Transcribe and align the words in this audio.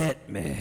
Hit 0.00 0.30
me. 0.30 0.56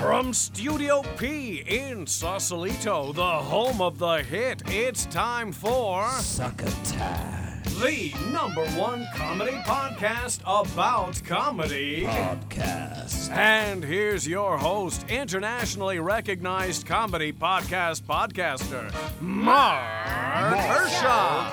From 0.00 0.32
Studio 0.32 1.02
P 1.18 1.62
in 1.66 2.06
Sausalito, 2.06 3.12
the 3.12 3.22
home 3.22 3.82
of 3.82 3.98
the 3.98 4.22
hit, 4.22 4.62
it's 4.66 5.04
time 5.04 5.52
for 5.52 6.08
Succotash 6.08 7.44
the 7.80 8.14
number 8.30 8.64
one 8.78 9.06
comedy 9.14 9.56
podcast 9.66 10.40
about 10.46 11.22
comedy. 11.24 12.04
Podcast. 12.04 13.30
And 13.30 13.84
here's 13.84 14.26
your 14.26 14.56
host, 14.56 15.04
internationally 15.10 15.98
recognized 15.98 16.86
comedy 16.86 17.32
podcast 17.32 18.04
podcaster, 18.04 18.90
Marc 19.20 20.56
Hershon. 20.56 21.52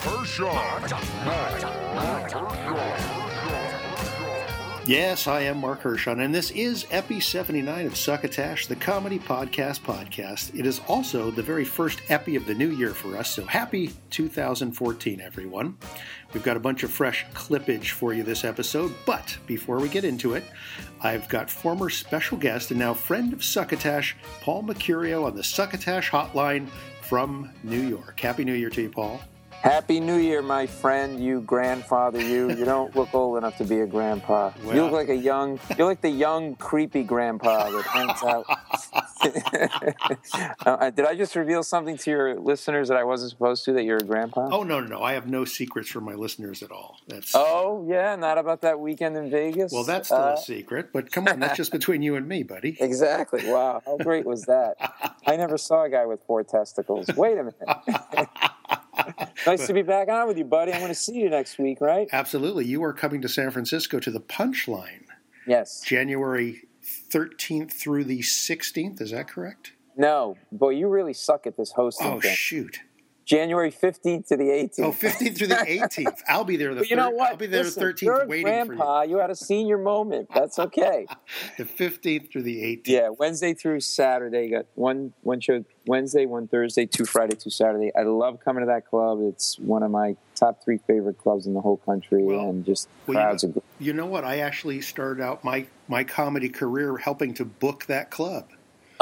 Yes, 4.88 5.27
I 5.27 5.41
am 5.41 5.59
Marc 5.59 5.82
Hershon, 5.82 6.21
and 6.21 6.34
this 6.34 6.50
is 6.50 6.88
Epi 6.89 7.20
79 7.20 7.86
of 7.86 7.95
Succotash, 7.95 8.66
the 8.66 8.76
comedy 8.76 9.20
podcast 9.20 9.81
podcast. 9.81 10.58
It 10.58 10.66
is 10.66 10.81
also 10.88 11.30
the 11.30 11.44
very 11.44 11.63
first 11.66 12.02
Epi 12.09 12.35
of 12.35 12.48
the 12.48 12.55
new 12.55 12.70
year 12.70 12.89
for 12.89 13.16
us, 13.16 13.30
so 13.30 13.45
happy 13.45 13.91
2014, 14.09 15.22
everyone. 15.22 15.77
We've 16.34 16.41
got 16.41 16.58
a 16.58 16.59
bunch 16.59 16.81
of 16.81 16.89
fresh 16.89 17.27
clippage 17.36 17.91
for 17.91 18.12
you 18.12 18.23
this 18.23 18.44
episode, 18.44 18.91
but 19.05 19.38
before 19.45 19.80
we 19.80 19.88
get 19.88 20.03
into 20.03 20.34
it, 20.34 20.45
I've 21.00 21.30
got 21.30 21.52
former 21.52 21.91
special 21.91 22.39
guest 22.39 22.72
and 22.72 22.80
now 22.80 22.95
friend 22.95 23.34
of 23.34 23.44
Succotash, 23.44 24.17
Paul 24.41 24.63
Mecurio, 24.63 25.25
on 25.25 25.36
the 25.36 25.44
Succotash 25.44 26.09
hotline 26.09 26.67
from 27.02 27.52
New 27.63 27.81
York. 27.81 28.20
Happy 28.20 28.44
New 28.44 28.55
Year 28.55 28.72
to 28.72 28.81
you, 28.81 28.89
Paul. 28.89 29.22
Happy 29.62 30.00
New 30.00 30.18
Year, 30.18 30.42
my 30.42 30.66
friend, 30.66 31.24
you 31.24 31.42
grandfather, 31.42 32.20
you. 32.20 32.50
You 32.50 32.66
don't 32.66 32.96
look 32.96 33.14
old 33.14 33.38
enough 33.38 33.58
to 33.58 33.64
be 33.64 33.82
a 33.82 33.86
grandpa. 33.86 34.52
Well. 34.64 34.76
You 34.76 34.82
look 34.82 34.92
like 34.92 35.10
a 35.10 35.16
young, 35.16 35.60
you're 35.78 35.86
like 35.86 36.02
the 36.02 36.10
young, 36.10 36.56
creepy 36.56 37.04
grandpa 37.04 37.70
that 37.70 37.84
hangs 37.86 38.24
out. 38.24 38.46
uh, 40.66 40.90
did 40.90 41.06
I 41.06 41.14
just 41.16 41.36
reveal 41.36 41.62
something 41.62 41.95
to 41.98 42.09
your 42.09 42.40
listeners 42.40 42.88
that 42.88 42.98
I 42.98 43.03
wasn't 43.03 43.30
supposed 43.30 43.64
to, 43.66 43.73
that 43.73 43.84
you're 43.84 43.98
a 43.98 44.03
grandpa? 44.03 44.50
Oh, 44.52 44.64
no, 44.64 44.80
no, 44.80 44.88
no. 44.88 45.03
I 45.03 45.14
have 45.14 45.28
no 45.28 45.45
secrets 45.45 45.90
from 45.90 46.06
my 46.06 46.16
listeners 46.16 46.64
at 46.64 46.72
all. 46.72 46.98
That's 47.08 47.34
Oh, 47.36 47.86
yeah, 47.88 48.16
not 48.16 48.40
about 48.40 48.62
that 48.62 48.80
weekend 48.80 49.16
in 49.16 49.30
Vegas? 49.30 49.72
Well, 49.72 49.84
that's 49.84 50.08
still 50.08 50.18
Uh, 50.18 50.34
a 50.34 50.38
secret, 50.38 50.92
but 50.92 51.12
come 51.12 51.28
on, 51.28 51.40
that's 51.40 51.56
just 51.56 51.72
between 51.72 52.02
you 52.02 52.16
and 52.16 52.28
me, 52.28 52.42
buddy. 52.42 52.78
Exactly. 52.92 53.50
Wow. 53.50 53.81
How 53.86 53.98
great 53.98 54.25
was 54.25 54.44
that? 54.46 54.75
I 55.28 55.36
never 55.36 55.58
saw 55.58 55.84
a 55.84 55.90
guy 55.90 56.06
with 56.08 56.20
four 56.25 56.44
testicles. 56.44 57.08
Wait 57.16 57.38
a 57.38 57.44
minute. 57.44 58.30
nice 59.45 59.67
to 59.67 59.73
be 59.73 59.81
back 59.81 60.09
on 60.09 60.27
with 60.27 60.38
you, 60.38 60.45
buddy. 60.45 60.71
I'm 60.73 60.80
going 60.80 60.89
to 60.91 60.95
see 60.95 61.16
you 61.16 61.30
next 61.30 61.57
week, 61.57 61.80
right? 61.81 62.07
Absolutely. 62.11 62.66
You 62.66 62.83
are 62.83 62.94
coming 62.94 63.21
to 63.21 63.30
San 63.30 63.52
Francisco 63.52 63.99
to 63.99 64.11
the 64.11 64.21
Punchline 64.21 65.05
Yes. 65.47 65.81
January 65.81 66.63
13th 67.11 67.72
through 67.73 68.03
the 68.05 68.19
16th. 68.19 69.02
Is 69.02 69.11
that 69.11 69.27
correct? 69.27 69.73
No, 69.97 70.38
boy, 70.52 70.69
you 70.69 70.88
really 70.88 71.13
suck 71.13 71.45
at 71.47 71.57
this 71.57 71.72
hosting 71.73 72.07
Oh, 72.07 72.19
thing. 72.22 72.33
shoot. 72.33 72.79
January 73.32 73.72
15th 73.72 74.28
to 74.28 74.36
the 74.36 74.44
18th. 74.44 74.80
Oh, 74.80 74.92
15th 74.92 75.38
through 75.38 75.48
the 75.48 75.56
18th. 75.56 76.20
I'll 76.28 76.44
be 76.44 76.58
there 76.58 76.74
the 76.76 76.82
But 76.82 76.90
you 76.90 76.98
know 76.98 77.12
what? 77.12 77.32
I'll 77.32 77.38
be 77.38 77.46
there 77.48 77.64
Listen, 77.64 77.82
the 77.88 77.94
13th 77.94 78.02
you're 78.02 78.22
a 78.24 78.28
waiting 78.28 78.44
grandpa. 78.46 79.04
You. 79.04 79.20
had 79.20 79.30
a 79.30 79.36
senior 79.36 79.78
moment. 79.78 80.28
That's 80.36 80.60
okay. 80.60 81.08
The 81.58 81.64
15th 81.64 82.30
through 82.32 82.44
the 82.44 82.62
18th. 82.62 82.82
yeah, 82.88 83.09
Wednesday 83.09 83.54
through 83.54 83.80
Saturday. 83.80 84.46
You 84.48 84.52
got 84.58 84.66
one 84.76 85.14
one 85.22 85.40
show 85.40 85.64
Wednesday, 85.88 86.26
one 86.26 86.48
Thursday, 86.50 86.86
two 86.86 87.06
Friday, 87.06 87.36
two 87.36 87.50
Saturday. 87.50 87.92
I 87.96 88.02
love 88.04 88.40
coming 88.44 88.62
to 88.64 88.68
that 88.68 88.86
club. 88.86 89.20
It's 89.24 89.58
one 89.59 89.82
of 89.84 89.92
my 89.92 90.18
top 90.36 90.62
three 90.64 90.80
favorite 90.86 91.18
clubs 91.18 91.46
in 91.48 91.54
the 91.54 91.62
whole 91.62 91.78
country, 91.78 92.24
Well, 92.24 92.50
and 92.50 92.66
just 92.66 92.90
well, 93.08 93.16
you 93.16 93.20
crowds 93.24 93.44
know- 93.46 93.50
of. 93.56 93.64
You 93.80 93.94
know 93.94 94.06
what? 94.08 94.24
I 94.26 94.40
actually 94.40 94.82
started 94.82 95.24
out 95.24 95.44
my, 95.44 95.68
my 95.88 96.04
comedy 96.04 96.50
career 96.50 96.98
helping 96.98 97.34
to 97.36 97.46
book 97.46 97.86
that 97.86 98.12
club. 98.12 98.50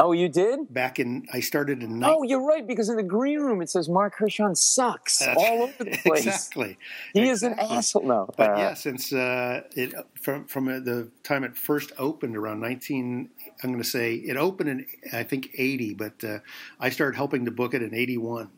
Oh, 0.02 0.12
you 0.12 0.28
did? 0.28 0.72
Back 0.72 0.98
in, 0.98 1.26
I 1.32 1.40
started 1.40 1.82
in 1.82 2.02
Oh, 2.02 2.22
you're 2.22 2.44
right. 2.44 2.66
Because 2.66 2.88
in 2.88 2.96
the 2.96 3.02
green 3.02 3.40
room 3.40 3.60
it 3.60 3.68
says 3.68 3.88
Marc 3.88 4.14
Hershon 4.16 4.54
sucks 4.54 5.20
all 5.36 5.62
over 5.64 5.72
the 5.78 5.96
place. 6.04 6.26
exactly. 6.26 6.78
He 7.12 7.28
is 7.28 7.42
an 7.42 7.52
Exactly. 7.52 7.76
asshole. 7.76 8.02
No, 8.06 8.34
But 8.36 8.50
uh, 8.50 8.58
yeah, 8.58 8.74
since 8.74 9.12
uh, 9.12 9.62
it 9.76 9.94
from 10.20 10.46
from 10.46 10.68
uh, 10.68 10.80
the 10.80 11.10
time 11.22 11.44
it 11.44 11.56
first 11.56 11.92
opened 11.98 12.36
around 12.36 12.60
19, 12.60 13.28
I'm 13.62 13.70
going 13.70 13.82
to 13.82 13.88
say 13.88 14.14
it 14.14 14.36
opened 14.36 14.68
in 14.70 14.86
I 15.12 15.22
think 15.22 15.50
80, 15.56 15.94
but 15.94 16.24
uh, 16.24 16.38
I 16.78 16.88
started 16.90 17.16
helping 17.16 17.44
to 17.44 17.50
book 17.50 17.74
it 17.74 17.82
in 17.82 17.94
81. 17.94 18.50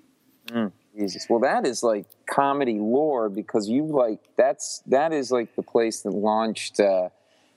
Jesus. 0.97 1.27
Well, 1.29 1.41
that 1.41 1.67
is 1.67 1.83
like 1.83 2.07
comedy 2.31 2.79
lore 2.79 3.29
because 3.31 3.69
you 3.69 3.87
like 3.87 4.21
that's 4.37 4.83
that 4.87 5.13
is 5.13 5.31
like 5.33 5.57
the 5.57 5.63
place 5.63 6.03
that 6.03 6.11
launched. 6.11 6.79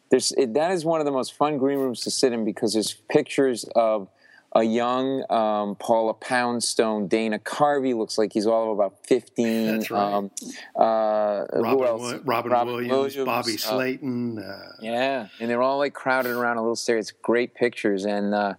There's 0.10 0.32
it, 0.34 0.54
that 0.54 0.72
is 0.72 0.86
one 0.86 1.00
of 1.00 1.06
the 1.06 1.12
most 1.12 1.34
fun 1.34 1.58
green 1.58 1.80
rooms 1.80 2.02
to 2.02 2.12
sit 2.12 2.32
in 2.34 2.46
because 2.46 2.74
there's 2.74 2.94
pictures 3.10 3.66
of 3.76 4.08
a 4.56 4.64
young 4.64 5.30
um, 5.30 5.76
Paula 5.76 6.14
Poundstone, 6.14 7.08
Dana 7.08 7.40
Carvey 7.40 7.94
looks 7.94 8.18
like 8.18 8.32
he's 8.32 8.48
all 8.48 8.72
about 8.72 9.06
fifteen. 9.06 9.68
That's 9.68 9.92
right. 9.92 10.14
Um, 10.14 10.32
uh, 10.76 11.46
who 11.54 11.62
Robin, 11.62 11.88
else? 11.88 12.02
Wi- 12.02 12.22
Robin, 12.24 12.88
Williams, 12.88 13.16
Bobby 13.18 13.56
uh, 13.56 13.58
Slayton. 13.58 14.40
Uh, 14.40 14.72
yeah, 14.82 15.28
and 15.42 15.50
they're 15.50 15.62
all 15.62 15.78
like 15.78 15.94
crowded 15.94 16.32
around 16.32 16.58
a 16.58 16.62
little 16.62 16.78
stage. 16.78 17.00
It's 17.00 17.12
great 17.12 17.54
pictures, 17.54 18.06
and 18.06 18.34
uh, 18.34 18.54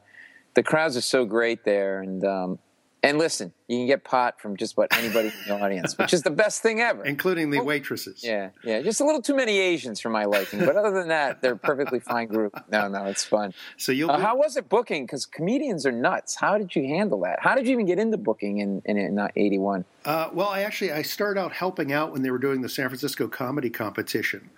the 0.54 0.62
crowds 0.62 0.98
are 0.98 1.02
so 1.02 1.24
great 1.24 1.64
there. 1.64 2.02
And 2.02 2.22
um, 2.24 2.58
and 3.06 3.18
listen, 3.18 3.52
you 3.68 3.78
can 3.78 3.86
get 3.86 4.04
pot 4.04 4.40
from 4.40 4.56
just 4.56 4.74
about 4.74 4.88
anybody 4.96 5.28
in 5.28 5.34
the 5.48 5.60
audience, 5.60 5.96
which 5.98 6.12
is 6.12 6.22
the 6.22 6.30
best 6.44 6.62
thing 6.62 6.80
ever. 6.80 7.04
including 7.04 7.50
the 7.50 7.60
waitresses. 7.60 8.22
Yeah, 8.22 8.50
yeah, 8.64 8.82
just 8.82 9.00
a 9.00 9.04
little 9.04 9.22
too 9.22 9.34
many 9.34 9.58
Asians 9.58 10.00
for 10.00 10.08
my 10.10 10.24
liking, 10.24 10.60
but 10.60 10.76
other 10.76 10.90
than 10.92 11.08
that, 11.08 11.40
they're 11.42 11.52
a 11.54 11.58
perfectly 11.58 12.00
fine 12.00 12.28
group. 12.28 12.52
No, 12.70 12.88
no, 12.88 13.04
it's 13.06 13.24
fun. 13.24 13.54
So 13.76 13.92
you'll 13.92 14.10
Uh, 14.10 14.18
how 14.18 14.36
was 14.36 14.56
it 14.56 14.68
booking? 14.68 15.06
Because 15.06 15.26
comedians 15.26 15.86
are 15.86 15.92
nuts. 15.92 16.36
How 16.36 16.58
did 16.58 16.74
you 16.76 16.84
handle 16.86 17.20
that? 17.22 17.38
How 17.40 17.54
did 17.54 17.66
you 17.66 17.72
even 17.72 17.86
get 17.86 17.98
into 17.98 18.16
booking 18.16 18.58
in 18.58 18.82
in, 18.84 18.96
in 18.96 19.18
'81? 19.36 19.84
Uh, 20.04 20.30
well, 20.32 20.48
I 20.48 20.62
actually 20.62 20.92
I 20.92 21.02
started 21.02 21.40
out 21.40 21.52
helping 21.52 21.92
out 21.92 22.12
when 22.12 22.22
they 22.22 22.30
were 22.30 22.38
doing 22.38 22.60
the 22.62 22.68
San 22.68 22.88
Francisco 22.88 23.26
comedy 23.28 23.70
competition. 23.70 24.50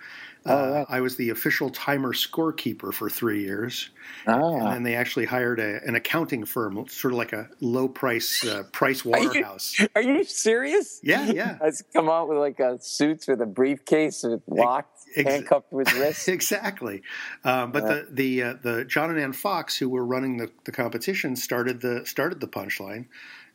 Oh, 0.48 0.54
Uh. 0.74 0.84
I 0.88 1.00
was 1.00 1.16
the 1.16 1.30
official 1.30 1.70
timer 1.70 2.12
scorekeeper 2.12 2.92
for 2.92 3.08
three 3.10 3.42
years, 3.42 3.90
and 4.26 4.42
Ah, 4.42 4.70
then 4.72 4.82
they 4.82 4.94
actually 4.94 5.26
hired 5.26 5.60
a, 5.60 5.80
an 5.84 5.94
accounting 5.94 6.44
firm, 6.44 6.86
sort 6.88 7.12
of 7.12 7.18
like 7.18 7.32
a 7.32 7.48
low 7.60 7.88
price 8.02 8.44
uh, 8.44 8.64
Price 8.72 9.04
Waterhouse. 9.04 9.78
are 9.94 10.02
you 10.02 10.24
serious? 10.24 11.00
Yeah, 11.02 11.26
yeah. 11.30 11.58
Let's 11.62 11.82
come 11.92 12.08
out 12.08 12.28
with 12.28 12.38
like 12.38 12.58
a 12.60 12.78
suits 12.80 13.28
with 13.28 13.40
a 13.40 13.46
briefcase 13.46 14.22
with 14.22 14.42
locked, 14.46 14.98
ex- 15.16 15.30
handcuffed 15.30 15.70
to 15.70 15.78
his 15.78 15.92
wrist. 15.94 16.28
exactly. 16.38 17.02
Um, 17.44 17.72
but 17.72 17.84
the 17.86 18.06
the 18.10 18.42
uh, 18.42 18.54
the 18.62 18.84
John 18.84 19.10
and 19.10 19.18
Ann 19.20 19.32
Fox, 19.32 19.76
who 19.76 19.88
were 19.88 20.04
running 20.04 20.36
the, 20.38 20.50
the 20.64 20.72
competition, 20.72 21.36
started 21.36 21.80
the 21.80 22.04
started 22.06 22.40
the 22.40 22.48
punchline. 22.48 23.06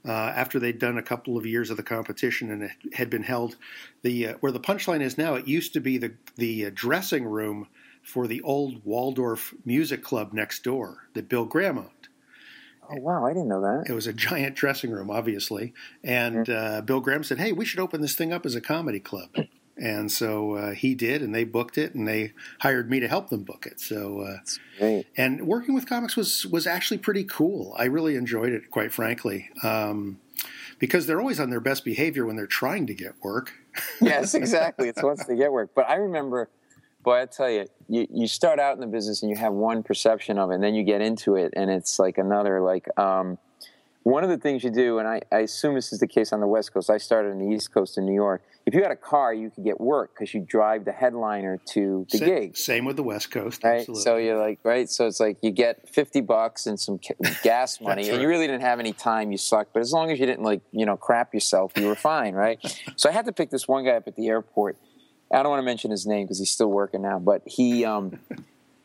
Uh, 0.05 0.11
after 0.11 0.59
they'd 0.59 0.79
done 0.79 0.97
a 0.97 1.03
couple 1.03 1.37
of 1.37 1.45
years 1.45 1.69
of 1.69 1.77
the 1.77 1.83
competition 1.83 2.51
and 2.51 2.63
it 2.63 2.71
had 2.93 3.09
been 3.09 3.23
held, 3.23 3.55
the 4.01 4.27
uh, 4.27 4.33
where 4.41 4.51
the 4.51 4.59
punchline 4.59 5.01
is 5.01 5.17
now, 5.17 5.35
it 5.35 5.47
used 5.47 5.73
to 5.73 5.79
be 5.79 5.97
the 5.97 6.13
the 6.35 6.65
uh, 6.65 6.71
dressing 6.73 7.25
room 7.25 7.67
for 8.01 8.27
the 8.27 8.41
old 8.41 8.83
Waldorf 8.83 9.53
Music 9.63 10.03
Club 10.03 10.33
next 10.33 10.63
door 10.63 11.07
that 11.13 11.29
Bill 11.29 11.45
Graham 11.45 11.77
owned. 11.77 12.09
Oh 12.89 12.99
wow, 12.99 13.25
I 13.25 13.29
didn't 13.29 13.47
know 13.47 13.61
that. 13.61 13.89
It 13.89 13.93
was 13.93 14.07
a 14.07 14.13
giant 14.13 14.55
dressing 14.55 14.91
room, 14.91 15.09
obviously, 15.09 15.73
and 16.03 16.49
uh, 16.49 16.81
Bill 16.81 16.99
Graham 16.99 17.23
said, 17.23 17.39
"Hey, 17.39 17.53
we 17.53 17.65
should 17.65 17.79
open 17.79 18.01
this 18.01 18.15
thing 18.15 18.33
up 18.33 18.45
as 18.45 18.55
a 18.55 18.61
comedy 18.61 18.99
club." 18.99 19.29
And 19.75 20.11
so 20.11 20.53
uh, 20.53 20.71
he 20.71 20.93
did, 20.93 21.21
and 21.23 21.33
they 21.33 21.43
booked 21.43 21.77
it, 21.79 21.95
and 21.95 22.07
they 22.07 22.33
hired 22.59 22.91
me 22.91 22.99
to 22.99 23.07
help 23.07 23.29
them 23.29 23.43
book 23.43 23.65
it. 23.65 23.79
So, 23.79 24.21
uh, 24.21 24.37
Great. 24.77 25.07
and 25.17 25.47
working 25.47 25.73
with 25.73 25.87
comics 25.87 26.15
was 26.15 26.45
was 26.45 26.67
actually 26.67 26.99
pretty 26.99 27.23
cool. 27.23 27.73
I 27.77 27.85
really 27.85 28.15
enjoyed 28.15 28.53
it, 28.53 28.69
quite 28.69 28.91
frankly, 28.91 29.49
um, 29.63 30.19
because 30.77 31.07
they're 31.07 31.19
always 31.19 31.39
on 31.39 31.49
their 31.49 31.59
best 31.59 31.83
behavior 31.83 32.25
when 32.25 32.35
they're 32.35 32.45
trying 32.45 32.85
to 32.87 32.93
get 32.93 33.13
work. 33.23 33.53
yes, 34.01 34.35
exactly. 34.35 34.89
It's 34.89 35.01
once 35.01 35.25
they 35.25 35.35
get 35.35 35.51
work. 35.51 35.71
But 35.75 35.89
I 35.89 35.95
remember, 35.95 36.49
boy, 37.01 37.21
I 37.21 37.25
tell 37.25 37.49
you, 37.49 37.65
you, 37.87 38.07
you 38.11 38.27
start 38.27 38.59
out 38.59 38.75
in 38.75 38.79
the 38.79 38.87
business 38.87 39.23
and 39.23 39.31
you 39.31 39.37
have 39.37 39.53
one 39.53 39.81
perception 39.81 40.37
of 40.37 40.51
it, 40.51 40.55
and 40.55 40.63
then 40.63 40.75
you 40.75 40.83
get 40.83 41.01
into 41.01 41.35
it, 41.35 41.53
and 41.55 41.71
it's 41.71 41.97
like 41.97 42.19
another. 42.19 42.61
Like 42.61 42.87
um, 42.99 43.39
one 44.03 44.23
of 44.23 44.29
the 44.29 44.37
things 44.37 44.63
you 44.63 44.69
do, 44.69 44.99
and 44.99 45.07
I, 45.07 45.21
I 45.31 45.39
assume 45.39 45.75
this 45.75 45.91
is 45.93 45.99
the 45.99 46.07
case 46.07 46.33
on 46.33 46.39
the 46.41 46.47
West 46.47 46.73
Coast. 46.73 46.89
I 46.89 46.97
started 46.97 47.31
on 47.31 47.39
the 47.39 47.53
East 47.55 47.73
Coast 47.73 47.97
in 47.97 48.05
New 48.05 48.13
York. 48.13 48.43
If 48.65 48.73
you 48.73 48.81
had 48.81 48.91
a 48.91 48.95
car, 48.97 49.33
you 49.33 49.49
could 49.49 49.63
get 49.65 49.79
work 49.81 50.11
because 50.13 50.33
you 50.33 50.41
drive 50.41 50.85
the 50.85 50.91
headliner 50.93 51.59
to 51.71 52.05
the 52.11 52.17
Sa- 52.17 52.25
gig. 52.25 52.55
Same 52.57 52.85
with 52.85 52.95
the 52.95 53.03
West 53.03 53.31
Coast, 53.31 53.63
Right, 53.63 53.79
absolutely. 53.79 54.03
so 54.03 54.17
you're 54.17 54.37
like, 54.37 54.59
right, 54.63 54.89
so 54.89 55.07
it's 55.07 55.19
like 55.19 55.37
you 55.41 55.51
get 55.51 55.87
fifty 55.89 56.21
bucks 56.21 56.65
and 56.65 56.79
some 56.79 56.99
gas 57.43 57.81
money, 57.81 58.09
and 58.09 58.21
you 58.21 58.27
really 58.27 58.45
didn't 58.47 58.61
have 58.61 58.79
any 58.79 58.93
time. 58.93 59.31
You 59.31 59.37
sucked, 59.37 59.73
but 59.73 59.81
as 59.81 59.91
long 59.91 60.11
as 60.11 60.19
you 60.19 60.25
didn't 60.25 60.43
like, 60.43 60.61
you 60.71 60.85
know, 60.85 60.97
crap 60.97 61.33
yourself, 61.33 61.73
you 61.77 61.87
were 61.87 61.95
fine, 61.95 62.35
right? 62.35 62.59
so 62.95 63.09
I 63.09 63.11
had 63.11 63.25
to 63.25 63.31
pick 63.33 63.49
this 63.49 63.67
one 63.67 63.83
guy 63.85 63.91
up 63.91 64.07
at 64.07 64.15
the 64.15 64.27
airport. 64.27 64.77
I 65.31 65.41
don't 65.41 65.49
want 65.49 65.61
to 65.61 65.65
mention 65.65 65.91
his 65.91 66.05
name 66.05 66.25
because 66.25 66.39
he's 66.39 66.51
still 66.51 66.69
working 66.69 67.01
now, 67.01 67.19
but 67.19 67.41
he 67.45 67.83
um, 67.85 68.19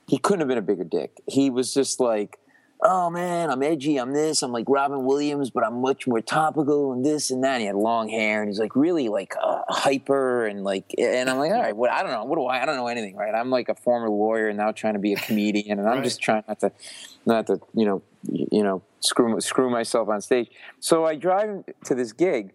he 0.08 0.18
couldn't 0.18 0.40
have 0.40 0.48
been 0.48 0.58
a 0.58 0.62
bigger 0.62 0.84
dick. 0.84 1.12
He 1.26 1.50
was 1.50 1.74
just 1.74 2.00
like 2.00 2.38
oh 2.82 3.10
man, 3.10 3.50
I'm 3.50 3.62
edgy, 3.62 3.96
I'm 3.96 4.12
this, 4.12 4.42
I'm 4.42 4.52
like 4.52 4.66
Robin 4.68 5.04
Williams, 5.04 5.50
but 5.50 5.64
I'm 5.64 5.80
much 5.80 6.06
more 6.06 6.20
topical 6.20 6.92
and 6.92 7.04
this 7.04 7.30
and 7.30 7.42
that. 7.44 7.54
And 7.54 7.60
he 7.62 7.66
had 7.66 7.74
long 7.76 8.08
hair 8.08 8.40
and 8.42 8.48
he's 8.48 8.60
like 8.60 8.76
really 8.76 9.08
like 9.08 9.34
uh, 9.42 9.62
hyper 9.68 10.46
and 10.46 10.62
like, 10.62 10.94
and 10.96 11.28
I'm 11.28 11.38
like, 11.38 11.50
all 11.50 11.60
right, 11.60 11.76
what, 11.76 11.90
I 11.90 12.02
don't 12.02 12.12
know. 12.12 12.24
What 12.24 12.36
do 12.36 12.44
I, 12.44 12.62
I 12.62 12.66
don't 12.66 12.76
know 12.76 12.86
anything, 12.86 13.16
right? 13.16 13.34
I'm 13.34 13.50
like 13.50 13.68
a 13.68 13.74
former 13.74 14.08
lawyer 14.08 14.48
and 14.48 14.58
now 14.58 14.70
trying 14.72 14.94
to 14.94 15.00
be 15.00 15.12
a 15.12 15.16
comedian 15.26 15.78
and 15.78 15.88
I'm 15.88 15.96
Right. 15.96 16.04
just 16.04 16.20
trying 16.20 16.44
not 16.46 16.60
to, 16.60 16.72
not 17.26 17.46
to, 17.48 17.60
you 17.74 17.84
know, 17.84 18.02
you 18.22 18.62
know, 18.62 18.82
screw, 19.00 19.40
screw 19.40 19.70
myself 19.70 20.08
on 20.08 20.20
stage. 20.20 20.48
So 20.80 21.04
I 21.04 21.16
drive 21.16 21.64
to 21.86 21.94
this 21.94 22.12
gig 22.12 22.52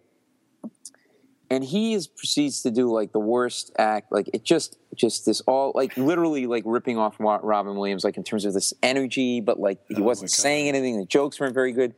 and 1.54 1.62
he 1.64 1.94
is 1.94 2.06
proceeds 2.06 2.62
to 2.62 2.70
do 2.70 2.90
like 2.92 3.12
the 3.12 3.18
worst 3.20 3.70
act 3.78 4.10
like 4.10 4.28
it 4.34 4.42
just 4.44 4.76
just 4.94 5.24
this 5.26 5.40
all 5.42 5.72
like 5.74 5.96
literally 5.96 6.46
like 6.46 6.62
ripping 6.66 6.98
off 6.98 7.14
robin 7.18 7.74
williams 7.76 8.04
like 8.04 8.16
in 8.16 8.24
terms 8.24 8.44
of 8.44 8.52
this 8.52 8.72
energy 8.82 9.40
but 9.40 9.58
like 9.60 9.78
he 9.88 9.96
Oh, 9.98 10.02
wasn't 10.02 10.30
saying 10.30 10.68
anything 10.68 10.98
the 10.98 11.06
jokes 11.06 11.38
weren't 11.40 11.54
very 11.54 11.72
good. 11.72 11.94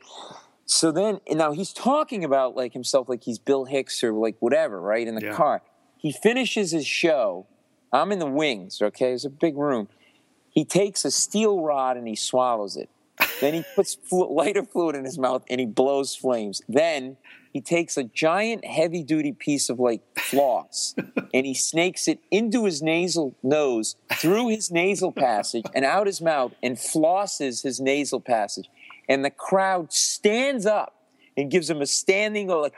So 0.68 0.90
then 0.90 1.20
now 1.30 1.52
he's 1.52 1.72
talking 1.72 2.24
about 2.24 2.56
like 2.56 2.72
himself 2.72 3.08
like 3.08 3.22
he's 3.24 3.38
bill 3.38 3.64
hicks 3.66 4.02
or 4.04 4.12
like 4.12 4.36
whatever 4.40 4.80
right 4.80 5.06
in 5.06 5.14
the 5.14 5.22
Yeah. 5.26 5.32
car. 5.32 5.62
He 5.96 6.12
finishes 6.12 6.70
his 6.72 6.86
show 6.86 7.46
i'm 7.92 8.10
in 8.12 8.18
the 8.18 8.26
wings 8.26 8.82
okay 8.82 9.12
it's 9.12 9.24
a 9.24 9.30
big 9.30 9.56
room. 9.56 9.88
He 10.50 10.64
takes 10.64 11.04
a 11.04 11.10
steel 11.10 11.60
rod 11.62 11.96
and 11.96 12.06
he 12.08 12.16
swallows 12.16 12.76
it 12.76 12.88
then 13.40 13.54
he 13.54 13.64
puts 13.74 13.96
lighter 14.10 14.64
fluid 14.64 14.96
in 14.96 15.04
his 15.04 15.18
mouth 15.18 15.42
and 15.48 15.60
he 15.60 15.66
blows 15.66 16.14
flames. 16.14 16.62
Then 16.68 17.16
he 17.52 17.60
takes 17.60 17.96
a 17.96 18.04
giant 18.04 18.64
heavy 18.64 19.02
duty 19.02 19.32
piece 19.32 19.70
of 19.70 19.78
like 19.78 20.02
floss 20.18 20.94
and 21.32 21.46
he 21.46 21.54
snakes 21.54 22.08
it 22.08 22.18
into 22.30 22.64
his 22.64 22.82
nasal 22.82 23.34
nose, 23.42 23.96
through 24.14 24.48
his 24.48 24.70
nasal 24.70 25.12
passage 25.12 25.64
and 25.74 25.84
out 25.84 26.06
his 26.06 26.20
mouth 26.20 26.52
and 26.62 26.76
flosses 26.76 27.62
his 27.62 27.80
nasal 27.80 28.20
passage. 28.20 28.68
And 29.08 29.24
the 29.24 29.30
crowd 29.30 29.92
stands 29.92 30.66
up 30.66 30.94
and 31.36 31.50
gives 31.50 31.70
him 31.70 31.80
a 31.80 31.86
standing 31.86 32.48
like 32.48 32.74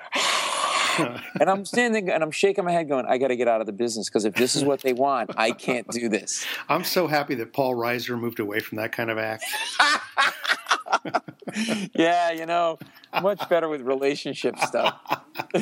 and 1.40 1.50
I'm 1.50 1.64
standing 1.64 2.10
and 2.10 2.22
I'm 2.22 2.30
shaking 2.30 2.64
my 2.64 2.72
head 2.72 2.88
going, 2.88 3.06
I 3.06 3.18
got 3.18 3.28
to 3.28 3.36
get 3.36 3.48
out 3.48 3.60
of 3.60 3.66
the 3.66 3.72
business 3.72 4.08
because 4.08 4.24
if 4.24 4.34
this 4.34 4.56
is 4.56 4.64
what 4.64 4.80
they 4.82 4.92
want, 4.92 5.30
I 5.36 5.52
can't 5.52 5.88
do 5.88 6.08
this. 6.08 6.46
I'm 6.68 6.84
so 6.84 7.06
happy 7.06 7.34
that 7.36 7.52
Paul 7.52 7.74
Reiser 7.74 8.18
moved 8.18 8.40
away 8.40 8.60
from 8.60 8.76
that 8.76 8.92
kind 8.92 9.10
of 9.10 9.18
act. 9.18 9.44
yeah, 11.94 12.30
you 12.30 12.46
know, 12.46 12.78
much 13.22 13.48
better 13.48 13.68
with 13.68 13.82
relationship 13.82 14.58
stuff. 14.58 15.00
Uh, 15.54 15.60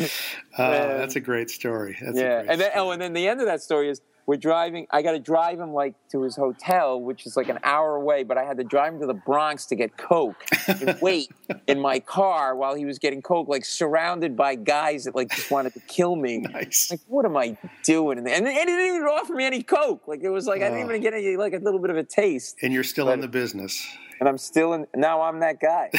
that's 0.57 1.17
a 1.17 1.21
great 1.21 1.51
story. 1.51 1.97
That's 2.01 2.17
yeah, 2.17 2.43
great 2.43 2.51
and 2.51 2.61
then 2.61 2.71
oh, 2.75 2.91
and 2.91 3.03
then 3.03 3.13
the 3.13 3.29
end 3.29 3.41
of 3.41 3.47
that 3.47 3.63
story 3.63 3.89
is 3.89 4.01
we're 4.27 4.37
driving. 4.37 4.87
I 4.91 5.03
got 5.03 5.13
to 5.13 5.21
drive 5.21 5.61
him 5.61 5.73
like 5.73 5.95
to 6.11 6.23
his 6.23 6.37
hotel, 6.37 7.01
which 7.01 7.27
is 7.27 7.37
like 7.37 7.49
an 7.49 7.61
hour 7.63 7.95
away. 7.95 8.25
But 8.25 8.39
I 8.39 8.45
had 8.45 8.57
to 8.59 8.65
drive 8.65 8.95
him 8.95 9.01
to 9.01 9.07
the 9.07 9.15
Bronx 9.15 9.67
to 9.67 9.77
get 9.77 9.97
coke 9.97 10.37
and 10.67 10.99
wait 11.03 11.31
in 11.69 11.81
my 11.81 12.01
car 12.01 12.57
while 12.57 12.75
he 12.75 12.85
was 12.85 12.99
getting 12.99 13.23
coke, 13.23 13.49
like 13.49 13.65
surrounded 13.65 14.37
by 14.37 14.57
guys 14.57 15.05
that 15.05 15.15
like 15.15 15.31
just 15.31 15.51
wanted 15.51 15.75
to 15.75 15.81
kill 15.81 16.17
me. 16.17 16.39
nice. 16.39 16.91
Like, 16.91 17.01
what 17.07 17.25
am 17.25 17.37
I 17.37 17.57
doing? 17.85 18.19
And, 18.19 18.29
and 18.29 18.49
he 18.49 18.55
didn't 18.55 18.97
even 18.97 19.03
offer 19.03 19.35
me 19.35 19.45
any 19.45 19.63
coke. 19.63 20.09
Like 20.09 20.23
it 20.23 20.31
was 20.31 20.47
like 20.47 20.61
I 20.61 20.71
didn't 20.71 20.85
even 20.85 21.01
get 21.01 21.15
any 21.15 21.37
like 21.37 21.53
a 21.53 21.59
little 21.59 21.81
bit 21.81 21.91
of 21.91 21.97
a 21.97 22.05
taste. 22.05 22.57
And 22.63 22.73
you're 22.73 22.85
still 22.85 23.11
in 23.11 23.21
the 23.21 23.29
business. 23.29 23.87
And 24.21 24.29
I'm 24.29 24.39
still 24.39 24.73
in. 24.73 24.87
Now 24.95 25.23
I'm 25.23 25.41
that 25.41 25.61
guy. 25.61 25.91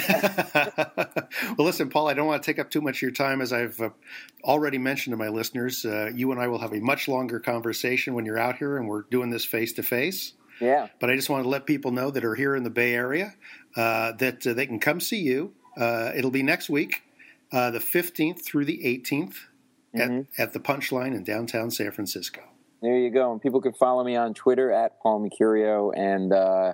well, 1.58 1.66
listen, 1.66 1.90
Paul, 1.90 2.08
I 2.08 2.14
don't 2.14 2.28
want 2.28 2.42
to 2.42 2.46
take 2.46 2.60
up 2.60 2.70
too 2.70 2.82
much 2.82 2.98
of 2.98 3.02
your 3.04 3.12
time. 3.12 3.42
As 3.42 3.54
I've 3.54 3.80
uh, 3.80 3.90
already 4.44 4.78
mentioned 4.78 5.14
to 5.14 5.18
my 5.18 5.30
listeners, 5.30 5.86
uh, 5.86 6.12
you 6.14 6.32
and 6.32 6.42
I 6.42 6.48
will 6.48 6.60
have 6.60 6.74
a 6.74 6.80
much 6.80 7.08
longer 7.08 7.40
conversation 7.40 8.14
when 8.14 8.26
you're 8.26 8.40
out 8.40 8.58
here 8.58 8.78
and 8.78 8.88
we're 8.88 9.04
doing 9.04 9.30
this 9.30 9.46
face 9.46 9.74
to 9.74 9.84
face. 9.84 10.34
Yeah. 10.60 10.88
But 11.00 11.12
I 11.12 11.16
just 11.16 11.30
want 11.30 11.44
to 11.44 11.50
let 11.50 11.66
people 11.66 11.92
know 11.92 12.10
that 12.12 12.26
are 12.26 12.36
here 12.36 12.56
in 12.56 12.64
the 12.64 12.70
Bay 12.72 12.96
Area 12.96 13.36
uh, 13.76 14.14
that 14.14 14.46
uh, 14.48 14.54
they 14.54 14.66
can 14.66 14.80
come 14.80 15.00
see 15.00 15.22
you. 15.22 15.54
Uh, 15.78 16.12
it'll 16.16 16.32
be 16.32 16.42
next 16.42 16.70
week, 16.70 17.04
uh, 17.52 17.70
the 17.70 17.80
15th 17.80 18.44
through 18.44 18.66
the 18.66 18.82
18th 18.84 19.36
Mm-hmm. 19.96 20.42
at, 20.42 20.48
at 20.48 20.54
the 20.54 20.60
Punchline 20.60 21.16
in 21.16 21.24
downtown 21.24 21.72
San 21.72 21.92
Francisco. 21.92 22.42
There 22.82 22.98
you 22.98 23.10
go. 23.10 23.32
And 23.32 23.42
people 23.42 23.62
can 23.62 23.74
follow 23.74 24.04
me 24.04 24.16
on 24.16 24.34
Twitter 24.34 24.72
at 24.72 25.00
Paul 25.02 25.28
Mecurio, 25.28 25.92
and 25.96 26.32
uh, 26.32 26.74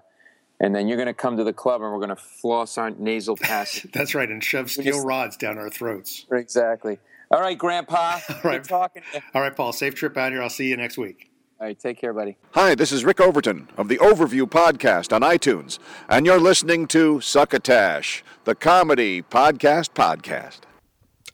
and 0.60 0.74
then 0.76 0.88
you're 0.88 0.98
going 0.98 1.08
to 1.08 1.14
come 1.14 1.38
to 1.38 1.44
the 1.44 1.54
club, 1.54 1.82
and 1.82 1.92
we're 1.92 1.98
going 1.98 2.10
to 2.10 2.16
floss 2.16 2.78
our 2.78 2.92
nasal 2.92 3.36
passage. 3.38 3.92
That's 3.94 4.16
right, 4.16 4.30
and 4.30 4.44
shove 4.44 4.72
steel 4.72 4.94
just- 4.94 5.06
rods 5.06 5.38
down 5.38 5.58
our 5.58 5.70
throats. 5.70 6.26
exactly. 6.32 7.00
All 7.32 7.42
right, 7.42 7.58
Grandpa. 7.58 8.20
right. 8.44 8.62
Good 8.62 8.70
talking. 8.70 9.02
All 9.34 9.42
right, 9.42 9.56
Paul, 9.56 9.74
safe 9.74 9.96
trip 9.96 10.16
out 10.18 10.32
here. 10.32 10.42
I'll 10.44 10.50
see 10.50 10.68
you 10.68 10.78
next 10.78 10.98
week. 10.98 11.32
All 11.60 11.68
right, 11.68 11.80
take 11.80 11.98
care, 11.98 12.14
buddy. 12.14 12.38
Hi, 12.52 12.76
this 12.76 12.92
is 12.92 13.06
Rick 13.06 13.22
Overton 13.22 13.70
of 13.78 13.88
the 13.88 13.98
Overview 13.98 14.44
Podcast 14.44 15.14
on 15.14 15.22
iTunes, 15.22 15.80
and 16.10 16.26
you're 16.26 16.40
listening 16.40 16.88
to 16.88 17.22
Succotash, 17.22 18.24
the 18.44 18.54
comedy 18.54 19.22
podcast 19.22 19.92
podcast. 19.94 20.60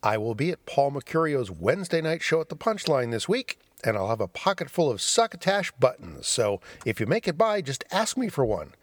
I 0.01 0.17
will 0.17 0.35
be 0.35 0.51
at 0.51 0.65
Paul 0.65 0.91
Mecurio's 0.91 1.51
Wednesday 1.51 1.99
night 1.99 2.21
show 2.21 2.39
at 2.39 2.49
the 2.49 2.55
Punchline 2.55 3.11
this 3.11 3.27
week, 3.27 3.59
and 3.83 3.97
I'll 3.97 4.09
have 4.09 4.21
a 4.21 4.27
pocket 4.27 4.69
full 4.69 4.89
of 4.89 5.01
succotash 5.01 5.71
buttons. 5.73 6.27
So 6.27 6.61
if 6.85 6.99
you 6.99 7.05
make 7.05 7.27
it 7.27 7.37
by, 7.37 7.61
just 7.61 7.83
ask 7.91 8.17
me 8.17 8.29
for 8.29 8.45
one. 8.45 8.73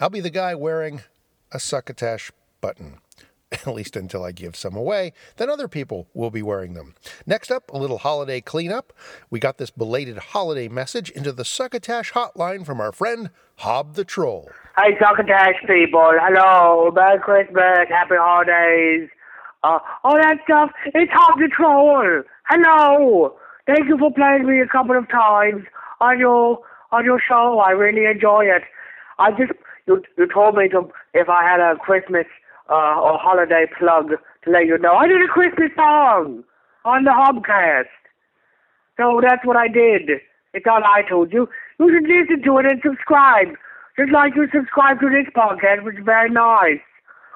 I'll 0.00 0.10
be 0.10 0.20
the 0.20 0.30
guy 0.30 0.54
wearing 0.54 1.02
a 1.52 1.60
succotash 1.60 2.30
button. 2.60 2.98
At 3.52 3.68
least 3.68 3.94
until 3.94 4.24
I 4.24 4.32
give 4.32 4.56
some 4.56 4.74
away, 4.74 5.12
then 5.36 5.48
other 5.48 5.68
people 5.68 6.08
will 6.14 6.32
be 6.32 6.42
wearing 6.42 6.74
them. 6.74 6.94
Next 7.26 7.52
up, 7.52 7.70
a 7.72 7.78
little 7.78 7.98
holiday 7.98 8.40
cleanup. 8.40 8.92
We 9.30 9.38
got 9.38 9.58
this 9.58 9.70
belated 9.70 10.18
holiday 10.18 10.66
message 10.68 11.10
into 11.10 11.30
the 11.30 11.44
Succotash 11.44 12.12
hotline 12.12 12.66
from 12.66 12.80
our 12.80 12.90
friend 12.90 13.30
Hob 13.58 13.94
the 13.94 14.04
Troll. 14.04 14.50
Hey, 14.76 14.98
Succotash 15.00 15.54
people. 15.66 16.10
Hello. 16.20 16.90
Merry 16.90 17.20
Christmas. 17.20 17.88
Happy 17.88 18.16
holidays. 18.18 19.08
Uh, 19.62 19.78
all 20.02 20.16
that 20.16 20.38
stuff. 20.44 20.70
It's 20.86 21.12
Hob 21.12 21.38
the 21.38 21.48
Troll. 21.48 22.22
Hello. 22.48 23.36
Thank 23.66 23.88
you 23.88 23.98
for 23.98 24.12
playing 24.12 24.46
me 24.46 24.60
a 24.60 24.66
couple 24.66 24.96
of 24.96 25.08
times 25.08 25.64
on 26.00 26.18
your 26.18 26.60
on 26.92 27.04
your 27.04 27.20
show. 27.20 27.58
I 27.58 27.70
really 27.70 28.06
enjoy 28.06 28.44
it. 28.44 28.62
I 29.18 29.30
just 29.32 29.52
you 29.86 30.02
you 30.16 30.26
told 30.32 30.56
me 30.56 30.68
to 30.68 30.88
if 31.14 31.28
I 31.28 31.42
had 31.42 31.60
a 31.60 31.76
Christmas 31.76 32.26
uh, 32.70 33.00
or 33.00 33.18
holiday 33.18 33.66
plug 33.78 34.10
to 34.44 34.50
let 34.50 34.66
you 34.66 34.78
know. 34.78 34.94
I 34.94 35.08
did 35.08 35.22
a 35.22 35.28
Christmas 35.28 35.70
song 35.74 36.44
on 36.84 37.04
the 37.04 37.10
Hobcast. 37.10 37.90
So 38.96 39.20
that's 39.22 39.44
what 39.44 39.56
I 39.56 39.68
did. 39.68 40.22
It's 40.54 40.66
on 40.66 40.82
iTunes. 40.82 41.32
You 41.32 41.48
you 41.78 41.90
should 41.92 42.08
listen 42.08 42.42
to 42.44 42.58
it 42.58 42.66
and 42.66 42.80
subscribe. 42.84 43.48
Just 43.98 44.12
like 44.12 44.36
you 44.36 44.46
subscribe 44.54 45.00
to 45.00 45.08
this 45.08 45.26
podcast, 45.34 45.82
which 45.82 45.96
is 45.96 46.04
very 46.04 46.30
nice. 46.30 46.80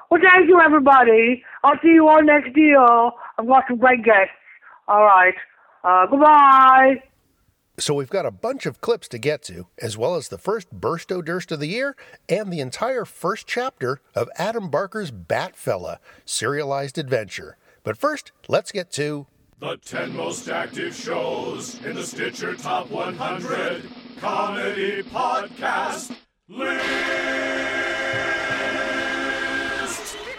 Well, 0.09 0.21
thank 0.21 0.47
you, 0.47 0.59
everybody. 0.59 1.43
I'll 1.63 1.79
see 1.81 1.89
you 1.89 2.07
all 2.07 2.23
next 2.23 2.55
year. 2.55 2.79
I've 2.81 3.47
got 3.47 3.63
some 3.67 3.77
great 3.77 4.03
guests. 4.03 4.35
All 4.87 5.03
right. 5.03 5.33
Uh, 5.83 6.05
goodbye. 6.07 7.03
So 7.79 7.93
we've 7.95 8.09
got 8.09 8.25
a 8.25 8.31
bunch 8.31 8.65
of 8.65 8.81
clips 8.81 9.07
to 9.07 9.17
get 9.17 9.41
to, 9.43 9.67
as 9.81 9.97
well 9.97 10.15
as 10.15 10.27
the 10.27 10.37
first 10.37 10.79
Bursto 10.79 11.23
Durst 11.23 11.51
of 11.51 11.59
the 11.59 11.67
year 11.67 11.95
and 12.29 12.51
the 12.51 12.59
entire 12.59 13.05
first 13.05 13.47
chapter 13.47 14.01
of 14.13 14.29
Adam 14.37 14.69
Barker's 14.69 15.11
Batfella 15.11 15.97
serialized 16.25 16.97
adventure. 16.99 17.57
But 17.83 17.97
first, 17.97 18.31
let's 18.47 18.71
get 18.71 18.91
to 18.93 19.25
The 19.59 19.77
10 19.77 20.15
most 20.15 20.47
active 20.47 20.93
shows 20.93 21.83
in 21.83 21.95
the 21.95 22.03
Stitcher 22.03 22.55
Top 22.55 22.91
100 22.91 23.83
Comedy 24.19 25.01
Podcast 25.03 26.15
List. 26.47 26.85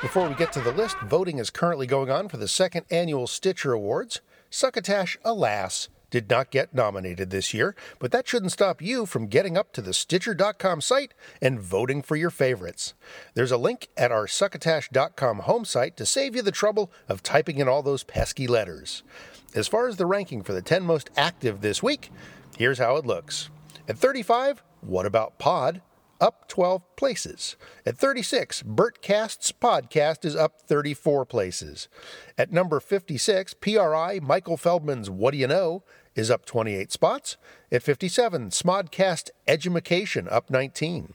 Before 0.00 0.28
we 0.28 0.34
get 0.34 0.52
to 0.52 0.60
the 0.60 0.72
list, 0.72 0.96
voting 0.98 1.38
is 1.38 1.50
currently 1.50 1.86
going 1.86 2.10
on 2.10 2.28
for 2.28 2.36
the 2.36 2.48
second 2.48 2.86
annual 2.90 3.26
Stitcher 3.26 3.72
Awards. 3.72 4.20
Succotash, 4.54 5.16
alas, 5.24 5.88
did 6.10 6.28
not 6.28 6.50
get 6.50 6.74
nominated 6.74 7.30
this 7.30 7.54
year, 7.54 7.74
but 7.98 8.12
that 8.12 8.28
shouldn't 8.28 8.52
stop 8.52 8.82
you 8.82 9.06
from 9.06 9.28
getting 9.28 9.56
up 9.56 9.72
to 9.72 9.80
the 9.80 9.94
Stitcher.com 9.94 10.82
site 10.82 11.14
and 11.40 11.58
voting 11.58 12.02
for 12.02 12.16
your 12.16 12.28
favorites. 12.28 12.92
There's 13.32 13.50
a 13.50 13.56
link 13.56 13.88
at 13.96 14.12
our 14.12 14.26
Succotash.com 14.26 15.38
home 15.38 15.64
site 15.64 15.96
to 15.96 16.04
save 16.04 16.36
you 16.36 16.42
the 16.42 16.52
trouble 16.52 16.92
of 17.08 17.22
typing 17.22 17.56
in 17.60 17.66
all 17.66 17.82
those 17.82 18.04
pesky 18.04 18.46
letters. 18.46 19.02
As 19.54 19.68
far 19.68 19.88
as 19.88 19.96
the 19.96 20.04
ranking 20.04 20.42
for 20.42 20.52
the 20.52 20.60
10 20.60 20.82
most 20.82 21.08
active 21.16 21.62
this 21.62 21.82
week, 21.82 22.10
here's 22.58 22.78
how 22.78 22.96
it 22.96 23.06
looks. 23.06 23.48
At 23.88 23.96
35, 23.96 24.62
What 24.82 25.06
About 25.06 25.38
Pod? 25.38 25.80
Up 26.22 26.46
12 26.46 26.94
places. 26.94 27.56
At 27.84 27.98
36, 27.98 28.62
Bertcast's 28.62 29.50
podcast 29.50 30.24
is 30.24 30.36
up 30.36 30.62
34 30.62 31.26
places. 31.26 31.88
At 32.38 32.52
number 32.52 32.78
56, 32.78 33.54
PRI 33.54 34.20
Michael 34.22 34.56
Feldman's 34.56 35.10
What 35.10 35.32
Do 35.32 35.38
You 35.38 35.48
Know 35.48 35.82
is 36.14 36.30
up 36.30 36.46
28 36.46 36.92
spots. 36.92 37.36
At 37.72 37.82
57, 37.82 38.50
Smodcast 38.50 39.30
Edumacation 39.48 40.28
up 40.30 40.48
19. 40.48 41.14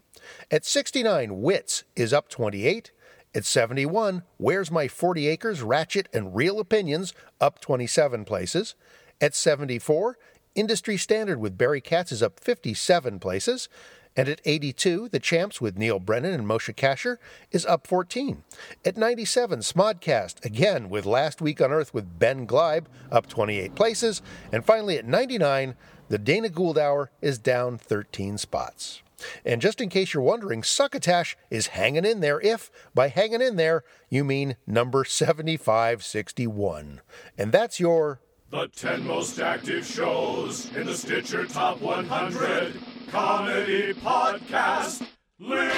At 0.52 0.66
69, 0.66 1.42
Wits 1.42 1.86
is 1.96 2.12
up 2.12 2.28
28. 2.28 2.92
At 3.34 3.46
71, 3.46 4.24
Where's 4.36 4.72
My 4.72 4.90
40 4.90 5.28
Acres 5.28 5.62
Ratchet 5.62 6.10
and 6.14 6.36
Real 6.36 6.60
Opinions 6.60 7.14
up 7.40 7.62
27 7.62 8.26
places. 8.26 8.76
At 9.22 9.36
74, 9.36 10.18
Industry 10.56 10.98
Standard 10.98 11.40
with 11.40 11.58
Barry 11.58 11.80
Katz 11.80 12.12
is 12.12 12.22
up 12.22 12.42
57 12.42 13.20
places. 13.20 13.70
And 14.18 14.28
at 14.28 14.42
82, 14.44 15.10
The 15.10 15.20
Champs 15.20 15.62
with 15.62 15.78
Neal 15.78 16.00
Brennan 16.00 16.34
and 16.34 16.48
Moshe 16.48 16.74
Kasher 16.74 17.18
is 17.52 17.68
up 17.68 17.86
14. 17.86 18.44
At 18.84 18.98
97, 18.98 19.60
Smodcast, 19.60 20.44
again 20.44 20.90
with 20.90 21.06
Last 21.06 21.40
Week 21.40 21.62
on 21.62 21.72
Earth 21.72 21.94
with 21.94 22.18
Ben 22.18 22.48
Gleib, 22.48 22.88
up 23.12 23.28
28 23.28 23.76
places. 23.76 24.24
And 24.52 24.66
finally 24.66 24.98
at 24.98 25.06
99, 25.06 25.76
The 26.10 26.18
Dana 26.18 26.50
Gould 26.50 26.80
Hour 26.80 27.12
is 27.22 27.38
down 27.38 27.78
13 27.78 28.40
spots. 28.40 29.04
And 29.46 29.62
just 29.62 29.80
in 29.82 29.90
case 29.90 30.16
you're 30.16 30.24
wondering, 30.24 30.64
Succotash 30.64 31.38
is 31.52 31.68
hanging 31.68 32.06
in 32.06 32.20
there 32.20 32.42
if, 32.42 32.72
by 32.96 33.10
hanging 33.10 33.42
in 33.42 33.56
there, 33.56 33.84
you 34.10 34.24
mean 34.24 34.56
number 34.66 35.06
7561. 35.06 37.02
And 37.38 37.52
that's 37.52 37.80
your 37.80 38.20
The 38.50 38.68
10 38.68 39.06
most 39.06 39.40
active 39.40 39.86
shows 39.86 40.74
in 40.76 40.88
the 40.88 40.96
Stitcher 40.96 41.46
Top 41.46 41.82
100 41.82 42.74
Comedy 43.12 43.94
Podcast 43.94 45.08
List. 45.40 45.76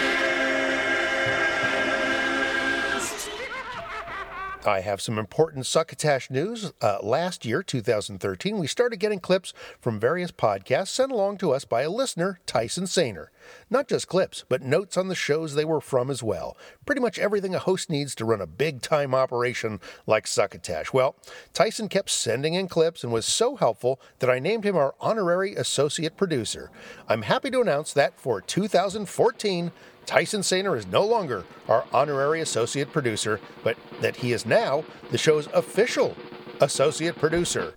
I 4.65 4.81
have 4.81 4.99
some 4.99 5.17
important 5.17 5.65
Succotash 5.65 6.29
news. 6.29 6.73
Uh, 6.81 6.97
last 7.01 7.45
year, 7.45 7.63
2013, 7.63 8.57
we 8.57 8.67
started 8.67 8.97
getting 8.97 9.19
clips 9.19 9.53
from 9.79 9.99
various 9.99 10.31
podcasts 10.31 10.89
sent 10.89 11.11
along 11.11 11.37
to 11.37 11.51
us 11.51 11.65
by 11.65 11.83
a 11.83 11.89
listener, 11.89 12.39
Tyson 12.45 12.83
Sainer. 12.83 13.27
Not 13.69 13.87
just 13.87 14.07
clips, 14.07 14.43
but 14.47 14.61
notes 14.61 14.97
on 14.97 15.07
the 15.07 15.15
shows 15.15 15.53
they 15.53 15.65
were 15.65 15.81
from 15.81 16.09
as 16.09 16.23
well. 16.23 16.57
Pretty 16.85 17.01
much 17.01 17.19
everything 17.19 17.53
a 17.55 17.59
host 17.59 17.89
needs 17.89 18.15
to 18.15 18.25
run 18.25 18.41
a 18.41 18.47
big 18.47 18.81
time 18.81 19.13
operation 19.13 19.79
like 20.07 20.27
Succotash. 20.27 20.93
Well, 20.93 21.15
Tyson 21.53 21.89
kept 21.89 22.09
sending 22.09 22.53
in 22.53 22.67
clips 22.67 23.03
and 23.03 23.13
was 23.13 23.25
so 23.25 23.55
helpful 23.55 23.99
that 24.19 24.29
I 24.29 24.39
named 24.39 24.63
him 24.63 24.75
our 24.75 24.95
honorary 24.99 25.55
associate 25.55 26.17
producer. 26.17 26.71
I'm 27.07 27.23
happy 27.23 27.49
to 27.51 27.61
announce 27.61 27.93
that 27.93 28.19
for 28.19 28.41
2014, 28.41 29.71
Tyson 30.05 30.41
Sainer 30.41 30.77
is 30.77 30.87
no 30.87 31.05
longer 31.05 31.43
our 31.67 31.85
honorary 31.93 32.41
associate 32.41 32.91
producer, 32.91 33.39
but 33.63 33.77
that 34.01 34.15
he 34.15 34.33
is 34.33 34.45
now 34.45 34.83
the 35.11 35.17
show's 35.17 35.47
official 35.53 36.15
associate 36.61 37.15
producer. 37.15 37.75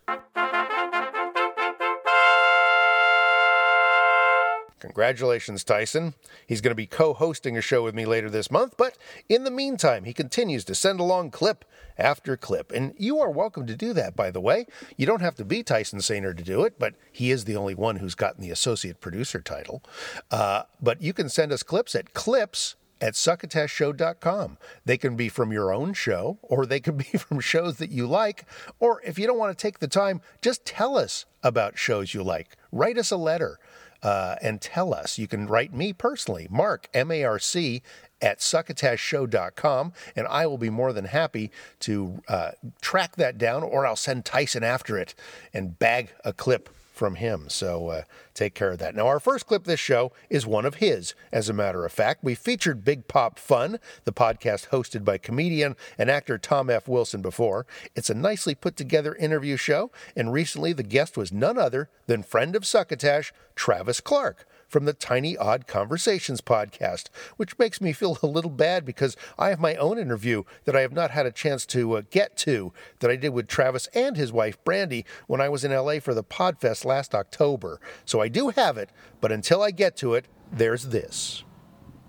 Congratulations, 4.82 5.62
Tyson. 5.62 6.14
He's 6.44 6.60
going 6.60 6.72
to 6.72 6.74
be 6.74 6.88
co 6.88 7.14
hosting 7.14 7.56
a 7.56 7.60
show 7.60 7.84
with 7.84 7.94
me 7.94 8.04
later 8.04 8.28
this 8.28 8.50
month, 8.50 8.74
but 8.76 8.98
in 9.28 9.44
the 9.44 9.50
meantime, 9.50 10.02
he 10.02 10.12
continues 10.12 10.64
to 10.64 10.74
send 10.74 10.98
along 10.98 11.30
clip 11.30 11.64
after 11.96 12.36
clip. 12.36 12.72
And 12.72 12.92
you 12.98 13.20
are 13.20 13.30
welcome 13.30 13.64
to 13.68 13.76
do 13.76 13.92
that, 13.92 14.16
by 14.16 14.32
the 14.32 14.40
way. 14.40 14.66
You 14.96 15.06
don't 15.06 15.20
have 15.22 15.36
to 15.36 15.44
be 15.44 15.62
Tyson 15.62 16.00
Sainer 16.00 16.36
to 16.36 16.42
do 16.42 16.64
it, 16.64 16.80
but 16.80 16.94
he 17.12 17.30
is 17.30 17.44
the 17.44 17.54
only 17.54 17.76
one 17.76 17.98
who's 17.98 18.16
gotten 18.16 18.42
the 18.42 18.50
associate 18.50 19.00
producer 19.00 19.40
title. 19.40 19.84
Uh, 20.32 20.64
but 20.80 21.00
you 21.00 21.12
can 21.12 21.28
send 21.28 21.52
us 21.52 21.62
clips 21.62 21.94
at 21.94 22.12
clips 22.12 22.74
at 23.00 23.14
succotashshow.com. 23.14 24.58
They 24.84 24.98
can 24.98 25.14
be 25.14 25.28
from 25.28 25.52
your 25.52 25.72
own 25.72 25.92
show, 25.92 26.38
or 26.42 26.66
they 26.66 26.80
can 26.80 26.96
be 26.96 27.04
from 27.18 27.38
shows 27.38 27.76
that 27.76 27.92
you 27.92 28.08
like. 28.08 28.46
Or 28.80 29.00
if 29.04 29.16
you 29.16 29.28
don't 29.28 29.38
want 29.38 29.56
to 29.56 29.62
take 29.62 29.78
the 29.78 29.86
time, 29.86 30.22
just 30.40 30.64
tell 30.64 30.98
us 30.98 31.24
about 31.44 31.78
shows 31.78 32.14
you 32.14 32.24
like. 32.24 32.56
Write 32.72 32.98
us 32.98 33.12
a 33.12 33.16
letter 33.16 33.60
uh, 34.02 34.37
and 34.42 34.61
tell 34.61 34.92
us. 34.94 35.18
You 35.18 35.28
can 35.28 35.47
write 35.47 35.73
me 35.73 35.92
personally, 35.92 36.47
Marc, 36.50 36.88
M 36.92 37.11
A 37.11 37.25
R 37.25 37.38
C, 37.38 37.82
at 38.21 38.38
succotashshow.com, 38.38 39.92
and 40.14 40.26
I 40.28 40.47
will 40.47 40.59
be 40.59 40.71
more 40.71 40.92
than 40.92 41.06
happy 41.06 41.50
to 41.80 42.23
uh, 42.28 42.52
track 42.80 43.16
that 43.16 43.38
down, 43.38 43.62
or 43.62 43.87
I'll 43.87 43.97
send 43.97 44.25
Tyson 44.25 44.62
after 44.62 44.97
it 44.97 45.14
and 45.52 45.78
bag 45.78 46.11
a 46.25 46.32
clip 46.32 46.68
from 46.92 47.16
him. 47.16 47.49
So 47.49 47.88
uh, 47.88 48.02
take 48.34 48.54
care 48.54 48.70
of 48.70 48.78
that. 48.78 48.94
Now, 48.94 49.06
our 49.06 49.20
first 49.20 49.46
clip 49.46 49.64
this 49.64 49.80
show 49.80 50.12
is 50.30 50.46
one 50.46 50.64
of 50.64 50.76
his. 50.76 51.14
As 51.32 51.48
a 51.48 51.52
matter 51.52 51.84
of 51.84 51.92
fact, 51.92 52.24
we 52.24 52.34
featured 52.34 52.84
Big 52.84 53.08
Pop 53.08 53.38
Fun, 53.38 53.78
the 54.04 54.12
podcast 54.12 54.68
hosted 54.68 55.04
by 55.04 55.18
comedian 55.18 55.76
and 55.98 56.10
actor 56.10 56.38
Tom 56.38 56.70
F. 56.70 56.88
Wilson 56.88 57.22
before. 57.22 57.66
It's 57.94 58.10
a 58.10 58.14
nicely 58.14 58.54
put 58.54 58.76
together 58.76 59.14
interview 59.14 59.56
show, 59.56 59.90
and 60.16 60.32
recently 60.32 60.72
the 60.72 60.82
guest 60.82 61.16
was 61.16 61.32
none 61.32 61.58
other 61.58 61.88
than 62.06 62.22
friend 62.22 62.56
of 62.56 62.66
Succotash, 62.66 63.32
Travis 63.54 64.00
Clark 64.00 64.46
from 64.73 64.87
the 64.87 64.95
Tiny 64.95 65.37
Odd 65.37 65.67
Conversations 65.67 66.41
podcast, 66.41 67.11
which 67.37 67.59
makes 67.59 67.81
me 67.81 67.93
feel 67.93 68.19
a 68.23 68.26
little 68.26 68.50
bad 68.50 68.87
because 68.87 69.17
I 69.38 69.50
have 69.50 69.61
my 69.61 69.76
own 69.76 69.99
interview 69.99 70.45
that 70.64 70.75
I 70.75 70.81
have 70.81 70.93
not 70.93 71.11
had 71.11 71.26
a 71.26 71.31
chance 71.31 71.67
to 71.67 71.99
uh, 71.99 72.02
get 72.11 72.37
to 72.38 72.73
that 73.00 73.11
I 73.11 73.17
did 73.17 73.29
with 73.29 73.47
Travis 73.47 73.88
and 73.95 74.17
his 74.17 74.33
wife 74.33 74.57
Brandy 74.64 75.05
when 75.26 75.43
I 75.43 75.50
was 75.50 75.62
in 75.62 75.73
LA 75.73 76.00
for 76.00 76.14
the 76.14 76.25
Podfest 76.25 76.87
last 76.87 77.14
October. 77.14 77.81
So 78.07 78.21
I 78.21 78.29
do 78.29 78.49
have 78.49 78.79
it, 78.79 78.91
but 79.21 79.31
until 79.31 79.62
I 79.62 79.71
get 79.71 79.97
to 79.99 80.14
it, 80.14 80.26
there's 80.50 80.88
this. 80.88 81.45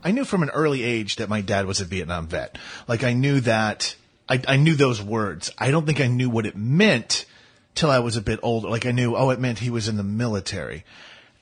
I 0.03 0.11
knew 0.11 0.25
from 0.25 0.43
an 0.43 0.49
early 0.49 0.83
age 0.83 1.17
that 1.17 1.29
my 1.29 1.41
dad 1.41 1.65
was 1.65 1.81
a 1.81 1.85
Vietnam 1.85 2.27
vet. 2.27 2.57
Like 2.87 3.03
I 3.03 3.13
knew 3.13 3.41
that 3.41 3.95
I, 4.27 4.41
I 4.47 4.55
knew 4.55 4.75
those 4.75 5.01
words. 5.01 5.51
I 5.57 5.71
don't 5.71 5.85
think 5.85 5.99
I 5.99 6.07
knew 6.07 6.29
what 6.29 6.45
it 6.45 6.55
meant 6.55 7.25
till 7.75 7.89
I 7.89 7.99
was 7.99 8.15
a 8.17 8.21
bit 8.21 8.39
older. 8.43 8.69
Like 8.69 8.85
I 8.85 8.91
knew, 8.91 9.15
oh, 9.15 9.29
it 9.31 9.39
meant 9.39 9.59
he 9.59 9.69
was 9.69 9.87
in 9.87 9.97
the 9.97 10.03
military. 10.03 10.85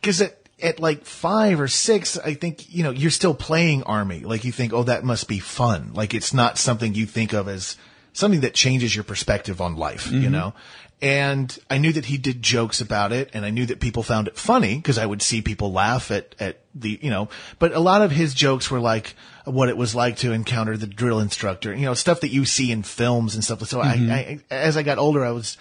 Cause 0.02 0.22
at, 0.22 0.41
at 0.62 0.80
like 0.80 1.06
five 1.06 1.60
or 1.60 1.68
six, 1.68 2.18
I 2.18 2.34
think, 2.34 2.74
you 2.74 2.84
know, 2.84 2.92
you're 2.92 3.12
still 3.12 3.34
playing 3.34 3.84
army. 3.84 4.22
Like 4.22 4.44
you 4.44 4.52
think, 4.52 4.74
oh, 4.74 4.84
that 4.84 5.04
must 5.04 5.28
be 5.28 5.40
fun. 5.40 5.92
Like 5.94 6.14
it's 6.14 6.34
not 6.34 6.58
something 6.58 6.94
you 6.94 7.06
think 7.06 7.34
of 7.34 7.48
as 7.48 7.78
something 8.14 8.42
that 8.42 8.54
changes 8.54 8.96
your 8.96 9.04
perspective 9.04 9.62
on 9.62 9.76
life, 9.76 10.12
you 10.12 10.30
know? 10.30 10.54
And 11.02 11.58
I 11.68 11.80
knew 11.80 11.92
that 11.94 12.06
he 12.06 12.18
did 12.18 12.44
jokes 12.44 12.80
about 12.80 13.12
it 13.12 13.32
and 13.34 13.44
I 13.44 13.50
knew 13.50 13.66
that 13.66 13.80
people 13.80 14.04
found 14.04 14.28
it 14.28 14.38
funny 14.38 14.76
because 14.76 15.00
I 15.00 15.06
would 15.06 15.24
see 15.24 15.42
people 15.42 15.72
laugh 15.72 16.12
at, 16.12 16.36
at 16.40 16.60
the, 16.76 17.00
you 17.02 17.10
know, 17.10 17.30
but 17.58 17.74
a 17.74 17.80
lot 17.80 18.04
of 18.04 18.12
his 18.12 18.36
jokes 18.36 18.70
were 18.70 18.80
like 18.80 19.16
what 19.46 19.70
it 19.70 19.78
was 19.78 19.96
like 19.96 20.18
to 20.18 20.32
encounter 20.32 20.78
the 20.78 20.86
drill 20.86 21.20
instructor, 21.20 21.74
you 21.74 21.86
know, 21.86 21.96
stuff 21.96 22.22
that 22.22 22.30
you 22.30 22.46
see 22.46 22.72
in 22.72 22.84
films 22.84 23.34
and 23.34 23.44
stuff. 23.44 23.64
So 23.64 23.82
I, 23.82 23.94
I, 23.94 24.40
as 24.52 24.78
I 24.78 24.84
got 24.84 25.00
older, 25.00 25.26
I 25.26 25.32
was, 25.32 25.58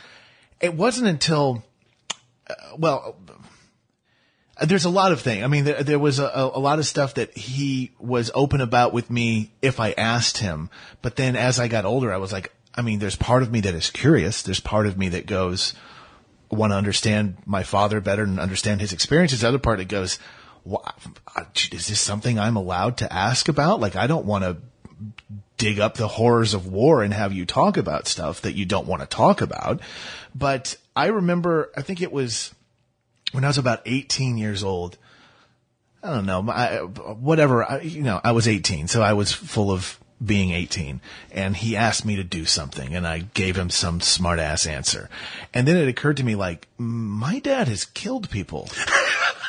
it 0.60 0.74
wasn't 0.74 1.08
until, 1.08 1.64
uh, 2.50 2.54
well, 2.76 3.16
there's 4.60 4.84
a 4.84 4.90
lot 4.90 5.12
of 5.12 5.20
things. 5.20 5.42
I 5.42 5.46
mean, 5.46 5.64
there, 5.64 5.82
there 5.82 5.98
was 5.98 6.18
a, 6.18 6.30
a 6.54 6.58
lot 6.58 6.78
of 6.78 6.86
stuff 6.86 7.14
that 7.14 7.36
he 7.36 7.92
was 7.98 8.30
open 8.34 8.60
about 8.60 8.92
with 8.92 9.10
me 9.10 9.50
if 9.62 9.80
I 9.80 9.92
asked 9.92 10.38
him. 10.38 10.70
But 11.02 11.16
then 11.16 11.36
as 11.36 11.58
I 11.58 11.68
got 11.68 11.84
older, 11.84 12.12
I 12.12 12.18
was 12.18 12.32
like, 12.32 12.52
I 12.74 12.82
mean, 12.82 12.98
there's 12.98 13.16
part 13.16 13.42
of 13.42 13.50
me 13.50 13.60
that 13.60 13.74
is 13.74 13.90
curious. 13.90 14.42
There's 14.42 14.60
part 14.60 14.86
of 14.86 14.96
me 14.96 15.10
that 15.10 15.26
goes, 15.26 15.74
want 16.50 16.72
to 16.72 16.76
understand 16.76 17.36
my 17.46 17.62
father 17.62 18.00
better 18.00 18.22
and 18.22 18.38
understand 18.38 18.80
his 18.80 18.92
experiences. 18.92 19.40
The 19.40 19.48
other 19.48 19.58
part 19.58 19.78
that 19.78 19.88
goes, 19.88 20.18
"Wha- 20.64 20.92
is 21.72 21.86
this 21.86 22.00
something 22.00 22.38
I'm 22.38 22.56
allowed 22.56 22.98
to 22.98 23.12
ask 23.12 23.48
about? 23.48 23.80
Like, 23.80 23.96
I 23.96 24.06
don't 24.06 24.26
want 24.26 24.44
to 24.44 24.56
dig 25.56 25.78
up 25.78 25.94
the 25.94 26.08
horrors 26.08 26.54
of 26.54 26.66
war 26.66 27.02
and 27.02 27.12
have 27.12 27.32
you 27.32 27.44
talk 27.44 27.76
about 27.76 28.08
stuff 28.08 28.40
that 28.42 28.54
you 28.54 28.64
don't 28.64 28.86
want 28.86 29.02
to 29.02 29.06
talk 29.06 29.42
about. 29.42 29.80
But 30.34 30.76
I 30.96 31.06
remember, 31.06 31.70
I 31.76 31.82
think 31.82 32.00
it 32.00 32.10
was 32.10 32.54
when 33.32 33.44
I 33.44 33.48
was 33.48 33.58
about 33.58 33.82
18 33.86 34.38
years 34.38 34.62
old. 34.64 34.96
I 36.02 36.10
don't 36.10 36.24
know, 36.24 36.48
I, 36.50 36.78
whatever, 36.78 37.62
I, 37.62 37.80
you 37.80 38.02
know, 38.02 38.20
I 38.24 38.32
was 38.32 38.48
18, 38.48 38.88
so 38.88 39.02
I 39.02 39.12
was 39.12 39.32
full 39.32 39.70
of 39.70 40.00
being 40.24 40.50
18 40.50 41.00
and 41.30 41.56
he 41.56 41.76
asked 41.76 42.04
me 42.04 42.16
to 42.16 42.24
do 42.24 42.44
something 42.44 42.94
and 42.94 43.06
I 43.06 43.20
gave 43.20 43.56
him 43.56 43.70
some 43.70 44.00
smart 44.00 44.38
ass 44.38 44.66
answer. 44.66 45.08
And 45.54 45.66
then 45.66 45.76
it 45.76 45.88
occurred 45.88 46.18
to 46.18 46.24
me 46.24 46.34
like, 46.34 46.68
my 46.78 47.38
dad 47.38 47.68
has 47.68 47.84
killed 47.84 48.30
people. 48.30 48.68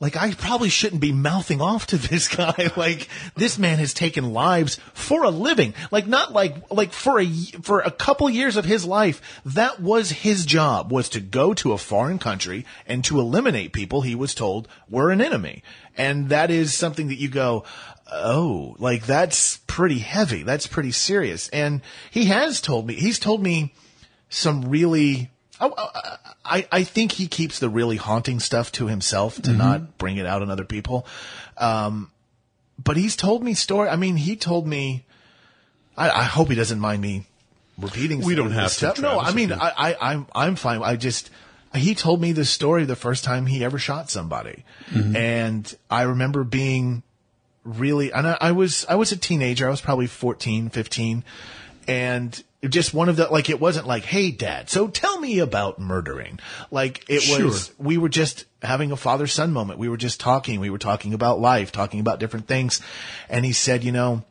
like 0.00 0.16
I 0.16 0.32
probably 0.32 0.70
shouldn't 0.70 1.02
be 1.02 1.12
mouthing 1.12 1.60
off 1.60 1.86
to 1.88 1.96
this 2.08 2.26
guy. 2.26 2.72
like 2.76 3.08
this 3.36 3.58
man 3.58 3.78
has 3.78 3.94
taken 3.94 4.32
lives 4.32 4.80
for 4.94 5.24
a 5.24 5.30
living. 5.30 5.74
Like 5.90 6.06
not 6.06 6.32
like 6.32 6.70
like 6.70 6.92
for 6.92 7.20
a 7.20 7.26
for 7.62 7.80
a 7.80 7.90
couple 7.90 8.28
years 8.30 8.56
of 8.56 8.64
his 8.64 8.84
life, 8.84 9.40
that 9.44 9.80
was 9.80 10.10
his 10.10 10.46
job 10.46 10.90
was 10.90 11.10
to 11.10 11.20
go 11.20 11.54
to 11.54 11.72
a 11.72 11.78
foreign 11.78 12.18
country 12.18 12.64
and 12.86 13.04
to 13.04 13.20
eliminate 13.20 13.72
people 13.72 14.00
he 14.00 14.14
was 14.14 14.34
told 14.34 14.66
were 14.88 15.10
an 15.10 15.20
enemy. 15.20 15.62
And 15.96 16.30
that 16.30 16.50
is 16.50 16.72
something 16.72 17.08
that 17.08 17.18
you 17.18 17.28
go, 17.28 17.64
oh, 18.10 18.74
like 18.78 19.04
that's 19.04 19.58
pretty 19.66 19.98
heavy. 19.98 20.42
That's 20.42 20.66
pretty 20.66 20.92
serious. 20.92 21.48
And 21.50 21.82
he 22.10 22.26
has 22.26 22.60
told 22.62 22.86
me, 22.86 22.94
he's 22.94 23.18
told 23.18 23.42
me 23.42 23.74
some 24.30 24.70
really 24.70 25.30
Uh, 25.60 26.16
I, 26.44 26.66
I 26.72 26.84
think 26.84 27.12
he 27.12 27.26
keeps 27.26 27.58
the 27.58 27.68
really 27.68 27.96
haunting 27.96 28.40
stuff 28.40 28.72
to 28.72 28.86
himself 28.86 29.40
to 29.42 29.52
not 29.52 29.98
bring 29.98 30.16
it 30.16 30.26
out 30.26 30.42
on 30.42 30.50
other 30.50 30.64
people. 30.64 31.06
Um, 31.58 32.10
but 32.82 32.96
he's 32.96 33.16
told 33.16 33.44
me 33.44 33.54
story. 33.54 33.88
I 33.88 33.96
mean, 33.96 34.16
he 34.16 34.36
told 34.36 34.66
me, 34.66 35.04
I, 35.96 36.10
I 36.10 36.22
hope 36.24 36.48
he 36.48 36.54
doesn't 36.54 36.80
mind 36.80 37.02
me 37.02 37.26
repeating. 37.78 38.22
We 38.22 38.34
don't 38.34 38.52
have 38.52 38.64
this 38.64 38.78
to, 38.78 38.92
stuff. 38.92 39.00
No, 39.00 39.20
I 39.20 39.32
mean, 39.32 39.52
I, 39.52 39.72
I, 39.76 39.96
I'm, 40.12 40.26
I'm 40.34 40.56
fine. 40.56 40.82
I 40.82 40.96
just, 40.96 41.30
he 41.74 41.94
told 41.94 42.20
me 42.20 42.32
this 42.32 42.50
story 42.50 42.84
the 42.84 42.96
first 42.96 43.22
time 43.22 43.46
he 43.46 43.62
ever 43.64 43.78
shot 43.78 44.10
somebody. 44.10 44.64
And 45.16 45.76
I 45.90 46.02
remember 46.02 46.42
being 46.42 47.02
really, 47.64 48.12
and 48.12 48.26
I, 48.26 48.38
I 48.40 48.52
was, 48.52 48.86
I 48.88 48.94
was 48.94 49.12
a 49.12 49.16
teenager. 49.16 49.66
I 49.66 49.70
was 49.70 49.82
probably 49.82 50.06
14, 50.06 50.70
15 50.70 51.24
and 51.86 52.44
just 52.68 52.92
one 52.92 53.08
of 53.08 53.16
the 53.16 53.26
like 53.28 53.48
it 53.48 53.58
wasn't 53.58 53.86
like 53.86 54.04
hey 54.04 54.30
dad 54.30 54.68
so 54.68 54.86
tell 54.88 55.18
me 55.18 55.38
about 55.38 55.78
murdering. 55.78 56.38
Like 56.70 57.04
it 57.08 57.22
Sure. 57.22 57.46
was 57.46 57.72
we 57.78 57.96
were 57.96 58.10
just 58.10 58.44
having 58.62 58.92
a 58.92 58.96
father 58.96 59.26
son 59.26 59.52
moment. 59.52 59.78
We 59.78 59.88
were 59.88 59.96
just 59.96 60.20
talking. 60.20 60.60
We 60.60 60.68
were 60.70 60.78
talking 60.78 61.14
about 61.14 61.40
life 61.40 61.72
talking 61.72 62.00
about 62.00 62.20
different 62.20 62.46
things. 62.46 62.80
And 63.30 63.44
he 63.44 63.52
said 63.52 63.82
you 63.82 63.92
know 63.92 64.24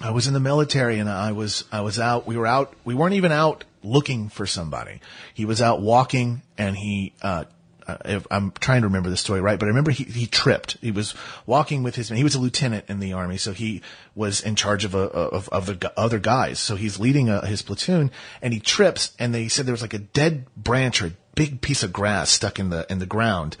I 0.00 0.10
was 0.12 0.26
in 0.28 0.34
the 0.34 0.40
military 0.40 0.98
and 0.98 1.08
I 1.08 1.32
was 1.32 1.64
I 1.72 1.80
was 1.80 1.98
out 1.98 2.26
we 2.26 2.36
were 2.36 2.46
out 2.46 2.72
we 2.84 2.94
weren't 2.94 3.14
even 3.14 3.32
out 3.32 3.64
looking 3.82 4.28
for 4.28 4.46
somebody. 4.46 5.00
He 5.34 5.44
was 5.44 5.60
out 5.60 5.80
walking 5.80 6.42
and 6.56 6.76
he 6.76 7.14
uh 7.22 7.44
I'm 7.88 8.50
trying 8.52 8.82
to 8.82 8.88
remember 8.88 9.10
the 9.10 9.16
story 9.16 9.40
right, 9.40 9.58
but 9.58 9.66
I 9.66 9.68
remember 9.68 9.92
he, 9.92 10.04
he 10.04 10.26
tripped. 10.26 10.76
He 10.80 10.90
was 10.90 11.14
walking 11.46 11.82
with 11.82 11.94
his, 11.94 12.08
he 12.08 12.24
was 12.24 12.34
a 12.34 12.40
lieutenant 12.40 12.86
in 12.88 12.98
the 12.98 13.12
army, 13.12 13.36
so 13.36 13.52
he 13.52 13.82
was 14.14 14.40
in 14.40 14.56
charge 14.56 14.84
of 14.84 14.94
a, 14.94 14.98
of, 14.98 15.48
of 15.50 15.66
the 15.66 15.92
other 15.96 16.18
guys. 16.18 16.58
So 16.58 16.74
he's 16.74 16.98
leading 16.98 17.28
a, 17.28 17.46
his 17.46 17.62
platoon 17.62 18.10
and 18.42 18.52
he 18.52 18.60
trips 18.60 19.12
and 19.18 19.34
they 19.34 19.48
said 19.48 19.66
there 19.66 19.72
was 19.72 19.82
like 19.82 19.94
a 19.94 19.98
dead 19.98 20.46
branch 20.56 21.00
or 21.00 21.06
a 21.06 21.12
big 21.36 21.60
piece 21.60 21.82
of 21.82 21.92
grass 21.92 22.30
stuck 22.30 22.58
in 22.58 22.70
the, 22.70 22.86
in 22.90 22.98
the 22.98 23.06
ground. 23.06 23.56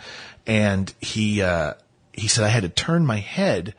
And 0.46 0.92
he, 1.00 1.42
uh, 1.42 1.74
he 2.12 2.26
said 2.26 2.44
I 2.44 2.48
had 2.48 2.64
to 2.64 2.68
turn 2.68 3.06
my 3.06 3.18
head 3.18 3.74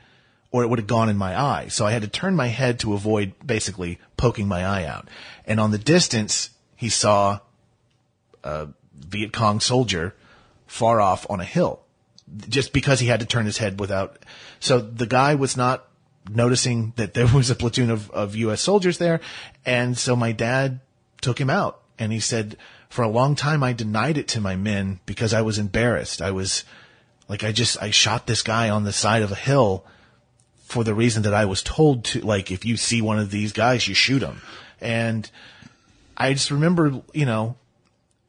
or 0.51 0.63
it 0.63 0.69
would 0.69 0.79
have 0.79 0.87
gone 0.87 1.09
in 1.09 1.17
my 1.17 1.39
eye. 1.39 1.67
So 1.67 1.85
I 1.85 1.91
had 1.91 2.03
to 2.03 2.07
turn 2.07 2.35
my 2.35 2.47
head 2.47 2.79
to 2.79 2.93
avoid 2.93 3.33
basically 3.45 3.99
poking 4.15 4.47
my 4.47 4.65
eye 4.65 4.85
out. 4.85 5.09
And 5.45 5.59
on 5.59 5.71
the 5.71 5.77
distance, 5.77 6.51
he 6.77 6.87
saw 6.87 7.39
a 8.45 8.69
Viet 8.95 9.33
Cong 9.33 9.59
soldier 9.59 10.15
far 10.67 11.01
off 11.01 11.25
on 11.29 11.39
a 11.39 11.45
hill 11.45 11.81
just 12.49 12.73
because 12.73 12.99
he 12.99 13.07
had 13.07 13.21
to 13.21 13.25
turn 13.25 13.45
his 13.45 13.57
head 13.57 13.79
without. 13.79 14.19
So 14.59 14.79
the 14.79 15.07
guy 15.07 15.35
was 15.35 15.55
not 15.57 15.87
noticing 16.29 16.93
that 16.97 17.13
there 17.13 17.27
was 17.33 17.49
a 17.49 17.55
platoon 17.55 17.89
of, 17.89 18.11
of 18.11 18.35
U.S. 18.35 18.61
soldiers 18.61 18.97
there. 18.97 19.21
And 19.65 19.97
so 19.97 20.15
my 20.15 20.31
dad 20.31 20.81
took 21.21 21.39
him 21.39 21.49
out 21.49 21.81
and 21.97 22.11
he 22.11 22.19
said, 22.19 22.57
for 22.89 23.03
a 23.03 23.09
long 23.09 23.35
time, 23.35 23.63
I 23.63 23.73
denied 23.73 24.17
it 24.17 24.29
to 24.29 24.41
my 24.41 24.55
men 24.55 24.99
because 25.05 25.33
I 25.33 25.41
was 25.41 25.59
embarrassed. 25.59 26.21
I 26.21 26.31
was 26.31 26.63
like, 27.27 27.43
I 27.43 27.51
just, 27.51 27.81
I 27.81 27.91
shot 27.91 28.27
this 28.27 28.41
guy 28.41 28.69
on 28.69 28.83
the 28.83 28.93
side 28.93 29.23
of 29.23 29.31
a 29.31 29.35
hill 29.35 29.85
for 30.63 30.83
the 30.83 30.93
reason 30.93 31.23
that 31.23 31.33
I 31.33 31.45
was 31.45 31.61
told 31.61 32.05
to, 32.05 32.21
like, 32.21 32.51
if 32.51 32.65
you 32.65 32.77
see 32.77 33.01
one 33.01 33.19
of 33.19 33.31
these 33.31 33.51
guys, 33.51 33.87
you 33.87 33.93
shoot 33.93 34.21
him. 34.21 34.41
And 34.79 35.29
I 36.15 36.33
just 36.33 36.51
remember, 36.51 37.01
you 37.13 37.25
know, 37.25 37.55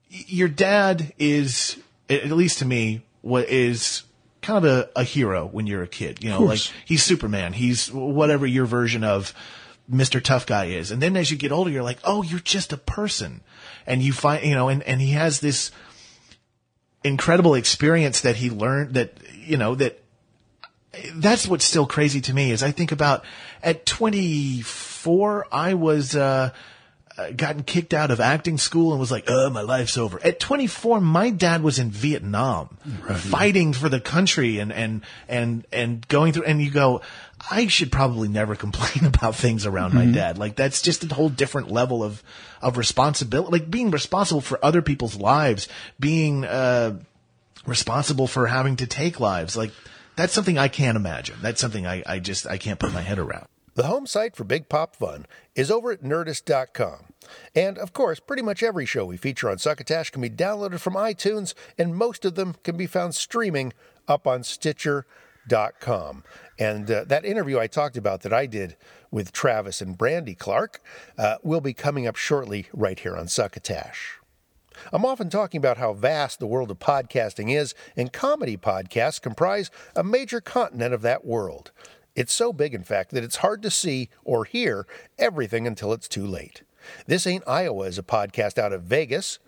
your 0.08 0.48
dad 0.48 1.12
is, 1.18 1.76
at 2.08 2.30
least 2.30 2.58
to 2.60 2.64
me, 2.64 3.02
what 3.22 3.48
is 3.48 4.04
kind 4.42 4.64
of 4.64 4.70
a, 4.70 4.90
a 4.96 5.04
hero 5.04 5.46
when 5.46 5.66
you're 5.66 5.82
a 5.82 5.88
kid. 5.88 6.22
You 6.22 6.30
know, 6.30 6.42
like 6.42 6.60
he's 6.84 7.02
Superman. 7.02 7.52
He's 7.52 7.92
whatever 7.92 8.46
your 8.46 8.66
version 8.66 9.04
of 9.04 9.34
Mr. 9.90 10.22
Tough 10.22 10.46
Guy 10.46 10.66
is. 10.66 10.90
And 10.90 11.02
then 11.02 11.16
as 11.16 11.30
you 11.30 11.36
get 11.36 11.52
older, 11.52 11.70
you're 11.70 11.82
like, 11.82 11.98
oh, 12.04 12.22
you're 12.22 12.40
just 12.40 12.72
a 12.72 12.76
person. 12.76 13.40
And 13.86 14.02
you 14.02 14.12
find, 14.12 14.44
you 14.44 14.54
know, 14.54 14.68
and, 14.68 14.82
and 14.82 15.00
he 15.00 15.12
has 15.12 15.40
this 15.40 15.70
incredible 17.04 17.54
experience 17.54 18.20
that 18.22 18.36
he 18.36 18.50
learned 18.50 18.94
that, 18.94 19.14
you 19.34 19.56
know, 19.56 19.74
that 19.76 20.02
that's 21.14 21.46
what's 21.46 21.64
still 21.64 21.86
crazy 21.86 22.20
to 22.22 22.34
me 22.34 22.50
is 22.50 22.62
I 22.62 22.70
think 22.70 22.92
about 22.92 23.24
at 23.62 23.86
24, 23.86 25.46
I 25.52 25.74
was, 25.74 26.16
uh, 26.16 26.20
uh, 26.20 26.50
gotten 27.36 27.62
kicked 27.64 27.92
out 27.92 28.10
of 28.10 28.20
acting 28.20 28.58
school 28.58 28.92
and 28.92 29.00
was 29.00 29.10
like, 29.10 29.28
uh, 29.30 29.50
my 29.50 29.62
life's 29.62 29.98
over. 29.98 30.20
At 30.24 30.38
24, 30.40 31.00
my 31.00 31.30
dad 31.30 31.62
was 31.62 31.78
in 31.78 31.90
Vietnam 31.90 32.76
fighting 33.16 33.72
for 33.72 33.88
the 33.88 34.00
country 34.00 34.58
and, 34.58 34.72
and, 34.72 35.02
and, 35.28 35.66
and 35.72 36.06
going 36.08 36.32
through, 36.32 36.44
and 36.44 36.62
you 36.62 36.70
go, 36.70 37.00
I 37.50 37.66
should 37.66 37.90
probably 37.90 38.28
never 38.28 38.54
complain 38.54 39.04
about 39.12 39.34
things 39.34 39.66
around 39.66 39.94
my 39.94 40.06
Mhm. 40.06 40.14
dad. 40.14 40.38
Like 40.38 40.54
that's 40.56 40.80
just 40.82 41.04
a 41.10 41.14
whole 41.14 41.28
different 41.28 41.70
level 41.70 42.04
of, 42.04 42.22
of 42.62 42.76
responsibility, 42.76 43.50
like 43.52 43.70
being 43.70 43.90
responsible 43.90 44.40
for 44.40 44.64
other 44.64 44.82
people's 44.82 45.16
lives, 45.16 45.68
being, 45.98 46.44
uh, 46.44 46.98
responsible 47.66 48.26
for 48.26 48.46
having 48.46 48.76
to 48.76 48.86
take 48.86 49.20
lives. 49.20 49.56
Like 49.56 49.72
that's 50.16 50.32
something 50.32 50.56
I 50.58 50.68
can't 50.68 50.96
imagine. 50.96 51.36
That's 51.42 51.60
something 51.60 51.86
I, 51.86 52.02
I 52.06 52.18
just, 52.18 52.46
I 52.46 52.58
can't 52.58 52.78
put 52.78 52.92
my 52.94 53.02
head 53.02 53.18
around. 53.18 53.46
The 53.74 53.84
home 53.84 54.06
site 54.06 54.34
for 54.34 54.42
Big 54.42 54.68
Pop 54.68 54.96
Fun 54.96 55.26
is 55.54 55.70
over 55.70 55.92
at 55.92 56.02
Nerdist.com. 56.02 57.07
And 57.54 57.78
of 57.78 57.92
course, 57.92 58.20
pretty 58.20 58.42
much 58.42 58.62
every 58.62 58.86
show 58.86 59.04
we 59.04 59.16
feature 59.16 59.50
on 59.50 59.58
Succotash 59.58 60.10
can 60.10 60.22
be 60.22 60.30
downloaded 60.30 60.80
from 60.80 60.94
iTunes, 60.94 61.54
and 61.76 61.96
most 61.96 62.24
of 62.24 62.34
them 62.34 62.56
can 62.64 62.76
be 62.76 62.86
found 62.86 63.14
streaming 63.14 63.72
up 64.06 64.26
on 64.26 64.42
Stitcher.com. 64.42 66.24
And 66.58 66.90
uh, 66.90 67.04
that 67.04 67.24
interview 67.24 67.58
I 67.58 67.66
talked 67.66 67.96
about 67.96 68.22
that 68.22 68.32
I 68.32 68.46
did 68.46 68.76
with 69.10 69.32
Travis 69.32 69.80
and 69.80 69.96
Brandy 69.96 70.34
Clark 70.34 70.82
uh, 71.16 71.36
will 71.42 71.60
be 71.60 71.72
coming 71.72 72.06
up 72.06 72.16
shortly 72.16 72.66
right 72.72 72.98
here 72.98 73.16
on 73.16 73.28
Succotash. 73.28 74.18
I'm 74.92 75.04
often 75.04 75.28
talking 75.28 75.58
about 75.58 75.78
how 75.78 75.92
vast 75.92 76.38
the 76.38 76.46
world 76.46 76.70
of 76.70 76.78
podcasting 76.78 77.54
is, 77.54 77.74
and 77.96 78.12
comedy 78.12 78.56
podcasts 78.56 79.20
comprise 79.20 79.70
a 79.96 80.04
major 80.04 80.40
continent 80.40 80.94
of 80.94 81.02
that 81.02 81.24
world. 81.24 81.72
It's 82.14 82.32
so 82.32 82.52
big, 82.52 82.74
in 82.74 82.82
fact, 82.82 83.10
that 83.12 83.24
it's 83.24 83.36
hard 83.36 83.62
to 83.62 83.70
see 83.70 84.08
or 84.24 84.44
hear 84.44 84.86
everything 85.18 85.66
until 85.66 85.92
it's 85.92 86.08
too 86.08 86.26
late. 86.26 86.62
This 87.06 87.26
Ain't 87.26 87.44
Iowa 87.46 87.84
is 87.84 87.98
a 87.98 88.02
podcast 88.02 88.58
out 88.58 88.72
of 88.72 88.82
Vegas, 88.82 89.38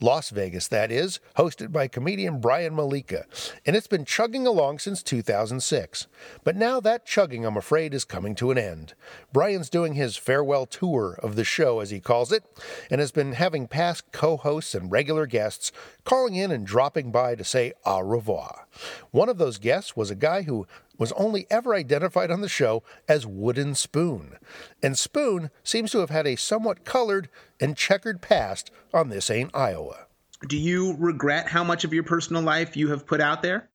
Las 0.00 0.30
Vegas, 0.30 0.68
that 0.68 0.92
is, 0.92 1.18
hosted 1.36 1.72
by 1.72 1.88
comedian 1.88 2.40
Brian 2.40 2.74
Malika, 2.76 3.26
and 3.66 3.74
it's 3.74 3.88
been 3.88 4.04
chugging 4.04 4.46
along 4.46 4.78
since 4.78 5.02
2006. 5.02 6.06
But 6.44 6.54
now 6.54 6.78
that 6.78 7.04
chugging, 7.04 7.44
I'm 7.44 7.56
afraid, 7.56 7.92
is 7.92 8.04
coming 8.04 8.36
to 8.36 8.52
an 8.52 8.58
end. 8.58 8.94
Brian's 9.32 9.68
doing 9.68 9.94
his 9.94 10.16
farewell 10.16 10.66
tour 10.66 11.18
of 11.20 11.34
the 11.34 11.42
show, 11.42 11.80
as 11.80 11.90
he 11.90 11.98
calls 11.98 12.30
it, 12.30 12.44
and 12.92 13.00
has 13.00 13.10
been 13.10 13.32
having 13.32 13.66
past 13.66 14.12
co 14.12 14.36
hosts 14.36 14.72
and 14.72 14.92
regular 14.92 15.26
guests 15.26 15.72
calling 16.04 16.36
in 16.36 16.52
and 16.52 16.64
dropping 16.64 17.10
by 17.10 17.34
to 17.34 17.42
say 17.42 17.72
au 17.84 17.98
revoir. 18.00 18.68
One 19.10 19.28
of 19.28 19.38
those 19.38 19.58
guests 19.58 19.96
was 19.96 20.12
a 20.12 20.14
guy 20.14 20.42
who 20.42 20.68
was 20.98 21.12
only 21.12 21.46
ever 21.50 21.74
identified 21.74 22.30
on 22.30 22.40
the 22.40 22.48
show 22.48 22.82
as 23.08 23.26
Wooden 23.26 23.74
Spoon. 23.74 24.36
And 24.82 24.98
Spoon 24.98 25.50
seems 25.62 25.92
to 25.92 25.98
have 26.00 26.10
had 26.10 26.26
a 26.26 26.36
somewhat 26.36 26.84
colored 26.84 27.28
and 27.60 27.76
checkered 27.76 28.20
past 28.20 28.70
on 28.92 29.08
This 29.08 29.30
Ain't 29.30 29.54
Iowa. 29.54 30.06
Do 30.46 30.56
you 30.56 30.96
regret 30.98 31.48
how 31.48 31.64
much 31.64 31.84
of 31.84 31.92
your 31.92 32.04
personal 32.04 32.42
life 32.42 32.76
you 32.76 32.90
have 32.90 33.06
put 33.06 33.20
out 33.20 33.42
there? 33.42 33.70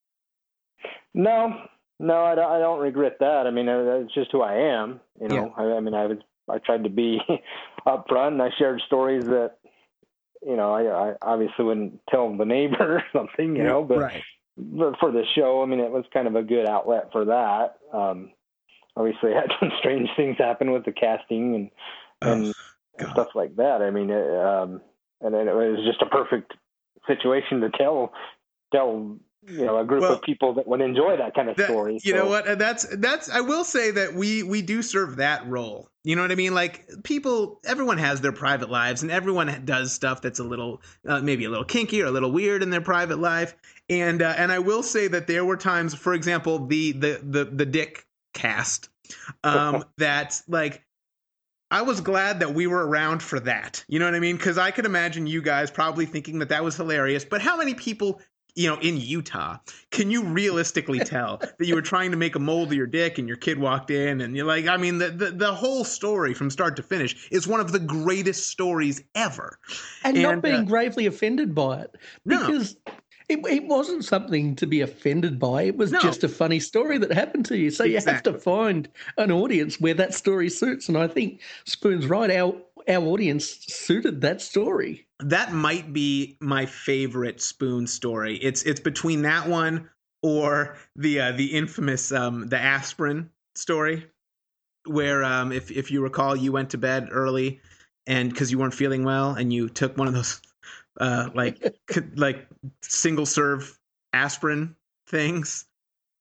No, 1.13 1.53
no, 1.99 2.23
I 2.23 2.35
don't, 2.35 2.51
I 2.51 2.59
don't 2.59 2.79
regret 2.79 3.17
that. 3.19 3.47
I 3.47 3.51
mean, 3.51 3.67
uh, 3.69 4.01
it's 4.03 4.13
just 4.13 4.31
who 4.31 4.41
I 4.41 4.55
am. 4.55 4.99
You 5.21 5.27
know, 5.27 5.53
I, 5.57 5.63
I 5.63 5.79
mean, 5.79 5.93
I 5.93 6.07
was 6.07 6.17
I 6.49 6.57
tried 6.59 6.83
to 6.83 6.89
be 6.89 7.19
upfront, 7.87 8.29
and 8.29 8.41
I 8.41 8.49
shared 8.57 8.81
stories 8.85 9.23
that 9.25 9.57
you 10.45 10.55
know 10.55 10.73
I, 10.73 11.11
I 11.11 11.13
obviously 11.21 11.65
wouldn't 11.65 12.01
tell 12.09 12.35
the 12.35 12.45
neighbor 12.45 12.97
or 12.97 13.03
something. 13.13 13.55
You 13.55 13.63
know, 13.63 13.83
but 13.83 13.99
right. 13.99 14.23
For 14.55 15.11
the 15.11 15.23
show, 15.35 15.63
I 15.63 15.65
mean, 15.65 15.79
it 15.79 15.91
was 15.91 16.05
kind 16.13 16.27
of 16.27 16.35
a 16.35 16.43
good 16.43 16.67
outlet 16.67 17.09
for 17.11 17.25
that. 17.25 17.77
Um, 17.91 18.31
obviously, 18.95 19.31
I 19.35 19.41
had 19.41 19.51
some 19.59 19.71
strange 19.79 20.09
things 20.15 20.37
happen 20.37 20.71
with 20.71 20.85
the 20.85 20.91
casting 20.91 21.55
and 21.55 21.71
and, 22.21 22.53
and 22.99 23.09
stuff 23.11 23.29
like 23.35 23.55
that. 23.57 23.81
I 23.81 23.89
mean, 23.89 24.09
it, 24.09 24.45
um, 24.45 24.81
and 25.21 25.33
then 25.33 25.47
it 25.47 25.55
was 25.55 25.85
just 25.85 26.01
a 26.01 26.05
perfect 26.05 26.53
situation 27.07 27.61
to 27.61 27.69
tell 27.69 28.13
tell 28.73 29.17
you 29.47 29.65
know 29.65 29.77
a 29.79 29.85
group 29.85 30.01
Well, 30.01 30.13
of 30.13 30.21
people 30.21 30.53
that 30.55 30.67
would 30.67 30.81
enjoy 30.81 31.17
that 31.17 31.33
kind 31.35 31.49
of 31.49 31.55
That- 31.57 31.69
story. 31.69 31.99
You 32.03 32.11
So- 32.11 32.17
know 32.17 32.27
what? 32.27 32.57
That's 32.59 32.85
that's. 32.97 33.29
I 33.29 33.41
will 33.41 33.63
say 33.63 33.91
that 33.91 34.13
we 34.13 34.43
we 34.43 34.61
do 34.61 34.81
serve 34.81 35.17
that 35.17 35.47
role. 35.47 35.89
You 36.05 36.15
know 36.17 36.21
what 36.21 36.31
I 36.31 36.35
mean? 36.35 36.53
Like 36.53 36.85
people, 37.03 37.61
everyone 37.65 37.97
has 37.97 38.19
their 38.21 38.33
private 38.33 38.69
lives, 38.69 39.03
and 39.03 39.11
everyone 39.11 39.61
does 39.63 39.93
stuff 39.93 40.21
that's 40.21 40.39
a 40.39 40.43
little, 40.43 40.81
uh, 41.07 41.21
maybe 41.21 41.45
a 41.45 41.49
little 41.49 41.63
kinky 41.65 42.01
or 42.01 42.07
a 42.07 42.11
little 42.11 42.31
weird 42.31 42.61
in 42.61 42.69
their 42.71 42.81
private 42.81 43.19
life. 43.19 43.55
And 43.89 44.21
uh, 44.21 44.33
and 44.37 44.51
I 44.51 44.59
will 44.59 44.83
say 44.83 45.07
that 45.07 45.27
there 45.27 45.45
were 45.45 45.57
times, 45.57 45.93
for 45.93 46.13
example, 46.13 46.65
the 46.67 46.91
the 46.91 47.19
the 47.23 47.45
the 47.45 47.65
Dick 47.65 48.05
cast, 48.33 48.89
um, 49.43 49.85
that 49.97 50.41
like 50.47 50.83
I 51.71 51.81
was 51.81 52.01
glad 52.01 52.41
that 52.41 52.53
we 52.53 52.67
were 52.67 52.85
around 52.85 53.23
for 53.23 53.39
that. 53.39 53.83
You 53.87 53.97
know 53.99 54.05
what 54.05 54.13
I 54.13 54.19
mean? 54.19 54.35
Because 54.37 54.57
I 54.57 54.71
could 54.71 54.85
imagine 54.85 55.25
you 55.25 55.41
guys 55.41 55.71
probably 55.71 56.05
thinking 56.05 56.39
that 56.39 56.49
that 56.49 56.63
was 56.63 56.75
hilarious. 56.75 57.25
But 57.25 57.41
how 57.41 57.57
many 57.57 57.73
people, 57.73 58.21
you 58.55 58.69
know, 58.69 58.77
in 58.81 58.97
Utah, 58.97 59.57
can 59.91 60.11
you 60.11 60.23
realistically 60.23 60.99
tell 61.05 61.37
that 61.37 61.65
you 61.65 61.75
were 61.75 61.81
trying 61.81 62.11
to 62.11 62.17
make 62.17 62.35
a 62.35 62.39
mold 62.39 62.69
of 62.69 62.73
your 62.73 62.87
dick 62.87 63.17
and 63.17 63.27
your 63.27 63.37
kid 63.37 63.57
walked 63.59 63.89
in 63.89 64.21
and 64.21 64.35
you're 64.35 64.45
like, 64.45 64.67
I 64.67 64.77
mean, 64.77 64.97
the 64.99 65.09
the, 65.09 65.31
the 65.31 65.53
whole 65.53 65.83
story 65.83 66.33
from 66.33 66.49
start 66.49 66.75
to 66.75 66.83
finish 66.83 67.27
is 67.31 67.47
one 67.47 67.59
of 67.59 67.71
the 67.71 67.79
greatest 67.79 68.47
stories 68.47 69.03
ever. 69.15 69.59
and, 70.03 70.21
not 70.21 70.41
being 70.41 70.55
uh, 70.55 70.63
gravely 70.63 71.05
offended 71.05 71.55
by 71.55 71.81
it 71.81 71.95
because 72.25 72.75
it, 73.29 73.39
it 73.47 73.65
wasn't 73.67 74.03
something 74.05 74.55
to 74.57 74.67
be 74.67 74.81
offended 74.81 75.39
by. 75.39 75.63
It 75.63 75.77
was 75.77 75.91
No. 75.91 75.99
just 75.99 76.23
a 76.23 76.29
funny 76.29 76.59
story 76.59 76.97
that 76.97 77.11
happened 77.11 77.45
to 77.47 77.57
you. 77.57 77.71
So 77.71 77.83
you 77.83 77.99
have 77.99 78.23
to 78.23 78.33
find 78.33 78.89
an 79.17 79.31
audience 79.31 79.79
where 79.79 79.93
that 79.95 80.13
story 80.13 80.49
suits. 80.49 80.89
And 80.89 80.97
I 80.97 81.07
think 81.07 81.41
Spoon's 81.65 82.05
right. 82.07 82.29
Our 82.31 82.55
our 82.89 83.01
audience 83.05 83.45
suited 83.45 84.19
that 84.21 84.41
story. 84.41 85.07
That 85.23 85.53
might 85.53 85.93
be 85.93 86.37
my 86.39 86.65
favorite 86.65 87.41
spoon 87.41 87.87
story. 87.87 88.37
It's 88.37 88.63
it's 88.63 88.79
between 88.79 89.21
that 89.23 89.47
one 89.47 89.89
or 90.21 90.77
the 90.95 91.19
uh, 91.19 91.31
the 91.33 91.45
infamous 91.45 92.11
um, 92.11 92.47
the 92.47 92.59
aspirin 92.59 93.29
story. 93.55 94.07
where 94.85 95.23
um, 95.23 95.51
if 95.51 95.71
if 95.71 95.91
you 95.91 96.01
recall, 96.01 96.35
you 96.35 96.51
went 96.51 96.71
to 96.71 96.77
bed 96.77 97.09
early 97.11 97.61
and 98.07 98.29
because 98.29 98.51
you 98.51 98.57
weren't 98.57 98.73
feeling 98.73 99.03
well, 99.03 99.31
and 99.31 99.53
you 99.53 99.69
took 99.69 99.97
one 99.97 100.07
of 100.07 100.13
those 100.13 100.41
uh, 100.99 101.29
like 101.33 101.77
like 102.15 102.47
single 102.81 103.25
serve 103.25 103.77
aspirin 104.13 104.75
things, 105.07 105.65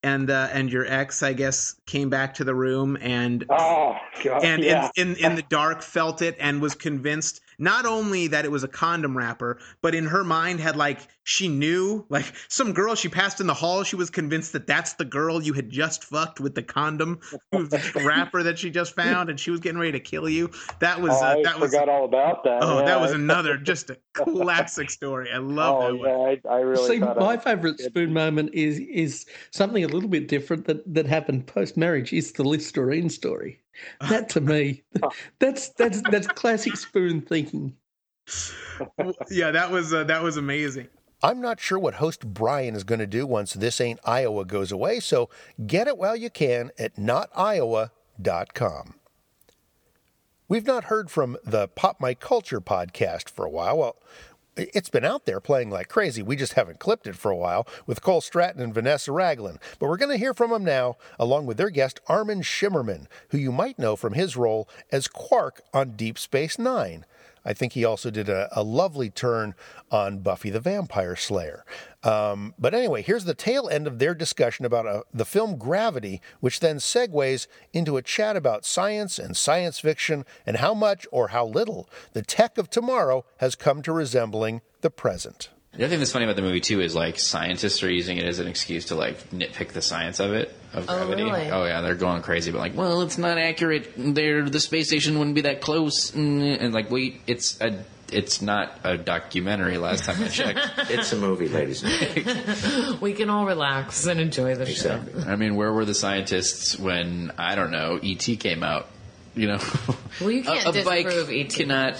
and 0.03 0.31
uh, 0.31 0.49
and 0.53 0.73
your 0.73 0.87
ex, 0.87 1.23
I 1.23 1.33
guess, 1.33 1.77
came 1.87 2.11
back 2.11 2.35
to 2.35 2.45
the 2.45 2.55
room 2.55 2.99
and 3.01 3.45
oh 3.51 3.97
god, 4.23 4.45
and 4.45 4.62
yeah. 4.62 4.91
in, 4.97 5.17
in 5.17 5.25
in 5.25 5.35
the 5.35 5.43
dark 5.43 5.83
felt 5.83 6.23
it 6.23 6.37
and 6.38 6.61
was 6.61 6.75
convinced 6.75 7.41
not 7.62 7.87
only 7.87 8.27
that 8.27 8.44
it 8.44 8.51
was 8.51 8.64
a 8.64 8.68
condom 8.68 9.16
wrapper, 9.16 9.59
but 9.81 9.94
in 9.94 10.07
her 10.07 10.25
mind 10.25 10.59
had 10.61 10.77
like 10.77 10.98
she 11.25 11.49
knew 11.49 12.05
like 12.09 12.33
some 12.49 12.73
girl 12.73 12.95
she 12.95 13.09
passed 13.09 13.41
in 13.41 13.47
the 13.47 13.55
hall. 13.55 13.85
She 13.85 13.97
was 13.97 14.11
convinced 14.11 14.53
that 14.53 14.67
that's 14.67 14.95
the 14.95 15.05
girl 15.05 15.43
you 15.43 15.53
had 15.53 15.71
just 15.71 16.05
fucked 16.05 16.41
with 16.41 16.55
the 16.55 16.63
condom 16.63 17.21
wrapper 17.95 18.43
that 18.43 18.59
she 18.59 18.71
just 18.71 18.95
found, 18.95 19.31
and 19.31 19.39
she 19.39 19.51
was 19.51 19.61
getting 19.61 19.79
ready 19.79 19.93
to 19.93 20.01
kill 20.01 20.29
you. 20.29 20.51
That 20.81 21.01
was 21.01 21.13
uh, 21.13 21.37
I 21.39 21.43
that 21.43 21.61
was 21.61 21.71
forgot 21.71 21.89
all 21.89 22.05
about 22.05 22.43
that. 22.45 22.63
oh 22.63 22.81
yeah. 22.81 22.85
that 22.87 23.01
was 23.01 23.13
another 23.13 23.57
just 23.57 23.91
a 23.91 23.99
classic 24.15 24.91
story. 24.91 25.31
I 25.33 25.39
love 25.39 25.77
Oh 25.83 25.93
that 25.93 25.99
one. 25.99 26.09
yeah, 26.09 26.51
I, 26.51 26.55
I 26.57 26.61
really 26.61 26.87
See, 26.89 26.99
my 26.99 27.15
I, 27.29 27.37
favourite 27.37 27.79
spoon 27.79 28.13
moment 28.13 28.51
is 28.53 28.79
is 28.81 29.27
something 29.51 29.85
a 29.85 29.89
little 29.89 30.09
bit 30.09 30.29
different 30.29 30.67
that, 30.67 30.93
that 30.93 31.07
happened 31.07 31.47
post 31.47 31.77
marriage. 31.77 32.13
Is 32.13 32.33
the 32.33 32.43
Listerine 32.45 33.09
story? 33.11 33.61
That 34.11 34.29
to 34.31 34.41
me, 34.41 34.83
that's 35.39 35.71
that's 35.71 36.03
that's 36.03 36.27
classic 36.27 36.77
spoon 36.77 37.21
thinking. 37.23 37.75
yeah, 39.31 39.51
that 39.51 39.71
was 39.71 39.93
uh, 39.93 40.05
that 40.05 40.23
was 40.23 40.37
amazing. 40.37 40.89
I'm 41.23 41.41
not 41.41 41.61
sure 41.61 41.79
what 41.79 41.95
host 41.95 42.27
Brian 42.27 42.75
is 42.75 42.83
going 42.83 42.99
to 42.99 43.07
do 43.07 43.27
once 43.27 43.53
This 43.53 43.81
Ain't 43.81 44.01
Iowa 44.05 44.45
goes 44.45 44.73
away, 44.73 44.99
so 44.99 45.31
get 45.67 45.87
it 45.87 45.97
while 45.97 46.17
you 46.17 46.31
can 46.31 46.73
at 46.79 46.97
notiowa.com. 46.97 48.95
We've 50.49 50.67
not 50.67 50.85
heard 50.85 51.11
from 51.11 51.37
the 51.45 51.69
Pop 51.69 52.01
My 52.01 52.15
Culture 52.15 52.61
podcast 52.61 53.31
for 53.31 53.45
a 53.45 53.51
while. 53.51 53.79
Well, 53.79 53.97
it's 54.57 54.91
been 54.91 55.05
out 55.05 55.25
there 55.25 55.41
playing 55.41 55.71
like 55.71 55.89
crazy. 55.89 56.23
We 56.23 56.37
just 56.37 56.55
haven't 56.55 56.81
clipped 56.81 57.07
it 57.07 57.17
for 57.17 57.31
a 57.31 57.37
while 57.37 57.67
with 57.87 58.03
Cole 58.03 58.21
Stratton 58.21 58.61
and 58.61 58.75
Vanessa 58.75 59.13
Ragland. 59.13 59.61
But 59.79 59.89
we're 59.89 59.97
going 59.97 60.11
to 60.11 60.19
hear 60.19 60.35
from 60.35 60.51
them 60.51 60.65
now, 60.65 60.97
along 61.19 61.47
with 61.47 61.57
their 61.57 61.71
guest 61.71 62.01
Armin 62.09 62.43
Shimerman, 62.43 63.07
who 63.31 63.39
you 63.39 63.53
might 63.53 63.79
know 63.79 63.97
from 63.97 64.13
his 64.13 64.37
role 64.37 64.69
as 64.91 65.09
Quark 65.09 65.63
on 65.73 65.93
Deep 65.93 66.19
Space 66.19 66.59
Nine. 66.59 67.07
I 67.45 67.53
think 67.53 67.73
he 67.73 67.85
also 67.85 68.11
did 68.11 68.29
a, 68.29 68.49
a 68.53 68.63
lovely 68.63 69.11
turn 69.11 69.55
on 69.91 70.19
Buffy 70.19 70.51
the 70.51 70.61
Vampire 70.61 71.17
Slayer. 71.17 71.65
Um, 72.03 72.55
but 72.59 72.75
anyway, 72.75 73.03
here's 73.03 73.25
the 73.25 73.35
tail 73.35 73.69
end 73.69 73.87
of 73.87 73.99
their 73.99 74.15
discussion 74.15 74.65
about 74.65 74.87
uh, 74.87 75.03
the 75.13 75.25
film 75.25 75.57
Gravity, 75.57 76.21
which 76.41 76.61
then 76.61 76.77
segues 76.77 77.47
into 77.73 77.97
a 77.97 78.03
chat 78.03 78.37
about 78.37 78.65
science 78.65 79.19
and 79.19 79.37
science 79.37 79.79
fiction 79.79 80.25
and 80.47 80.59
how 80.59 80.75
much 80.75 81.07
or 81.13 81.29
how 81.29 81.47
little 81.47 81.89
the 82.13 82.23
tech 82.23 82.59
of 82.59 82.71
tomorrow 82.71 83.25
has 83.39 83.55
come 83.55 83.83
to 83.83 83.93
resembling 83.93 84.61
the 84.81 84.91
present. 84.91 85.51
The 85.75 85.85
other 85.85 85.89
thing 85.89 86.01
that's 86.01 86.13
funny 86.13 86.27
about 86.27 86.37
the 86.37 86.43
movie 86.43 86.61
too 86.61 86.83
is 86.83 86.95
like 86.95 87.19
scientists 87.19 87.83
are 87.83 87.91
using 87.91 88.19
it 88.19 88.25
as 88.25 88.39
an 88.41 88.47
excuse 88.47 88.87
to 88.87 88.95
like 88.95 89.31
nitpick 89.31 89.69
the 89.69 89.81
science 89.81 90.21
of 90.21 90.33
it 90.35 90.55
of 90.75 90.85
Oh, 90.89 90.97
gravity. 91.07 91.23
really? 91.23 91.51
Oh 91.51 91.65
yeah, 91.65 91.81
they're 91.81 91.95
going 91.95 92.21
crazy, 92.21 92.51
but 92.51 92.59
like, 92.59 92.77
well, 92.77 93.01
it's 93.01 93.17
not 93.17 93.39
accurate. 93.39 93.93
There, 93.97 94.49
the 94.49 94.61
space 94.61 94.89
station 94.89 95.19
wouldn't 95.19 95.35
be 95.35 95.43
that 95.43 95.63
close, 95.63 96.11
Mm, 96.11 96.59
and 96.61 96.75
like, 96.75 96.91
wait, 96.91 97.23
it's 97.27 97.59
a, 97.63 97.83
it's 98.13 98.43
not 98.43 98.79
a 98.85 98.99
documentary. 98.99 99.79
Last 99.79 100.05
time 100.05 100.23
I 100.23 100.29
checked, 100.29 100.91
it's 100.91 101.11
a 101.15 101.17
movie, 101.17 101.49
ladies 101.49 101.83
and 101.83 101.93
gentlemen. 101.93 103.01
we 103.01 103.15
can 103.15 103.31
all 103.31 103.47
relax 103.47 104.05
and 104.07 104.21
enjoy 104.21 104.55
the 104.55 104.67
show. 104.67 105.03
I 105.27 105.37
mean, 105.37 105.57
where 105.57 105.73
were 105.73 105.87
the 105.87 105.95
scientists 105.95 106.79
when 106.79 107.33
I 107.39 107.55
don't 107.55 107.71
know 107.71 107.99
ET 108.03 108.19
came 108.39 108.63
out? 108.63 108.89
You 109.35 109.47
know, 109.49 109.59
Well, 110.21 110.31
you 110.33 110.43
can't 110.43 110.67
a, 110.77 110.81
a 110.83 110.85
bike 110.85 111.07
disprove 111.07 111.31
ET. 111.31 111.49
cannot. 111.55 111.97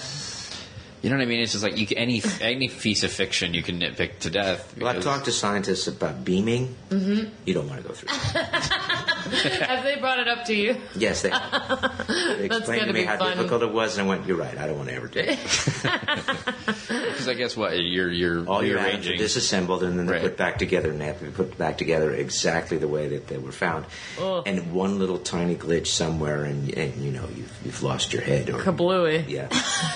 You 1.03 1.09
know 1.09 1.17
what 1.17 1.23
I 1.23 1.25
mean? 1.25 1.41
It's 1.41 1.51
just 1.51 1.65
like 1.65 1.77
you 1.77 1.85
can, 1.85 1.97
any 1.97 2.23
any 2.39 2.69
piece 2.69 3.03
of 3.03 3.11
fiction 3.11 3.53
you 3.53 3.61
can 3.61 3.77
nitpick 3.79 4.19
to 4.19 4.29
death. 4.29 4.73
Well, 4.79 4.87
I've 4.95 5.03
talked 5.03 5.25
to 5.25 5.33
scientists 5.33 5.87
about 5.87 6.23
beaming. 6.23 6.75
hmm 6.89 7.25
You 7.45 7.53
don't 7.53 7.67
want 7.69 7.81
to 7.81 7.87
go 7.89 7.93
through 7.93 8.07
that. 8.07 8.63
Have 9.67 9.83
they 9.83 9.97
brought 9.99 10.19
it 10.19 10.27
up 10.29 10.45
to 10.45 10.55
you? 10.55 10.77
Yes, 10.95 11.21
they, 11.23 11.29
they 11.29 11.35
That's 11.35 12.41
explained 12.41 12.81
gonna 12.81 12.93
me 12.93 13.01
be 13.01 13.05
how 13.05 13.17
fun. 13.17 13.35
difficult 13.35 13.63
it 13.63 13.71
was, 13.73 13.97
and 13.97 14.05
I 14.05 14.09
went, 14.09 14.25
"You're 14.27 14.37
right. 14.37 14.57
I 14.57 14.65
don't 14.67 14.77
want 14.77 14.89
to 14.89 14.95
ever 14.95 15.07
do 15.07 15.19
it." 15.19 15.39
Because 16.87 17.27
I 17.27 17.33
guess 17.35 17.55
what 17.55 17.77
you're 17.77 18.09
you're 18.11 18.47
All 18.47 18.63
your 18.63 18.79
atoms 18.79 19.07
are 19.07 19.15
disassembled 19.15 19.83
and 19.83 19.97
then 19.99 20.05
they're 20.05 20.13
Right. 20.15 20.23
put 20.23 20.37
back 20.37 20.57
together, 20.59 20.89
and 20.89 20.99
they 21.01 21.05
have 21.05 21.19
to 21.19 21.25
be 21.25 21.31
put 21.31 21.57
back 21.57 21.77
together 21.77 22.11
exactly 22.11 22.77
the 22.77 22.87
way 22.87 23.07
that 23.09 23.27
they 23.27 23.37
were 23.37 23.51
found. 23.51 23.85
Ugh. 24.19 24.43
And 24.45 24.73
one 24.73 24.99
little 24.99 25.17
tiny 25.17 25.55
glitch 25.55 25.87
somewhere, 25.87 26.43
and, 26.43 26.69
and 26.75 27.03
you 27.03 27.11
know 27.11 27.27
you've, 27.35 27.51
you've 27.65 27.83
lost 27.83 28.13
your 28.13 28.21
head, 28.21 28.49
or 28.49 28.59
Kablooey. 28.59 29.27
yeah, 29.27 29.47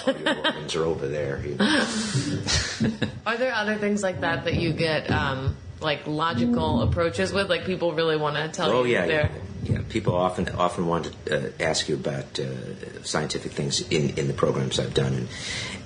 all 0.08 0.14
your 0.14 0.38
organs 0.46 0.76
are 0.76 0.84
over 0.86 0.97
there. 1.06 1.42
You 1.46 1.56
know. 1.56 1.86
Are 3.28 3.38
there 3.38 3.54
other 3.54 3.76
things 3.76 4.02
like 4.02 4.22
that 4.22 4.46
that 4.46 4.56
you 4.56 4.72
get 4.74 5.12
um, 5.12 5.56
like 5.82 6.08
logical 6.08 6.82
approaches 6.82 7.34
with? 7.34 7.50
Like 7.50 7.66
people 7.66 7.92
really 7.94 8.16
want 8.18 8.38
to 8.38 8.48
tell 8.48 8.72
oh 8.72 8.84
you 8.86 8.94
yeah, 8.94 9.06
yeah, 9.06 9.30
yeah. 9.64 9.82
People 9.90 10.16
often 10.16 10.48
often 10.50 10.88
want 10.88 11.12
to 11.26 11.48
uh, 11.48 11.52
ask 11.60 11.90
you 11.90 11.96
about 11.96 12.40
uh, 12.40 13.04
scientific 13.04 13.52
things 13.52 13.82
in, 13.90 14.18
in 14.18 14.28
the 14.28 14.34
programs 14.34 14.80
I've 14.80 14.94
done, 14.94 15.14
and 15.14 15.28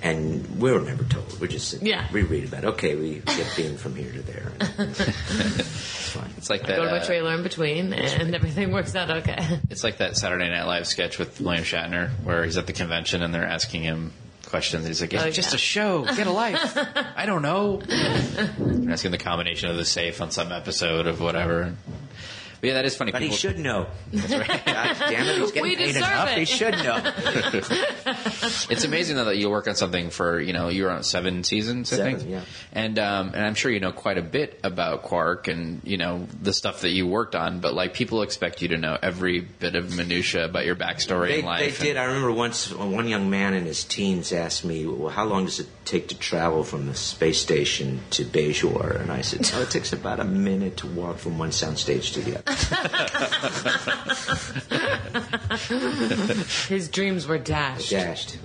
and 0.02 0.60
we're 0.60 0.80
never 0.80 1.04
told. 1.04 1.40
We're 1.40 1.46
just 1.48 1.82
Yeah. 1.82 2.06
we 2.12 2.22
read 2.22 2.44
about. 2.44 2.64
it. 2.64 2.66
Okay, 2.68 2.94
we 2.94 3.20
get 3.20 3.52
beamed 3.56 3.80
from 3.80 3.96
here 3.96 4.12
to 4.12 4.22
there. 4.22 4.52
It's 6.36 6.50
like 6.50 6.64
I 6.64 6.66
that. 6.66 6.76
go 6.76 6.84
to 6.84 6.94
a 6.94 6.98
uh, 6.98 7.04
trailer 7.04 7.34
in 7.34 7.42
between 7.42 7.92
and 7.92 8.34
everything 8.34 8.72
works 8.72 8.94
out 8.94 9.10
okay. 9.10 9.60
It's 9.70 9.82
like 9.84 9.98
that 9.98 10.16
Saturday 10.16 10.50
Night 10.50 10.64
Live 10.66 10.86
sketch 10.86 11.18
with 11.18 11.40
William 11.40 11.64
Shatner, 11.64 12.10
where 12.24 12.44
he's 12.44 12.56
at 12.58 12.66
the 12.66 12.72
convention 12.72 13.22
and 13.22 13.32
they're 13.32 13.46
asking 13.46 13.82
him 13.82 14.12
questions. 14.52 14.86
He's 14.86 15.00
like, 15.00 15.12
"It's 15.14 15.24
Oh, 15.24 15.30
just 15.30 15.50
yeah. 15.50 15.56
a 15.56 15.58
show. 15.58 16.04
Get 16.04 16.26
a 16.28 16.30
life." 16.30 16.76
I 17.16 17.26
don't 17.26 17.42
know. 17.42 17.78
They're 17.86 18.92
asking 18.92 19.10
the 19.10 19.18
combination 19.18 19.68
of 19.70 19.76
the 19.76 19.84
safe 19.84 20.20
on 20.20 20.30
some 20.30 20.52
episode 20.52 21.06
of 21.08 21.20
whatever. 21.20 21.74
But 22.62 22.68
yeah, 22.68 22.74
that 22.74 22.84
is 22.86 22.96
funny. 22.96 23.10
But 23.12 23.20
he 23.22 23.30
should 23.32 23.58
know. 23.58 23.88
That's 24.12 24.32
right. 24.32 24.64
God 24.66 24.96
damn 25.00 25.26
it, 25.28 25.36
he's 25.38 25.50
getting 25.50 25.62
We 25.70 25.76
paid 25.76 25.86
deserve 25.94 26.02
enough. 26.08 26.28
it. 26.30 26.38
He 26.38 26.44
should 26.44 26.74
know. 26.74 27.02
it's 28.70 28.84
amazing 28.84 29.16
though 29.16 29.24
that 29.26 29.36
you 29.36 29.50
work 29.50 29.66
on 29.68 29.74
something 29.74 30.10
for 30.10 30.40
you 30.40 30.52
know 30.52 30.68
you're 30.68 30.90
on 30.90 31.02
seven 31.02 31.44
seasons 31.44 31.92
I 31.92 31.96
Seven, 31.96 32.16
think 32.18 32.30
yeah. 32.30 32.42
and 32.72 32.98
um, 32.98 33.28
and 33.34 33.44
I'm 33.44 33.54
sure 33.54 33.70
you 33.70 33.80
know 33.80 33.92
quite 33.92 34.16
a 34.18 34.22
bit 34.22 34.60
about 34.62 35.02
Quark 35.02 35.48
and 35.48 35.80
you 35.84 35.96
know 35.96 36.26
the 36.40 36.52
stuff 36.52 36.82
that 36.82 36.90
you 36.90 37.06
worked 37.06 37.34
on 37.34 37.60
but 37.60 37.74
like 37.74 37.94
people 37.94 38.22
expect 38.22 38.62
you 38.62 38.68
to 38.68 38.78
know 38.78 38.96
every 39.02 39.40
bit 39.40 39.74
of 39.74 39.96
minutia 39.96 40.44
about 40.44 40.64
your 40.64 40.76
backstory 40.76 41.28
They, 41.28 41.38
in 41.40 41.44
life 41.44 41.60
they 41.60 41.66
and- 41.68 41.78
did. 41.78 41.96
I 41.96 42.04
remember 42.04 42.32
once 42.32 42.72
one 42.72 43.08
young 43.08 43.28
man 43.28 43.54
in 43.54 43.64
his 43.64 43.84
teens 43.84 44.32
asked 44.32 44.64
me, 44.64 44.86
"Well, 44.86 45.10
how 45.10 45.24
long 45.24 45.46
does 45.46 45.58
it 45.60 45.66
take 45.84 46.08
to 46.08 46.14
travel 46.16 46.62
from 46.64 46.86
the 46.86 46.94
space 46.94 47.40
station 47.40 48.00
to 48.10 48.24
Bajor?" 48.24 49.00
And 49.00 49.10
I 49.10 49.22
said, 49.22 49.50
"Oh, 49.54 49.62
it 49.62 49.70
takes 49.70 49.92
about 49.92 50.20
a 50.20 50.24
minute 50.24 50.76
to 50.78 50.86
walk 50.86 51.18
from 51.18 51.38
one 51.38 51.50
soundstage 51.50 52.12
to 52.14 52.20
the 52.20 52.38
other." 52.38 52.51
His 56.68 56.88
dreams 56.88 57.26
were 57.26 57.38
dashed. 57.38 57.90
Dashed. 57.90 58.38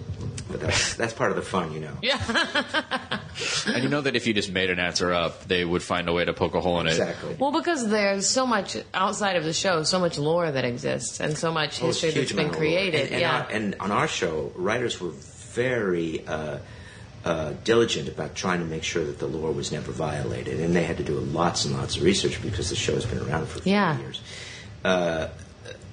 But 0.49 0.61
that's 0.61 0.95
that's 0.95 1.11
part 1.13 1.31
of 1.31 1.35
the 1.35 1.41
fun, 1.43 1.73
you 1.73 1.81
know. 1.81 1.91
Yeah. 2.01 2.21
and 3.67 3.83
you 3.83 3.89
know 3.89 3.99
that 4.01 4.15
if 4.15 4.25
you 4.27 4.33
just 4.33 4.49
made 4.51 4.69
an 4.69 4.79
answer 4.79 5.11
up 5.11 5.43
they 5.45 5.65
would 5.65 5.83
find 5.83 6.07
a 6.07 6.13
way 6.13 6.23
to 6.23 6.31
poke 6.33 6.55
a 6.55 6.61
hole 6.61 6.79
in 6.79 6.87
it 6.87 6.91
Exactly. 6.91 7.35
Well, 7.37 7.51
because 7.51 7.89
there's 7.89 8.29
so 8.29 8.47
much 8.47 8.77
outside 8.93 9.35
of 9.35 9.43
the 9.43 9.51
show, 9.51 9.83
so 9.83 9.99
much 9.99 10.17
lore 10.17 10.49
that 10.49 10.63
exists, 10.63 11.19
and 11.19 11.37
so 11.37 11.51
much 11.51 11.83
Oh, 11.83 11.87
history 11.87 12.11
huge 12.11 12.29
that's 12.29 12.31
been 12.31 12.45
amount 12.45 12.55
of 12.55 12.61
lore. 12.61 12.69
created. 12.71 13.01
And, 13.01 13.11
and, 13.11 13.21
yeah. 13.21 13.41
on, 13.43 13.51
and 13.51 13.75
on 13.81 13.91
our 13.91 14.07
show, 14.07 14.53
writers 14.55 15.01
were 15.01 15.09
very 15.11 16.25
uh, 16.25 16.59
uh, 17.27 17.53
diligent 17.63 18.07
about 18.07 18.35
trying 18.35 18.59
to 18.59 18.65
make 18.65 18.83
sure 18.83 19.03
that 19.03 19.19
the 19.19 19.27
lore 19.27 19.51
was 19.51 19.71
never 19.71 19.91
violated, 19.91 20.59
and 20.61 20.75
they 20.75 20.83
had 20.83 20.97
to 20.97 21.03
do 21.03 21.15
lots 21.41 21.65
and 21.65 21.75
lots 21.77 21.97
of 21.97 22.03
research 22.03 22.41
because 22.41 22.69
the 22.69 22.75
show 22.75 22.93
has 22.95 23.05
been 23.05 23.19
around 23.27 23.47
for 23.47 23.59
Yeah. 23.67 23.97
years. 23.99 24.21
Uh, 24.83 25.27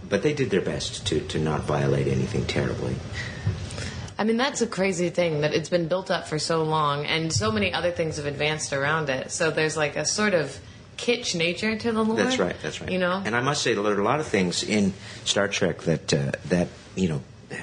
but 0.08 0.22
they 0.22 0.32
did 0.32 0.50
their 0.50 0.60
best 0.60 1.06
to, 1.08 1.20
to 1.32 1.38
not 1.38 1.62
violate 1.62 2.06
anything 2.06 2.44
terribly. 2.46 2.94
I 4.16 4.22
mean, 4.24 4.36
that's 4.36 4.62
a 4.62 4.66
crazy 4.66 5.10
thing 5.10 5.40
that 5.40 5.52
it's 5.54 5.68
been 5.68 5.88
built 5.88 6.08
up 6.10 6.28
for 6.28 6.38
so 6.38 6.62
long, 6.62 7.04
and 7.06 7.32
so 7.32 7.50
many 7.50 7.72
other 7.72 7.90
things 7.90 8.16
have 8.16 8.26
advanced 8.26 8.72
around 8.72 9.08
it. 9.10 9.32
So 9.32 9.50
there's 9.50 9.76
like 9.76 9.96
a 9.96 10.04
sort 10.04 10.34
of 10.34 10.56
kitsch 10.96 11.34
nature 11.34 11.76
to 11.76 11.90
the 11.90 12.04
lore. 12.04 12.16
That's 12.16 12.38
right. 12.38 12.54
That's 12.62 12.80
right. 12.80 12.92
You 12.92 13.00
know, 13.00 13.20
And 13.24 13.34
I 13.34 13.40
must 13.40 13.62
say, 13.62 13.74
there 13.74 13.82
are 13.84 14.00
a 14.00 14.04
lot 14.04 14.20
of 14.20 14.26
things 14.28 14.62
in 14.62 14.92
Star 15.24 15.48
Trek 15.48 15.80
that 15.82 16.14
uh, 16.14 16.30
that 16.48 16.68
you 16.94 17.08
know 17.08 17.20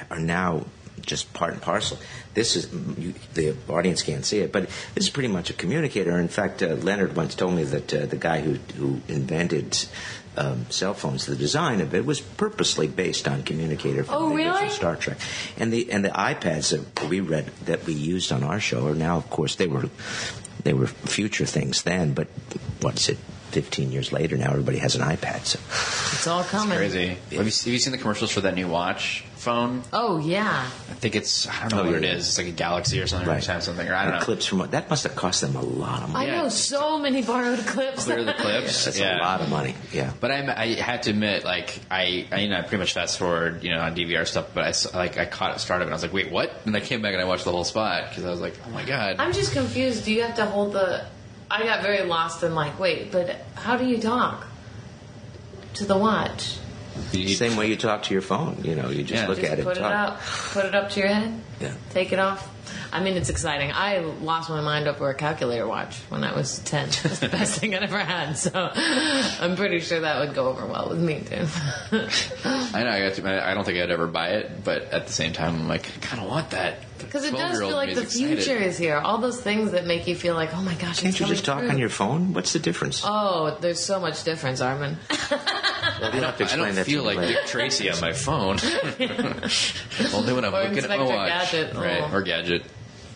are 0.10 0.20
now 0.20 0.66
just 1.02 1.34
part 1.34 1.54
and 1.54 1.62
parcel. 1.62 1.98
This 2.34 2.56
is 2.56 2.72
you, 2.98 3.14
the 3.34 3.56
audience 3.70 4.04
can't 4.04 4.26
see 4.26 4.40
it, 4.40 4.52
but 4.52 4.68
this 4.96 5.04
is 5.06 5.10
pretty 5.10 5.28
much 5.30 5.50
a 5.50 5.54
communicator. 5.54 6.18
In 6.18 6.28
fact, 6.28 6.64
uh, 6.64 6.68
Leonard 6.76 7.16
once 7.16 7.36
told 7.36 7.54
me 7.56 7.64
that 7.66 7.94
uh, 7.94 8.06
the 8.06 8.18
guy 8.18 8.42
who 8.42 8.54
who 8.76 9.02
invented 9.08 9.78
um, 10.38 10.66
cell 10.70 10.94
phones, 10.94 11.26
the 11.26 11.36
design 11.36 11.82
of 11.82 11.94
it 11.94 12.06
was 12.06 12.22
purposely 12.22 12.88
based 12.88 13.28
on 13.28 13.44
communicator 13.44 14.04
from 14.04 14.16
Oh, 14.16 14.30
the 14.30 14.36
original 14.36 14.56
really? 14.56 14.70
Star 14.70 14.96
Trek. 14.96 15.18
And 15.58 15.74
the 15.74 15.92
and 15.92 16.06
the 16.06 16.10
iPads 16.10 16.72
that 16.72 17.10
we 17.10 17.20
read 17.20 17.48
that 17.66 17.86
we 17.86 17.94
used 17.94 18.32
on 18.32 18.44
our 18.44 18.60
show 18.60 18.88
are 18.88 18.96
now, 18.96 19.18
of 19.18 19.30
course, 19.30 19.56
they 19.56 19.68
were 19.68 19.90
they 20.64 20.74
were 20.74 20.88
future 20.88 21.46
things 21.46 21.84
then. 21.84 22.14
But 22.14 22.28
what 22.82 22.96
is 22.96 23.10
it? 23.10 23.18
15 23.52 23.92
years 23.92 24.12
later, 24.12 24.38
now 24.38 24.50
everybody 24.52 24.78
has 24.80 24.96
an 24.96 25.02
iPad. 25.02 25.46
So 25.46 25.60
It's 26.14 26.28
all 26.28 26.44
coming. 26.44 26.78
Crazy. 26.78 27.08
Have 27.10 27.32
you, 27.32 27.38
have 27.40 27.68
you 27.68 27.80
seen 27.80 27.92
the 27.92 27.98
commercials 27.98 28.32
for 28.32 28.42
that 28.42 28.56
new 28.56 28.68
watch 28.68 29.24
phone? 29.36 29.82
Oh 29.92 30.20
yeah. 30.20 30.66
I 30.90 30.94
think 30.94 31.16
it's 31.16 31.48
I 31.48 31.68
don't 31.68 31.72
know 31.72 31.82
Oh, 31.82 31.86
what 31.94 31.96
it 31.96 32.04
yeah. 32.04 32.14
is. 32.14 32.28
It's 32.28 32.38
like 32.38 32.48
a 32.48 32.52
Galaxy 32.52 33.02
or 33.02 33.08
something, 33.08 33.28
Right. 33.28 33.48
or 33.48 33.52
Samsung 33.52 33.78
or 33.90 33.94
I 33.96 34.04
don't 34.04 34.14
The 34.14 34.20
know. 34.20 34.24
clips 34.26 34.46
from 34.46 34.60
that 34.70 34.90
must 34.90 35.04
have 35.04 35.16
cost 35.16 35.42
them 35.42 35.56
a 35.56 35.62
lot 35.62 36.04
of 36.04 36.10
money. 36.12 36.30
I 36.30 36.36
know 36.36 36.50
so 36.50 37.00
many 37.00 37.22
borrowed 37.24 37.60
clips. 37.66 38.04
Clear 38.06 38.24
the 38.24 38.34
clips. 38.34 38.86
That's 38.86 39.00
yeah. 39.00 39.18
a 39.18 39.24
lot 39.24 39.42
of 39.42 39.50
money. 39.50 39.74
Yeah. 39.92 40.12
But 40.20 40.32
I, 40.32 40.54
I 40.56 40.66
had 40.76 41.04
to 41.04 41.10
admit, 41.10 41.44
like 41.44 41.80
I, 41.90 42.28
I, 42.32 42.40
you 42.42 42.50
know, 42.50 42.58
I 42.58 42.62
pretty 42.62 42.78
much 42.78 42.94
fast 42.94 43.18
forward, 43.18 43.64
you 43.64 43.72
know, 43.72 43.80
on 43.82 43.96
DVR 43.96 44.28
stuff. 44.28 44.50
But 44.54 44.66
I, 44.66 44.70
s- 44.70 44.94
like, 44.94 45.18
I 45.18 45.26
caught 45.26 45.54
the 45.56 45.60
start 45.60 45.82
of 45.82 45.82
it 45.82 45.82
started, 45.82 45.84
and 45.86 45.92
I 45.94 45.96
was 45.96 46.04
like, 46.04 46.14
wait, 46.14 46.32
what? 46.32 46.52
And 46.66 46.76
I 46.76 46.80
came 46.82 47.02
back 47.02 47.14
and 47.14 47.22
I 47.22 47.26
watched 47.26 47.46
the 47.46 47.52
whole 47.52 47.64
spot 47.64 48.10
because 48.10 48.26
I 48.26 48.30
was 48.30 48.42
like, 48.42 48.54
oh 48.68 48.70
my 48.70 48.84
god. 48.86 49.16
I'm 49.20 49.34
just 49.34 49.54
confused. 49.54 50.06
Do 50.06 50.14
you 50.14 50.22
have 50.22 50.36
to 50.36 50.46
hold 50.46 50.74
the? 50.74 51.06
I 51.52 51.64
got 51.66 51.82
very 51.82 52.04
lost 52.04 52.44
in 52.44 52.56
like, 52.56 52.80
wait, 52.80 53.12
but 53.12 53.36
how 53.56 53.76
do 53.78 53.86
you 53.86 53.98
talk 54.00 54.48
to 55.76 55.86
the 55.86 55.98
watch? 55.98 56.58
The 57.12 57.34
Same 57.34 57.58
way 57.58 57.68
you 57.68 57.76
talk 57.76 58.04
to 58.04 58.14
your 58.14 58.22
phone. 58.22 58.62
You 58.64 58.76
know, 58.76 58.90
you 58.90 59.04
just 59.04 59.24
Yeah. 59.24 59.28
look 59.28 59.40
Just 59.40 59.52
at 59.52 59.60
it 59.60 59.64
put 59.66 59.78
and 59.78 59.86
it 59.86 59.90
talk. 59.90 60.10
up, 60.14 60.22
put 60.54 60.66
it 60.66 60.76
up 60.76 60.90
to 60.92 61.00
your 61.00 61.10
head, 61.10 61.40
Yeah. 61.60 61.74
take 61.90 62.14
it 62.14 62.20
off. 62.20 62.48
I 62.94 63.02
mean, 63.02 63.16
it's 63.16 63.30
exciting. 63.30 63.72
I 63.74 64.00
lost 64.00 64.50
my 64.50 64.60
mind 64.62 64.88
over 64.88 65.10
a 65.10 65.14
calculator 65.16 65.66
watch 65.66 65.96
when 66.10 66.24
I 66.24 66.36
was 66.36 66.60
ten. 66.60 66.88
It's 67.06 67.20
the 67.20 67.30
best 67.30 67.60
thing 67.60 67.74
I 67.74 67.78
ever 67.80 67.98
had. 68.00 68.34
So 68.38 68.52
I'm 68.76 69.56
pretty 69.56 69.80
sure 69.80 70.02
that 70.02 70.20
would 70.26 70.36
go 70.36 70.48
over 70.50 70.66
well 70.66 70.90
with 70.90 71.00
me 71.00 71.22
too. 71.22 71.46
I 72.44 72.84
know. 72.84 72.90
I, 72.90 73.00
got 73.10 73.14
to, 73.16 73.48
I 73.48 73.54
don't 73.54 73.64
think 73.64 73.78
I'd 73.80 73.92
ever 73.92 74.08
buy 74.08 74.30
it, 74.30 74.64
but 74.64 74.84
at 74.94 75.08
the 75.08 75.14
same 75.14 75.32
time, 75.34 75.56
I'm 75.56 75.68
like, 75.68 75.88
I 75.88 76.00
kind 76.06 76.22
of 76.22 76.30
want 76.30 76.50
that. 76.52 76.80
Because 77.00 77.24
it 77.26 77.32
does 77.34 77.58
feel 77.60 77.72
like 77.72 77.96
the 77.96 78.02
is 78.04 78.16
excited. 78.16 78.44
future 78.44 78.58
is 78.62 78.78
here. 78.78 78.98
All 78.98 79.18
those 79.18 79.42
things 79.42 79.72
that 79.72 79.88
make 79.88 80.06
you 80.08 80.16
feel 80.16 80.36
like, 80.36 80.54
oh 80.56 80.62
my 80.62 80.76
gosh, 80.76 81.00
Can't 81.00 81.14
it's 81.14 81.20
you 81.20 81.26
just 81.26 81.46
talk 81.46 81.62
through. 81.62 81.70
on 81.72 81.78
your 81.80 81.90
phone? 81.90 82.34
What's 82.34 82.54
the 82.54 82.60
difference? 82.60 83.02
Oh, 83.06 83.58
there's 83.60 83.80
so 83.84 84.00
much 84.00 84.24
difference, 84.24 84.62
Armin. 84.62 84.98
Well, 86.00 86.16
you 86.16 86.22
have 86.22 86.38
to 86.38 86.44
I 86.44 86.46
explain 86.46 86.66
don't 86.68 86.76
that 86.76 86.86
feel 86.86 87.04
to 87.10 87.16
like. 87.16 87.28
Dick 87.28 87.46
Tracy 87.48 87.90
on 87.90 88.00
my 88.02 88.14
phone. 88.14 88.60
Only 90.14 90.34
when 90.34 90.46
I'm 90.46 90.54
Or 90.54 90.64
looking 90.64 90.78
at 90.84 90.90
my 90.90 90.96
Inspector 90.98 91.06
watch, 91.06 91.30
Gadget. 91.52 91.74
right? 91.76 92.02
Oh. 92.04 92.14
Or 92.14 92.22
gadget. 92.22 92.64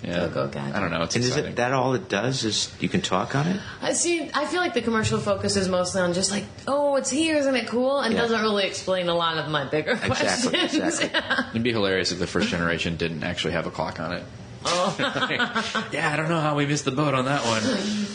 Yeah. 0.06 0.28
Go, 0.28 0.30
go, 0.30 0.48
Gadget. 0.48 0.76
I 0.76 0.80
don't 0.80 0.92
know. 0.92 1.02
It's 1.04 1.16
and 1.16 1.24
is 1.24 1.36
it 1.36 1.56
that 1.56 1.74
all 1.74 1.94
it 1.96 2.08
does 2.10 2.44
is 2.44 2.74
you 2.80 2.90
can 2.90 3.02
talk 3.02 3.36
on 3.36 3.48
it? 3.48 3.60
I 3.82 3.94
see. 3.94 4.30
I 4.34 4.46
feel 4.46 4.60
like 4.62 4.74
the 4.74 4.82
commercial 4.82 5.20
focuses 5.20 5.68
mostly 5.68 6.02
on 6.02 6.14
just 6.14 6.30
like, 6.32 6.46
oh, 6.68 6.96
it's 6.96 7.10
here, 7.10 7.36
isn't 7.38 7.56
it 7.56 7.68
cool? 7.68 8.00
And 8.00 8.14
Yeah. 8.14 8.22
doesn't 8.22 8.42
really 8.42 8.66
explain 8.66 9.10
a 9.10 9.16
lot 9.16 9.38
of 9.38 9.50
my 9.50 9.66
bigger 9.66 9.92
Exactly, 9.92 10.50
questions. 10.52 11.00
exactly. 11.00 11.46
It'd 11.52 11.64
be 11.64 11.72
hilarious 11.72 12.12
if 12.12 12.20
the 12.20 12.28
first 12.28 12.50
generation 12.50 12.96
didn't 12.98 13.24
actually 13.24 13.54
have 13.54 13.66
a 13.68 13.72
clock 13.72 14.00
on 14.00 14.14
it. 14.14 14.24
Oh. 14.66 14.96
yeah, 15.92 16.12
I 16.12 16.16
don't 16.16 16.30
know 16.30 16.40
how 16.40 16.56
we 16.56 16.66
missed 16.66 16.86
the 16.86 16.92
boat 16.92 17.14
on 17.14 17.26
that 17.26 17.46
one. 17.46 17.62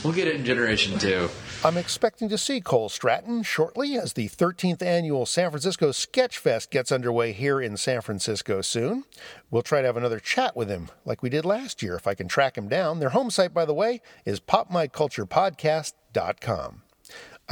We'll 0.03 0.13
get 0.13 0.27
it 0.29 0.35
in 0.37 0.45
generation 0.45 0.99
two. 0.99 1.29
I'm 1.65 1.77
expecting 1.77 2.29
to 2.31 2.39
see 2.39 2.61
Cole 2.61 2.89
Stratton 2.89 3.43
shortly 3.43 3.97
as 3.97 4.15
the 4.15 4.29
13th 4.29 4.83
annual 4.83 5.27
San 5.27 5.51
Francisco 5.51 5.93
Sketch 5.93 6.39
Fest 6.39 6.71
gets 6.71 6.91
underway 6.91 7.33
here 7.33 7.61
in 7.61 7.77
San 7.77 8.01
Francisco 8.01 8.63
soon. 8.63 9.05
We'll 9.51 9.61
try 9.63 9.83
to 9.83 9.87
have 9.87 9.99
another 9.99 10.21
chat 10.21 10.57
with 10.57 10.71
him 10.71 10.89
like 11.05 11.23
we 11.23 11.29
did 11.29 11.45
last 11.45 11.83
year 11.83 11.97
if 11.97 12.07
I 12.07 12.15
can 12.15 12.29
track 12.29 12.57
him 12.57 12.69
down. 12.69 12.99
Their 12.99 13.11
home 13.11 13.31
site, 13.31 13.53
by 13.53 13.67
the 13.67 13.75
way, 13.75 14.01
is 14.25 14.41
popmyculturepodcast.com. 14.41 16.83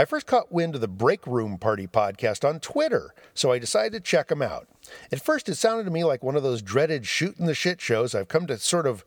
I 0.01 0.05
first 0.05 0.29
caught 0.29 0.53
wind 0.53 0.77
of 0.77 0.81
the 0.81 0.87
Break 0.87 1.27
Room 1.27 1.59
Party 1.59 1.89
podcast 1.89 2.49
on 2.49 2.61
Twitter, 2.61 3.13
so 3.35 3.51
I 3.51 3.59
decided 3.59 3.93
to 3.95 4.01
check 4.01 4.29
them 4.29 4.43
out. 4.43 4.69
At 5.11 5.21
first, 5.21 5.49
it 5.49 5.57
sounded 5.57 5.83
to 5.87 5.91
me 5.91 6.05
like 6.05 6.23
one 6.23 6.37
of 6.37 6.45
those 6.45 6.63
dreaded 6.63 7.05
shooting 7.05 7.47
the 7.47 7.55
shit 7.55 7.81
shows 7.81 8.15
I've 8.15 8.29
come 8.29 8.47
to 8.47 8.59
sort 8.59 8.87
of 8.87 9.05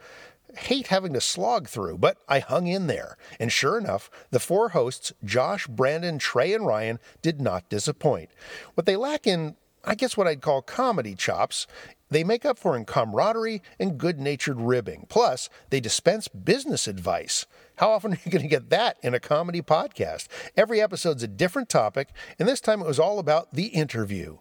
hate 0.57 0.87
having 0.87 1.13
to 1.13 1.21
slog 1.21 1.69
through, 1.69 1.99
but 1.99 2.17
I 2.27 2.39
hung 2.39 2.67
in 2.67 2.87
there. 2.87 3.15
And 3.39 3.53
sure 3.53 3.77
enough, 3.77 4.11
the 4.31 4.39
four 4.41 4.69
hosts, 4.69 5.13
Josh, 5.23 5.65
Brandon, 5.65 6.19
Trey, 6.19 6.53
and 6.53 6.65
Ryan, 6.65 6.99
did 7.21 7.39
not 7.39 7.69
disappoint. 7.69 8.29
What 8.73 8.85
they 8.85 8.97
lack 8.97 9.25
in, 9.25 9.55
I 9.85 9.95
guess 9.95 10.17
what 10.17 10.27
I'd 10.27 10.41
call 10.41 10.61
comedy 10.61 11.15
chops, 11.15 11.67
they 12.09 12.25
make 12.25 12.45
up 12.45 12.59
for 12.59 12.75
in 12.75 12.83
camaraderie 12.83 13.61
and 13.79 13.97
good 13.97 14.19
natured 14.19 14.59
ribbing. 14.59 15.05
Plus, 15.07 15.49
they 15.69 15.79
dispense 15.79 16.27
business 16.27 16.85
advice. 16.85 17.45
How 17.81 17.89
often 17.89 18.13
are 18.13 18.19
you 18.23 18.31
going 18.31 18.43
to 18.43 18.47
get 18.47 18.69
that 18.69 18.97
in 19.01 19.15
a 19.15 19.19
comedy 19.19 19.63
podcast? 19.63 20.27
Every 20.55 20.79
episode's 20.79 21.23
a 21.23 21.27
different 21.27 21.67
topic, 21.67 22.09
and 22.37 22.47
this 22.47 22.61
time 22.61 22.79
it 22.79 22.85
was 22.85 22.99
all 22.99 23.17
about 23.17 23.55
the 23.55 23.69
interview. 23.69 24.37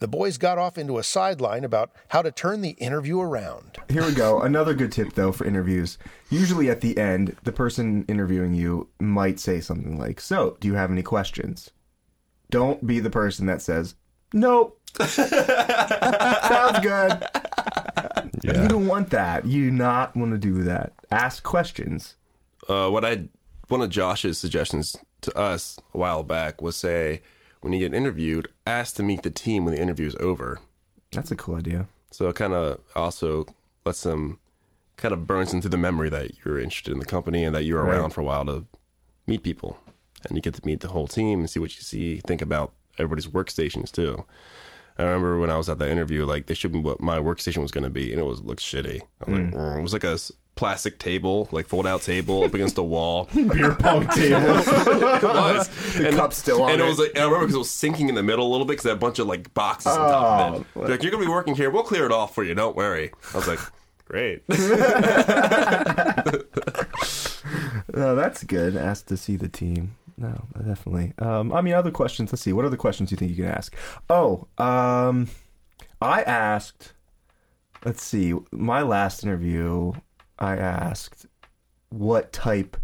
The 0.00 0.08
boys 0.08 0.36
got 0.36 0.58
off 0.58 0.76
into 0.76 0.98
a 0.98 1.02
sideline 1.02 1.64
about 1.64 1.90
how 2.08 2.20
to 2.20 2.30
turn 2.30 2.60
the 2.60 2.72
interview 2.72 3.18
around. 3.18 3.78
Here 3.88 4.04
we 4.04 4.12
go. 4.12 4.42
Another 4.42 4.74
good 4.74 4.92
tip, 4.92 5.14
though, 5.14 5.32
for 5.32 5.46
interviews. 5.46 5.96
Usually 6.28 6.68
at 6.68 6.82
the 6.82 6.98
end, 6.98 7.34
the 7.44 7.52
person 7.52 8.04
interviewing 8.08 8.52
you 8.52 8.90
might 9.00 9.40
say 9.40 9.62
something 9.62 9.98
like, 9.98 10.20
So, 10.20 10.58
do 10.60 10.68
you 10.68 10.74
have 10.74 10.92
any 10.92 11.02
questions? 11.02 11.70
Don't 12.50 12.86
be 12.86 13.00
the 13.00 13.08
person 13.08 13.46
that 13.46 13.62
says, 13.62 13.94
Nope. 14.34 14.78
Sounds 15.00 16.80
good. 16.80 17.26
You 18.44 18.68
don't 18.68 18.86
want 18.86 19.08
that. 19.10 19.46
You 19.46 19.70
do 19.70 19.76
not 19.78 20.14
want 20.14 20.32
to 20.32 20.38
do 20.38 20.62
that. 20.64 20.92
Ask 21.10 21.42
questions. 21.42 22.16
Uh, 22.68 22.88
what 22.90 23.04
I 23.04 23.28
one 23.68 23.80
of 23.80 23.90
Josh's 23.90 24.38
suggestions 24.38 24.96
to 25.22 25.36
us 25.38 25.78
a 25.94 25.98
while 25.98 26.22
back 26.22 26.60
was 26.60 26.76
say 26.76 27.22
when 27.60 27.72
you 27.72 27.78
get 27.78 27.94
interviewed, 27.94 28.48
ask 28.66 28.96
to 28.96 29.02
meet 29.02 29.22
the 29.22 29.30
team 29.30 29.64
when 29.64 29.74
the 29.74 29.80
interview 29.80 30.06
is 30.06 30.16
over. 30.16 30.58
That's 31.12 31.30
a 31.30 31.36
cool 31.36 31.54
idea. 31.56 31.86
So 32.10 32.28
it 32.28 32.36
kind 32.36 32.52
of 32.52 32.80
also 32.96 33.46
lets 33.86 34.02
them 34.02 34.38
kind 34.96 35.12
of 35.14 35.26
burns 35.26 35.52
into 35.54 35.68
the 35.68 35.76
memory 35.78 36.08
that 36.10 36.32
you're 36.44 36.58
interested 36.58 36.92
in 36.92 36.98
the 36.98 37.04
company 37.06 37.44
and 37.44 37.54
that 37.54 37.64
you're 37.64 37.82
Right. 37.82 37.96
around 37.98 38.10
for 38.10 38.20
a 38.20 38.24
while 38.24 38.44
to 38.46 38.66
meet 39.26 39.42
people, 39.42 39.78
and 40.28 40.36
you 40.36 40.42
get 40.42 40.54
to 40.54 40.66
meet 40.66 40.80
the 40.80 40.88
whole 40.88 41.06
team 41.06 41.38
and 41.40 41.48
see 41.50 41.60
what 41.60 41.74
you 41.76 41.82
see, 41.82 42.18
think 42.26 42.42
about 42.42 42.72
everybody's 42.98 43.26
workstations 43.28 43.90
too. 43.90 44.24
I 44.98 45.04
remember 45.04 45.38
when 45.38 45.50
I 45.50 45.56
was 45.56 45.68
at 45.68 45.78
that 45.78 45.88
interview, 45.88 46.24
like 46.26 46.46
they 46.46 46.54
showed 46.54 46.72
me 46.74 46.80
what 46.80 47.00
my 47.00 47.18
workstation 47.18 47.62
was 47.62 47.70
going 47.70 47.84
to 47.84 47.90
be, 47.90 48.12
and 48.12 48.20
it 48.20 48.24
was 48.24 48.42
looked 48.42 48.60
shitty. 48.62 49.00
I 49.20 49.30
was 49.30 49.38
like, 49.40 49.50
Mm. 49.50 49.54
"Mm." 49.54 49.78
it 49.78 49.82
was 49.82 49.92
like 49.92 50.04
a 50.04 50.18
plastic 50.54 50.98
table, 50.98 51.48
like 51.50 51.66
fold 51.66 51.86
out 51.86 52.02
table 52.02 52.44
up 52.44 52.54
against 52.54 52.76
a 52.78 52.82
wall, 52.82 53.28
Beer 53.34 53.74
pong 53.74 54.06
table. 54.08 54.36
it 54.46 55.22
was. 55.22 55.68
The 55.96 56.08
and, 56.08 56.16
cup's 56.16 56.36
still 56.36 56.62
on 56.62 56.70
And 56.72 56.80
it 56.80 56.84
it. 56.84 56.88
was 56.88 56.98
like, 56.98 57.16
I 57.16 57.24
remember 57.24 57.40
because 57.46 57.54
it 57.54 57.58
was 57.58 57.70
sinking 57.70 58.08
in 58.08 58.14
the 58.14 58.22
middle 58.22 58.46
a 58.46 58.50
little 58.50 58.66
bit 58.66 58.72
because 58.74 58.84
had 58.84 58.92
a 58.92 59.00
bunch 59.00 59.18
of 59.18 59.26
like 59.26 59.52
boxes 59.54 59.92
on 59.92 60.10
top 60.10 60.54
of 60.54 60.60
it. 60.60 60.66
Oh, 60.76 60.80
They're 60.80 60.90
like, 60.90 61.02
you're 61.02 61.12
gonna 61.12 61.24
be 61.24 61.30
working 61.30 61.54
here. 61.54 61.70
We'll 61.70 61.82
clear 61.82 62.04
it 62.06 62.12
off 62.12 62.34
for 62.34 62.44
you. 62.44 62.54
Don't 62.54 62.76
worry. 62.76 63.12
I 63.32 63.36
was 63.36 63.48
like, 63.48 63.60
great. 64.06 64.42
No, 67.94 68.14
that's 68.14 68.44
good. 68.44 68.76
Ask 68.76 69.06
to 69.06 69.16
see 69.16 69.36
the 69.36 69.48
team. 69.48 69.96
No, 70.16 70.44
definitely. 70.56 71.12
Um, 71.18 71.52
I 71.52 71.60
mean, 71.62 71.74
other 71.74 71.90
questions. 71.90 72.32
Let's 72.32 72.42
see. 72.42 72.52
What 72.52 72.64
other 72.64 72.76
questions 72.76 73.08
do 73.10 73.14
you 73.14 73.18
think 73.18 73.30
you 73.30 73.36
can 73.44 73.52
ask? 73.52 73.74
Oh, 74.08 74.46
um, 74.58 75.28
I 76.00 76.22
asked. 76.22 76.92
Let's 77.84 78.02
see. 78.02 78.34
My 78.52 78.82
last 78.82 79.24
interview, 79.24 79.92
I 80.42 80.56
asked 80.56 81.26
what 81.90 82.32
type, 82.32 82.76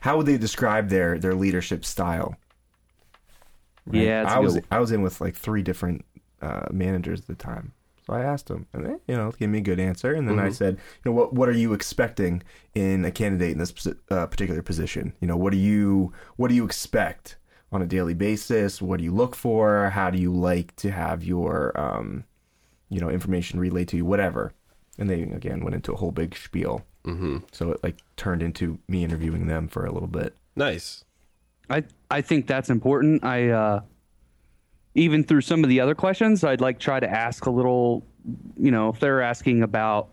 how 0.00 0.16
would 0.16 0.26
they 0.26 0.38
describe 0.38 0.88
their 0.88 1.18
their 1.18 1.34
leadership 1.34 1.84
style? 1.84 2.36
Yeah, 3.90 4.22
that's 4.22 4.32
a 4.34 4.36
I 4.36 4.38
was 4.40 4.54
good 4.54 4.64
I 4.70 4.78
was 4.78 4.92
in 4.92 5.02
with 5.02 5.20
like 5.20 5.34
three 5.36 5.62
different 5.62 6.04
uh, 6.42 6.66
managers 6.70 7.20
at 7.20 7.26
the 7.26 7.34
time. 7.34 7.72
So 8.06 8.14
I 8.14 8.22
asked 8.22 8.46
them, 8.46 8.66
and 8.72 8.84
they, 8.86 8.96
you 9.06 9.16
know, 9.16 9.30
gave 9.32 9.50
me 9.50 9.58
a 9.58 9.62
good 9.62 9.78
answer. 9.80 10.12
And 10.14 10.26
then 10.26 10.38
I 10.38 10.48
Mhm. 10.48 10.54
said, 10.54 10.74
you 10.76 11.10
know, 11.10 11.12
what 11.12 11.32
what 11.34 11.48
are 11.48 11.52
you 11.52 11.72
expecting 11.72 12.42
in 12.74 13.04
a 13.04 13.10
candidate 13.10 13.52
in 13.52 13.58
this 13.58 13.72
uh, 14.10 14.26
particular 14.26 14.62
position? 14.62 15.12
You 15.20 15.28
know, 15.28 15.36
what 15.36 15.52
do 15.52 15.58
you 15.58 16.12
what 16.36 16.48
do 16.48 16.54
you 16.54 16.64
expect 16.64 17.36
on 17.72 17.82
a 17.82 17.86
daily 17.86 18.14
basis? 18.14 18.80
What 18.82 18.98
do 18.98 19.04
you 19.04 19.12
look 19.12 19.34
for? 19.34 19.90
How 19.90 20.10
do 20.10 20.18
you 20.18 20.32
like 20.32 20.76
to 20.76 20.90
have 20.90 21.22
your 21.24 21.78
um, 21.80 22.24
you 22.88 23.00
know, 23.00 23.10
information 23.10 23.60
relayed 23.60 23.88
to 23.88 23.96
you? 23.96 24.04
Whatever. 24.04 24.52
And 24.98 25.08
they 25.08 25.22
again 25.22 25.62
went 25.64 25.74
into 25.74 25.92
a 25.92 25.96
whole 25.96 26.12
big 26.12 26.36
spiel. 26.36 26.84
Mm-hmm. 27.04 27.38
So 27.52 27.72
it 27.72 27.82
like 27.82 27.96
turned 28.16 28.42
into 28.42 28.78
me 28.88 29.04
interviewing 29.04 29.46
them 29.46 29.68
for 29.68 29.86
a 29.86 29.92
little 29.92 30.08
bit. 30.08 30.34
Nice. 30.56 31.04
I 31.68 31.84
I 32.10 32.20
think 32.20 32.46
that's 32.46 32.68
important. 32.70 33.24
I 33.24 33.48
uh, 33.48 33.80
even 34.94 35.24
through 35.24 35.40
some 35.42 35.62
of 35.64 35.70
the 35.70 35.80
other 35.80 35.94
questions, 35.94 36.44
I'd 36.44 36.60
like 36.60 36.78
try 36.78 37.00
to 37.00 37.08
ask 37.10 37.46
a 37.46 37.50
little. 37.50 38.04
You 38.58 38.70
know, 38.70 38.90
if 38.90 39.00
they're 39.00 39.22
asking 39.22 39.62
about 39.62 40.10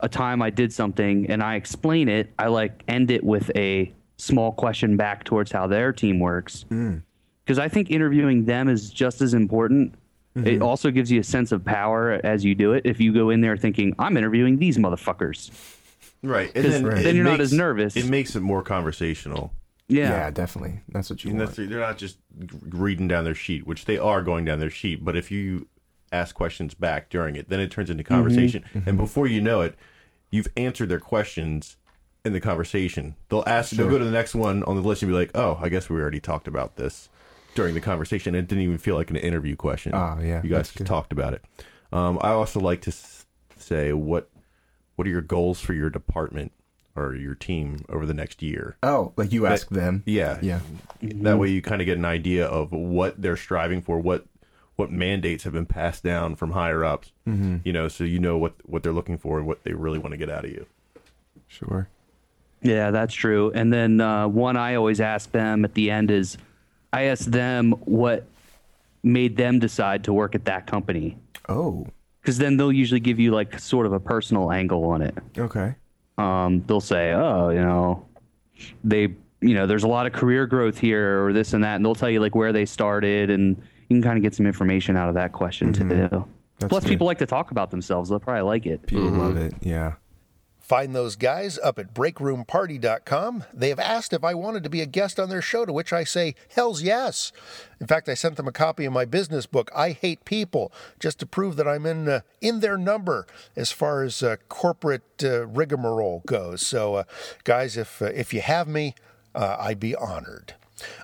a 0.00 0.08
time 0.08 0.40
I 0.40 0.48
did 0.48 0.72
something 0.72 1.28
and 1.30 1.42
I 1.42 1.56
explain 1.56 2.08
it, 2.08 2.32
I 2.38 2.46
like 2.46 2.82
end 2.88 3.10
it 3.10 3.22
with 3.22 3.50
a 3.54 3.92
small 4.16 4.52
question 4.52 4.96
back 4.96 5.24
towards 5.24 5.52
how 5.52 5.66
their 5.66 5.92
team 5.92 6.20
works. 6.20 6.64
Because 7.44 7.58
I 7.58 7.68
think 7.68 7.90
interviewing 7.90 8.46
them 8.46 8.68
is 8.68 8.88
just 8.90 9.20
as 9.20 9.34
important. 9.34 9.94
It 10.36 10.60
Mhm. 10.60 10.62
also 10.62 10.90
gives 10.90 11.10
you 11.10 11.20
a 11.20 11.24
sense 11.24 11.52
of 11.52 11.64
power 11.64 12.20
as 12.24 12.44
you 12.44 12.54
do 12.54 12.72
it. 12.72 12.86
If 12.86 13.00
you 13.00 13.12
go 13.12 13.28
in 13.30 13.40
there 13.40 13.56
thinking, 13.58 13.94
"I'm 13.98 14.16
interviewing 14.16 14.58
these 14.58 14.78
motherfuckers," 14.78 15.50
Right. 16.22 16.52
'Cause 16.54 16.64
And 16.64 16.86
then, 16.86 17.02
then 17.02 17.16
you're 17.16 17.24
not 17.24 17.40
as 17.40 17.52
nervous. 17.52 17.96
It 17.96 18.06
makes 18.08 18.36
it 18.36 18.40
more 18.40 18.62
conversational. 18.62 19.52
Yeah. 19.88 20.10
Yeah, 20.10 20.30
definitely. 20.30 20.80
That's 20.88 21.10
what 21.10 21.24
you 21.24 21.30
And 21.30 21.38
want. 21.40 21.50
that's- 21.50 21.68
they're 21.68 21.80
not 21.80 21.98
just 21.98 22.18
reading 22.68 23.08
down 23.08 23.24
their 23.24 23.34
sheet, 23.34 23.66
which 23.66 23.86
they 23.86 23.98
are 23.98 24.22
going 24.22 24.44
down 24.44 24.60
their 24.60 24.70
sheet. 24.70 25.04
But 25.04 25.16
if 25.16 25.30
you 25.30 25.66
ask 26.12 26.34
questions 26.34 26.74
back 26.74 27.08
during 27.08 27.36
it, 27.36 27.48
then 27.48 27.58
it 27.60 27.70
turns 27.70 27.90
into 27.90 28.04
conversation. 28.04 28.64
Mhm. 28.74 28.86
And 28.86 28.98
before 28.98 29.26
you 29.26 29.40
know 29.40 29.62
it, 29.62 29.74
you've 30.30 30.48
answered 30.56 30.88
their 30.88 31.00
questions 31.00 31.76
in 32.24 32.32
the 32.34 32.40
conversation. 32.40 33.14
They'll 33.30 33.44
ask, 33.46 33.70
Sure. 33.74 33.78
they'll 33.84 33.90
go 33.92 33.98
to 33.98 34.04
the 34.04 34.10
next 34.10 34.34
one 34.34 34.62
on 34.64 34.76
the 34.76 34.82
list 34.82 35.02
and 35.02 35.10
be 35.10 35.14
like, 35.16 35.30
"Oh, 35.34 35.58
I 35.62 35.68
guess 35.70 35.88
we 35.88 35.98
already 36.00 36.20
talked 36.20 36.46
about 36.46 36.76
this 36.76 37.08
during 37.54 37.74
the 37.74 37.80
conversation." 37.80 38.34
It 38.34 38.46
didn't 38.46 38.62
even 38.64 38.78
feel 38.78 38.94
like 38.94 39.08
an 39.10 39.16
interview 39.16 39.56
question. 39.56 39.92
Oh, 39.94 40.18
yeah, 40.20 40.42
you 40.42 40.50
guys 40.50 40.58
that's 40.58 40.68
just 40.68 40.78
good. 40.78 40.86
talked 40.86 41.12
about 41.12 41.32
it. 41.32 41.42
Um, 41.92 42.18
I 42.20 42.28
also 42.30 42.60
like 42.60 42.82
to 42.82 42.92
say 43.56 43.92
what 43.92 44.28
what 45.00 45.06
are 45.06 45.10
your 45.10 45.22
goals 45.22 45.62
for 45.62 45.72
your 45.72 45.88
department 45.88 46.52
or 46.94 47.14
your 47.14 47.34
team 47.34 47.78
over 47.88 48.04
the 48.04 48.12
next 48.12 48.42
year? 48.42 48.76
Oh, 48.82 49.14
like 49.16 49.32
you 49.32 49.40
That- 49.44 49.52
ask 49.52 49.70
them. 49.70 50.02
Yeah, 50.04 50.38
Yeah. 50.42 50.60
That 51.00 51.38
way, 51.38 51.48
you 51.48 51.62
kind 51.62 51.80
of 51.80 51.86
get 51.86 51.96
an 51.96 52.04
idea 52.04 52.44
of 52.46 52.70
what 52.70 53.22
they're 53.22 53.38
striving 53.38 53.80
for, 53.80 53.98
what 53.98 54.26
what 54.76 54.92
mandates 54.92 55.44
have 55.44 55.54
been 55.54 55.64
passed 55.64 56.02
down 56.04 56.34
from 56.36 56.50
higher 56.52 56.84
ups. 56.84 57.12
Mhm. 57.26 57.60
You 57.64 57.72
know, 57.72 57.88
so 57.88 58.04
you 58.04 58.18
know 58.18 58.36
what 58.36 58.52
what 58.66 58.82
they're 58.82 58.92
looking 58.92 59.16
for 59.16 59.38
and 59.38 59.46
what 59.46 59.64
they 59.64 59.72
really 59.72 59.98
want 59.98 60.12
to 60.12 60.18
get 60.18 60.28
out 60.28 60.44
of 60.44 60.50
you. 60.50 60.66
Sure. 61.48 61.88
Yeah, 62.60 62.90
that's 62.90 63.14
true. 63.14 63.50
And 63.54 63.72
then 63.72 64.02
uh, 64.02 64.28
one 64.28 64.58
I 64.58 64.74
always 64.74 65.00
ask 65.00 65.32
them 65.32 65.64
at 65.64 65.72
the 65.72 65.90
end 65.90 66.10
is, 66.10 66.36
I 66.92 67.04
ask 67.04 67.24
them 67.24 67.72
what 67.86 68.26
made 69.02 69.38
them 69.38 69.60
decide 69.60 70.04
to 70.04 70.12
work 70.12 70.34
at 70.34 70.44
that 70.44 70.66
company. 70.66 71.16
Oh. 71.48 71.86
Because 72.20 72.38
then 72.38 72.56
they'll 72.56 72.72
usually 72.72 73.00
give 73.00 73.18
you 73.18 73.32
like 73.32 73.58
sort 73.58 73.86
of 73.86 73.92
a 73.92 74.00
personal 74.00 74.52
angle 74.52 74.84
on 74.84 75.02
it. 75.02 75.16
Okay. 75.38 75.74
Um, 76.18 76.62
they'll 76.66 76.80
say, 76.80 77.12
oh, 77.12 77.48
you 77.48 77.60
know, 77.60 78.06
they, 78.84 79.08
you 79.40 79.54
know, 79.54 79.66
there's 79.66 79.84
a 79.84 79.88
lot 79.88 80.06
of 80.06 80.12
career 80.12 80.46
growth 80.46 80.76
here 80.78 81.24
or 81.24 81.32
this 81.32 81.54
and 81.54 81.64
that, 81.64 81.76
and 81.76 81.84
they'll 81.84 81.94
tell 81.94 82.10
you 82.10 82.20
like 82.20 82.34
where 82.34 82.52
they 82.52 82.66
started, 82.66 83.30
and 83.30 83.56
you 83.88 83.96
can 83.96 84.02
kind 84.02 84.18
of 84.18 84.22
get 84.22 84.34
some 84.34 84.46
information 84.46 84.96
out 84.96 85.08
of 85.08 85.14
that 85.14 85.32
question 85.32 85.72
too. 85.72 85.84
Mm-hmm. 85.84 86.30
That's 86.58 86.68
Plus, 86.68 86.84
good. 86.84 86.90
people 86.90 87.06
like 87.06 87.18
to 87.18 87.26
talk 87.26 87.52
about 87.52 87.70
themselves. 87.70 88.10
They'll 88.10 88.20
probably 88.20 88.42
like 88.42 88.66
it. 88.66 88.86
People 88.86 89.08
love 89.08 89.38
it. 89.38 89.54
Yeah. 89.62 89.94
Find 90.70 90.94
those 90.94 91.16
guys 91.16 91.58
up 91.58 91.80
at 91.80 91.92
breakroomparty.com. 91.94 93.42
They 93.52 93.70
have 93.70 93.80
asked 93.80 94.12
if 94.12 94.22
I 94.22 94.34
wanted 94.34 94.62
to 94.62 94.70
be 94.70 94.80
a 94.80 94.86
guest 94.86 95.18
on 95.18 95.28
their 95.28 95.42
show, 95.42 95.64
to 95.64 95.72
which 95.72 95.92
I 95.92 96.04
say, 96.04 96.36
hell's 96.48 96.80
yes. 96.80 97.32
In 97.80 97.88
fact, 97.88 98.08
I 98.08 98.14
sent 98.14 98.36
them 98.36 98.46
a 98.46 98.52
copy 98.52 98.84
of 98.84 98.92
my 98.92 99.04
business 99.04 99.46
book, 99.46 99.72
I 99.74 99.90
Hate 99.90 100.24
People, 100.24 100.70
just 101.00 101.18
to 101.18 101.26
prove 101.26 101.56
that 101.56 101.66
I'm 101.66 101.86
in 101.86 102.08
uh, 102.08 102.20
in 102.40 102.60
their 102.60 102.78
number 102.78 103.26
as 103.56 103.72
far 103.72 104.04
as 104.04 104.22
uh, 104.22 104.36
corporate 104.48 105.02
uh, 105.24 105.48
rigmarole 105.48 106.22
goes. 106.24 106.64
So, 106.64 106.94
uh, 106.94 107.02
guys, 107.42 107.76
if 107.76 108.00
uh, 108.00 108.04
if 108.04 108.32
you 108.32 108.40
have 108.40 108.68
me, 108.68 108.94
uh, 109.34 109.56
I'd 109.58 109.80
be 109.80 109.96
honored. 109.96 110.54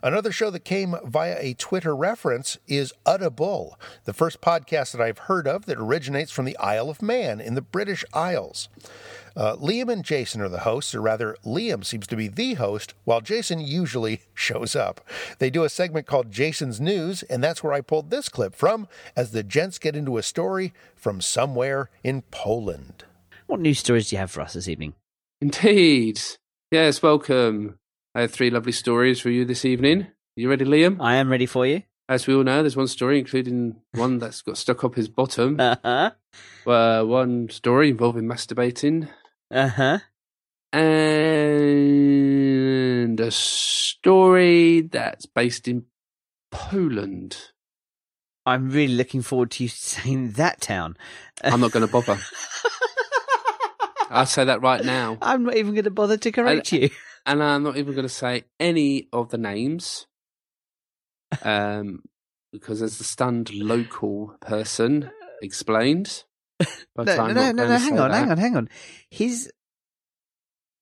Another 0.03 0.33
show 0.33 0.51
that 0.51 0.65
came 0.65 0.95
via 1.05 1.37
a 1.41 1.55
Twitter 1.55 1.95
reference 1.95 2.57
is 2.67 2.93
Audible, 3.05 3.79
the 4.05 4.13
first 4.13 4.41
podcast 4.41 4.93
that 4.93 5.01
I've 5.01 5.19
heard 5.19 5.47
of 5.47 5.67
that 5.67 5.79
originates 5.79 6.31
from 6.31 6.45
the 6.45 6.57
Isle 6.59 6.89
of 6.89 7.03
Man 7.03 7.41
in 7.41 7.55
the 7.55 7.63
British 7.63 8.05
Isles. 8.13 8.69
Uh, 9.37 9.55
Liam 9.57 9.93
and 9.93 10.03
Jason 10.03 10.41
are 10.41 10.49
the 10.49 10.61
hosts, 10.61 10.95
or 10.95 11.03
rather, 11.03 11.37
Liam 11.45 11.85
seems 11.85 12.07
to 12.07 12.17
be 12.17 12.27
the 12.27 12.55
host, 12.55 12.95
while 13.05 13.21
Jason 13.21 13.61
usually 13.61 14.23
shows 14.35 14.75
up. 14.75 15.03
They 15.39 15.51
do 15.51 15.65
a 15.65 15.69
segment 15.69 16.07
called 16.07 16.31
Jason's 16.33 16.81
News, 16.81 17.23
and 17.25 17.45
that's 17.45 17.63
where 17.63 17.75
I 17.75 17.83
pulled 17.83 18.11
this 18.11 18.31
clip 18.31 18.55
from 18.55 18.89
as 19.15 19.33
the 19.33 19.43
gents 19.43 19.79
get 19.79 19.95
into 19.95 20.17
a 20.17 20.23
story 20.23 20.73
from 20.95 21.21
somewhere 21.21 21.91
in 22.03 22.23
Poland. 22.31 23.05
What 23.47 23.61
news 23.61 23.81
stories 23.81 24.09
do 24.09 24.17
you 24.17 24.21
have 24.21 24.31
for 24.31 24.41
us 24.41 24.55
this 24.55 24.69
evening? 24.69 24.95
Indeed. 25.43 26.21
Yes, 26.71 27.03
welcome. 27.03 27.79
I 28.15 28.23
have 28.23 28.33
three 28.33 28.49
lovely 28.49 28.73
stories 28.73 29.21
for 29.21 29.29
you 29.29 29.45
this 29.45 29.67
evening. 29.67 30.07
You 30.35 30.49
ready, 30.49 30.65
Liam? 30.65 30.97
I 30.99 31.17
am 31.17 31.31
ready 31.31 31.47
for 31.47 31.67
you. 31.67 31.83
As 32.09 32.27
we 32.27 32.35
all 32.35 32.45
know, 32.45 32.63
there's 32.63 32.77
one 32.77 32.87
story, 32.87 33.19
including 33.19 33.77
one 33.93 34.19
that's 34.19 34.41
got 34.41 34.57
stuck 34.57 34.83
up 34.85 34.95
his 34.95 35.09
bottom. 35.09 35.61
Uh-huh. 35.61 36.11
Uh, 36.67 37.03
one 37.05 37.49
story 37.49 37.89
involving 37.91 38.25
masturbating. 38.25 39.09
Uh 39.51 39.69
huh. 39.69 39.99
And 41.87 43.21
a 43.21 43.31
story 43.31 44.81
that's 44.83 45.27
based 45.27 45.69
in 45.69 45.85
Poland. 46.51 47.37
I'm 48.45 48.71
really 48.71 48.95
looking 48.95 49.23
forward 49.23 49.51
to 49.53 49.63
you 49.65 49.69
saying 49.69 50.33
that 50.33 50.61
town. 50.61 50.97
I'm 51.43 51.61
not 51.61 51.73
going 51.73 51.87
to 51.87 51.93
bother. 51.93 52.19
I'll 54.11 54.27
say 54.27 54.45
that 54.45 54.63
right 54.63 54.85
now. 54.85 55.19
I'm 55.23 55.45
not 55.45 55.57
even 55.57 55.75
going 55.75 55.85
to 55.85 55.91
bother 55.91 56.17
to 56.17 56.31
correct 56.33 56.73
And- 56.73 56.83
you. 56.83 56.91
And 57.25 57.43
I'm 57.43 57.65
not 57.65 57.77
even 57.77 57.95
going 57.95 58.05
to 58.07 58.09
say 58.09 58.45
any 58.61 59.09
of 59.13 59.31
the 59.31 59.39
names. 59.39 60.07
Um, 61.43 62.05
because 62.53 62.83
as 62.83 62.99
the 62.99 63.05
stunned 63.05 63.53
local 63.53 64.37
person 64.41 65.11
explained. 65.43 66.23
But 66.59 67.07
No, 67.07 67.17
I'm 67.25 67.35
no, 67.35 67.53
no, 67.53 67.69
no, 67.69 67.77
hang 67.79 67.99
on, 67.99 68.11
hang 68.11 68.31
on, 68.31 68.39
hang 68.39 68.57
on. 68.57 68.69
His, 69.11 69.51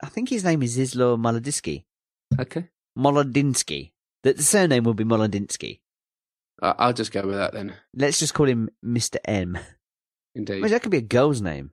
I 0.03 0.07
think 0.09 0.29
his 0.29 0.45
name 0.45 0.63
is 0.63 0.77
Islo 0.79 1.19
Molodinsky. 1.19 1.85
Okay. 2.39 2.69
Molodinsky. 2.99 3.93
The, 4.23 4.35
the 4.35 4.43
surname 4.43 4.85
will 4.85 4.95
be 4.95 5.05
Molodinsky. 5.05 5.81
I- 6.63 6.75
I'll 6.79 6.93
just 6.93 7.13
go 7.13 7.23
with 7.27 7.35
that 7.37 7.53
then. 7.53 7.75
Let's 7.95 8.19
just 8.19 8.35
call 8.35 8.47
him 8.47 8.71
Mr. 8.85 9.17
M. 9.25 9.59
Indeed. 10.35 10.61
Well, 10.61 10.71
that 10.71 10.83
could 10.83 10.91
be 10.93 10.99
a 10.99 11.03
girl's 11.03 11.41
name. 11.41 11.71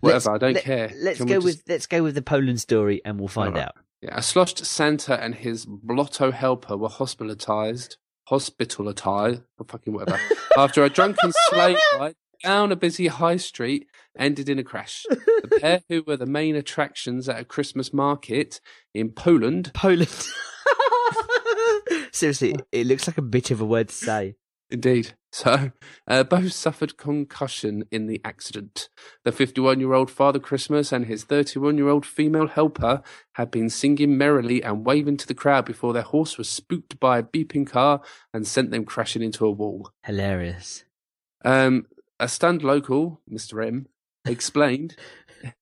Whatever, 0.00 0.34
I 0.34 0.38
don't 0.38 0.56
care. 0.58 0.92
Let's 0.96 1.18
Can 1.18 1.26
go 1.26 1.34
just- 1.34 1.44
with 1.44 1.62
let's 1.68 1.86
go 1.86 2.02
with 2.02 2.14
the 2.14 2.22
Poland 2.22 2.60
story, 2.60 3.00
and 3.04 3.18
we'll 3.18 3.28
find 3.28 3.54
right. 3.54 3.64
out. 3.64 3.76
Yeah, 4.02 4.18
a 4.18 4.22
sloshed 4.22 4.64
Santa 4.66 5.18
and 5.22 5.34
his 5.34 5.64
blotto 5.64 6.30
helper 6.30 6.76
were 6.76 6.88
hospitalized, 6.90 7.96
hospitalized, 8.28 9.42
or 9.58 9.66
fucking 9.66 9.94
whatever, 9.94 10.20
after 10.56 10.84
a 10.84 10.90
drunken 10.90 11.32
sleigh 11.48 11.76
ride 11.98 12.14
down 12.42 12.72
a 12.72 12.76
busy 12.76 13.06
high 13.08 13.36
street 13.36 13.86
ended 14.18 14.48
in 14.48 14.58
a 14.58 14.64
crash. 14.64 15.04
The 15.08 15.58
pair, 15.60 15.82
who 15.88 16.02
were 16.06 16.16
the 16.16 16.26
main 16.26 16.56
attractions 16.56 17.28
at 17.28 17.40
a 17.40 17.44
Christmas 17.44 17.92
market 17.92 18.60
in 18.94 19.10
Poland, 19.10 19.72
Poland. 19.74 20.28
Seriously, 22.12 22.56
it 22.72 22.86
looks 22.86 23.06
like 23.06 23.18
a 23.18 23.22
bit 23.22 23.50
of 23.50 23.60
a 23.60 23.64
word 23.64 23.88
to 23.88 23.94
say. 23.94 24.34
Indeed. 24.70 25.14
So, 25.30 25.70
uh, 26.08 26.24
both 26.24 26.52
suffered 26.52 26.96
concussion 26.96 27.84
in 27.90 28.06
the 28.06 28.20
accident. 28.24 28.88
The 29.24 29.30
51 29.30 29.80
year 29.80 29.92
old 29.92 30.10
Father 30.10 30.38
Christmas 30.38 30.92
and 30.92 31.06
his 31.06 31.24
31 31.24 31.76
year 31.76 31.88
old 31.88 32.04
female 32.04 32.48
helper 32.48 33.02
had 33.34 33.50
been 33.50 33.70
singing 33.70 34.18
merrily 34.18 34.62
and 34.62 34.84
waving 34.84 35.18
to 35.18 35.26
the 35.26 35.34
crowd 35.34 35.66
before 35.66 35.92
their 35.92 36.02
horse 36.02 36.36
was 36.36 36.48
spooked 36.48 36.98
by 36.98 37.18
a 37.18 37.22
beeping 37.22 37.66
car 37.66 38.00
and 38.32 38.46
sent 38.46 38.70
them 38.70 38.84
crashing 38.84 39.22
into 39.22 39.46
a 39.46 39.50
wall. 39.50 39.90
Hilarious. 40.04 40.84
Um, 41.44 41.86
a 42.18 42.28
stunned 42.28 42.62
local, 42.62 43.20
Mr. 43.30 43.66
M, 43.66 43.86
explained. 44.26 44.96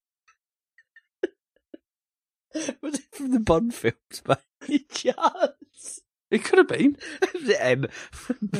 Was 2.81 2.95
it 2.95 3.05
from 3.11 3.31
the 3.31 3.39
Bond 3.39 3.73
films 3.73 4.21
by 4.23 4.37
any 4.63 4.79
chance? 4.79 6.01
It 6.31 6.43
could 6.43 6.57
have 6.57 6.67
been. 6.67 6.97
M. 7.59 7.85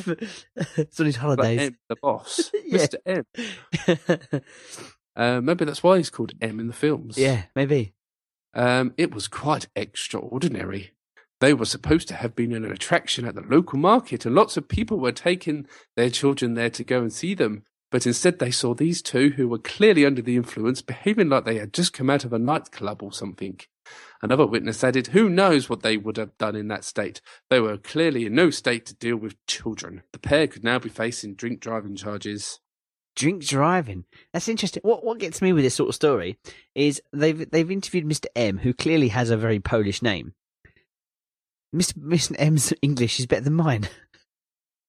it's 0.78 1.00
on 1.00 1.06
his 1.06 1.16
holidays. 1.16 1.60
M, 1.60 1.78
the 1.90 1.96
boss. 2.02 2.52
Yeah. 2.66 2.78
Mr. 2.78 2.96
M. 3.06 3.26
Uh, 5.16 5.40
maybe 5.42 5.66
that's 5.66 5.84
why 5.84 5.98
he's 5.98 6.10
called 6.10 6.34
M 6.42 6.60
in 6.60 6.68
the 6.68 6.74
films. 6.74 7.18
Yeah, 7.18 7.44
maybe. 7.56 7.94
Um, 8.54 8.94
it 8.98 9.14
was 9.14 9.28
quite 9.28 9.68
extraordinary. 9.76 10.92
They 11.42 11.54
were 11.54 11.66
supposed 11.66 12.08
to 12.10 12.16
have 12.16 12.36
been 12.36 12.54
an 12.54 12.66
attraction 12.66 13.26
at 13.26 13.36
the 13.36 13.42
local 13.42 13.78
market, 13.78 14.26
and 14.26 14.36
lots 14.36 14.58
of 14.58 14.68
people 14.68 15.00
were 15.00 15.12
taking 15.12 15.68
their 15.96 16.10
children 16.10 16.54
there 16.54 16.70
to 16.72 16.84
go 16.84 17.02
and 17.02 17.12
see 17.12 17.34
them. 17.34 17.64
But 17.96 18.06
instead, 18.06 18.40
they 18.40 18.52
saw 18.52 18.74
these 18.74 19.02
two 19.02 19.30
who 19.30 19.48
were 19.48 19.58
clearly 19.58 20.06
under 20.06 20.22
the 20.22 20.36
influence, 20.36 20.82
behaving 20.82 21.30
like 21.30 21.46
they 21.46 21.60
had 21.60 21.74
just 21.74 21.94
come 21.94 22.10
out 22.10 22.26
of 22.26 22.34
a 22.34 22.38
nightclub 22.38 23.02
or 23.02 23.14
something. 23.14 23.58
Another 24.22 24.46
witness 24.46 24.84
added, 24.84 25.08
Who 25.08 25.30
knows 25.30 25.70
what 25.70 25.82
they 25.82 25.96
would 25.96 26.18
have 26.18 26.38
done 26.38 26.58
in 26.58 26.68
that 26.68 26.84
state? 26.84 27.22
They 27.50 27.62
were 27.62 27.78
clearly 27.78 28.26
in 28.26 28.36
no 28.36 28.50
state 28.50 28.86
to 28.88 28.96
deal 28.96 29.16
with 29.16 29.38
children. 29.48 30.04
The 30.12 30.20
pair 30.20 30.46
could 30.46 30.62
now 30.62 30.78
be 30.78 30.90
facing 30.90 31.36
drink 31.36 31.62
driving 31.62 31.96
charges. 31.96 32.60
Drink 33.16 33.46
driving. 33.46 34.04
That's 34.34 34.50
interesting. 34.50 34.82
What 34.84 35.06
what 35.06 35.20
gets 35.20 35.42
me 35.42 35.54
with 35.54 35.64
this 35.64 35.76
sort 35.76 35.88
of 35.88 35.96
story 35.96 36.38
is 36.76 37.02
they've 37.14 37.50
they've 37.50 37.72
interviewed 37.72 38.04
Mr. 38.04 38.26
M, 38.36 38.58
who 38.58 38.74
clearly 38.74 39.08
has 39.08 39.30
a 39.30 39.38
very 39.38 39.62
Polish 39.62 40.02
name. 40.02 40.34
Mr. 41.74 41.94
Mr. 41.94 42.36
M's 42.38 42.74
English 42.82 43.22
is 43.22 43.26
better 43.26 43.46
than 43.46 43.54
mine. 43.54 43.88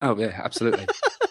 Oh, 0.03 0.19
yeah, 0.19 0.41
absolutely. 0.43 0.89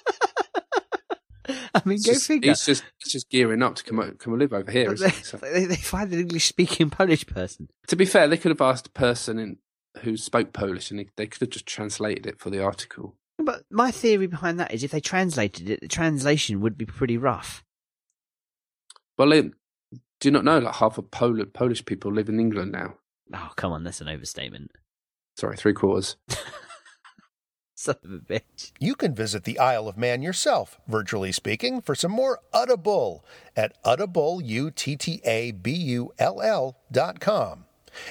I 1.80 1.82
mean, 1.86 1.96
It's 1.96 2.06
go 2.06 2.14
just, 2.14 2.28
figure. 2.28 2.52
He's 2.52 2.66
just, 2.66 2.84
he's 3.04 3.12
just 3.12 3.30
gearing 3.30 3.62
up 3.62 3.76
to 3.76 3.84
come, 3.84 3.98
come 4.18 4.34
and 4.34 4.42
live 4.42 4.54
over 4.54 4.72
here, 4.72 4.94
they. 4.94 5.10
So- 5.10 5.38
they, 5.38 5.66
they 5.66 5.76
find 5.76 6.12
an 6.14 6.20
English 6.20 6.46
speaking 6.46 6.90
Polish 6.90 7.26
person. 7.28 7.70
To 7.88 7.96
be 7.96 8.06
fair, 8.06 8.28
they 8.28 8.38
could 8.38 8.52
have 8.52 8.62
asked 8.62 8.88
a 8.88 8.92
person 8.92 9.38
in, 9.40 9.58
who 10.02 10.16
spoke 10.18 10.54
Polish, 10.54 10.90
and 10.92 11.00
they, 11.00 11.08
they 11.18 11.28
could 11.28 11.42
have 11.42 11.50
just 11.50 11.66
translated 11.66 12.26
it 12.26 12.40
for 12.40 12.50
the 12.50 12.64
article. 12.64 13.16
But 13.38 13.64
my 13.70 13.92
theory 13.92 14.28
behind 14.28 14.60
that 14.60 14.74
is 14.74 14.84
if 14.84 14.92
they 14.92 15.02
translated 15.02 15.70
it, 15.70 15.82
the 15.82 15.88
translation 15.88 16.62
would 16.62 16.78
be 16.78 16.86
pretty 16.86 17.18
rough. 17.18 17.64
Well, 19.18 19.30
do 19.30 19.52
you 20.24 20.32
not 20.32 20.46
know 20.46 20.60
like 20.60 20.76
half 20.76 20.98
of 20.98 21.12
Pol- 21.12 21.46
Polish 21.54 21.84
people 21.86 22.12
live 22.12 22.30
in 22.30 22.40
England 22.40 22.72
now? 22.72 22.96
Oh, 23.34 23.52
come 23.56 23.72
on, 23.72 23.84
that's 23.84 24.02
an 24.02 24.08
overstatement. 24.08 24.72
Sorry, 25.38 25.58
three 25.58 25.74
quarters. 25.74 26.16
Son 27.78 27.98
of 28.06 28.12
a 28.12 28.20
bitch. 28.20 28.72
You 28.80 28.96
can 28.96 29.14
visit 29.14 29.44
the 29.44 29.60
Isle 29.60 29.90
of 29.90 29.98
Man 29.98 30.22
yourself, 30.22 30.80
virtually 30.88 31.34
speaking, 31.34 31.82
for 31.82 31.94
some 31.94 32.12
more 32.12 32.40
Uddabull 32.54 33.22
at 33.56 33.82
uddabull, 33.84 34.42
dot 36.90 37.20
com. 37.20 37.66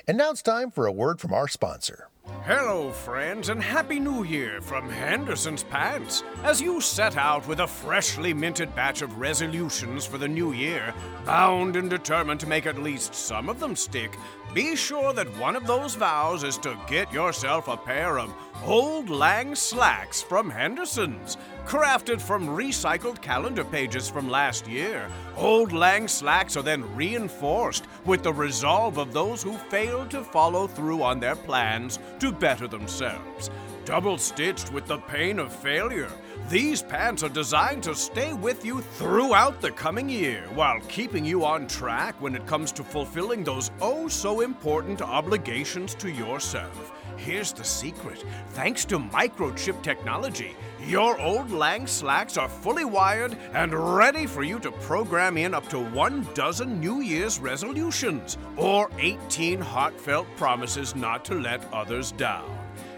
And 0.07 0.18
now 0.18 0.30
it's 0.30 0.43
time 0.43 0.70
for 0.70 0.87
a 0.87 0.93
word 0.93 1.20
from 1.20 1.32
our 1.32 1.49
sponsor. 1.49 2.09
Hello, 2.47 2.91
friends, 2.91 3.49
and 3.49 3.62
Happy 3.62 3.99
New 4.01 4.24
Year 4.24 4.61
from 4.61 4.89
Henderson's 4.89 5.62
Pants. 5.62 6.22
As 6.43 6.61
you 6.61 6.80
set 6.80 7.16
out 7.16 7.47
with 7.47 7.61
a 7.61 7.66
freshly 7.66 8.32
minted 8.32 8.74
batch 8.74 9.03
of 9.03 9.18
resolutions 9.18 10.07
for 10.07 10.18
the 10.18 10.28
new 10.28 10.53
year, 10.53 10.95
bound 11.26 11.76
and 11.76 11.89
determined 11.89 12.41
to 12.41 12.47
make 12.47 12.66
at 12.66 12.82
least 12.82 13.14
some 13.14 13.49
of 13.49 13.61
them 13.61 13.76
stick, 13.76 14.18
be 14.55 14.76
sure 14.76 15.12
that 15.12 15.39
one 15.39 15.57
of 15.57 15.66
those 15.66 15.95
vows 15.95 16.45
is 16.45 16.57
to 16.59 16.78
get 16.87 17.12
yourself 17.12 17.68
a 17.68 17.76
pair 17.76 18.18
of 18.18 18.32
Old 18.64 19.11
Lang 19.11 19.55
slacks 19.55 20.22
from 20.22 20.49
Henderson's. 20.49 21.37
Crafted 21.67 22.21
from 22.21 22.47
recycled 22.47 23.23
calendar 23.23 23.65
pages 23.65 24.09
from 24.09 24.29
last 24.29 24.69
year, 24.69 25.09
Old 25.35 25.73
Lang 25.73 26.07
slacks 26.09 26.59
are 26.59 26.62
then 26.62 26.95
reinforced 26.95 27.87
with 28.05 28.23
the 28.23 28.33
resolve 28.33 28.99
of 28.99 29.15
those 29.15 29.43
who 29.43 29.57
failed 29.71 30.11
to 30.11 30.23
follow 30.23 30.67
through 30.67 31.03
on 31.03 31.21
their 31.21 31.35
plans 31.35 31.99
to 32.21 32.31
better 32.31 32.69
themselves. 32.69 33.51
Double 33.87 34.19
stitched 34.19 34.73
with 34.73 34.87
the 34.87 34.99
pain 34.99 35.39
of 35.39 35.55
failure, 35.55 36.11
these 36.51 36.83
pants 36.83 37.23
are 37.23 37.31
designed 37.31 37.83
to 37.85 37.95
stay 37.95 38.35
with 38.35 38.65
you 38.65 38.83
throughout 38.83 39.62
the 39.62 39.71
coming 39.71 40.11
year 40.11 40.45
while 40.55 40.81
keeping 40.89 41.25
you 41.25 41.47
on 41.47 41.67
track 41.67 42.15
when 42.21 42.35
it 42.35 42.47
comes 42.47 42.73
to 42.73 42.85
fulfilling 42.85 43.43
those 43.43 43.71
oh 43.81 44.07
so 44.09 44.43
important 44.43 45.01
obligations 45.01 45.95
to 45.95 46.11
yourself. 46.11 46.93
Here's 47.17 47.53
the 47.53 47.65
secret 47.65 48.25
thanks 48.51 48.85
to 48.87 48.99
microchip 48.99 49.83
technology, 49.83 50.55
your 50.87 51.18
old 51.20 51.51
Lang 51.51 51.87
slacks 51.87 52.37
are 52.37 52.49
fully 52.49 52.85
wired 52.85 53.37
and 53.55 53.72
ready 53.97 54.26
for 54.26 54.43
you 54.43 54.59
to 54.61 54.70
program 54.70 55.37
in 55.37 55.55
up 55.55 55.68
to 55.68 55.78
one 55.78 56.26
dozen 56.35 56.80
New 56.80 57.01
Year's 57.01 57.39
resolutions 57.39 58.37
or 58.57 58.91
18 58.99 59.61
heartfelt 59.61 60.26
promises 60.37 60.95
not 60.95 61.24
to 61.26 61.35
let 61.35 61.72
others 61.72 62.12
down. 62.12 62.51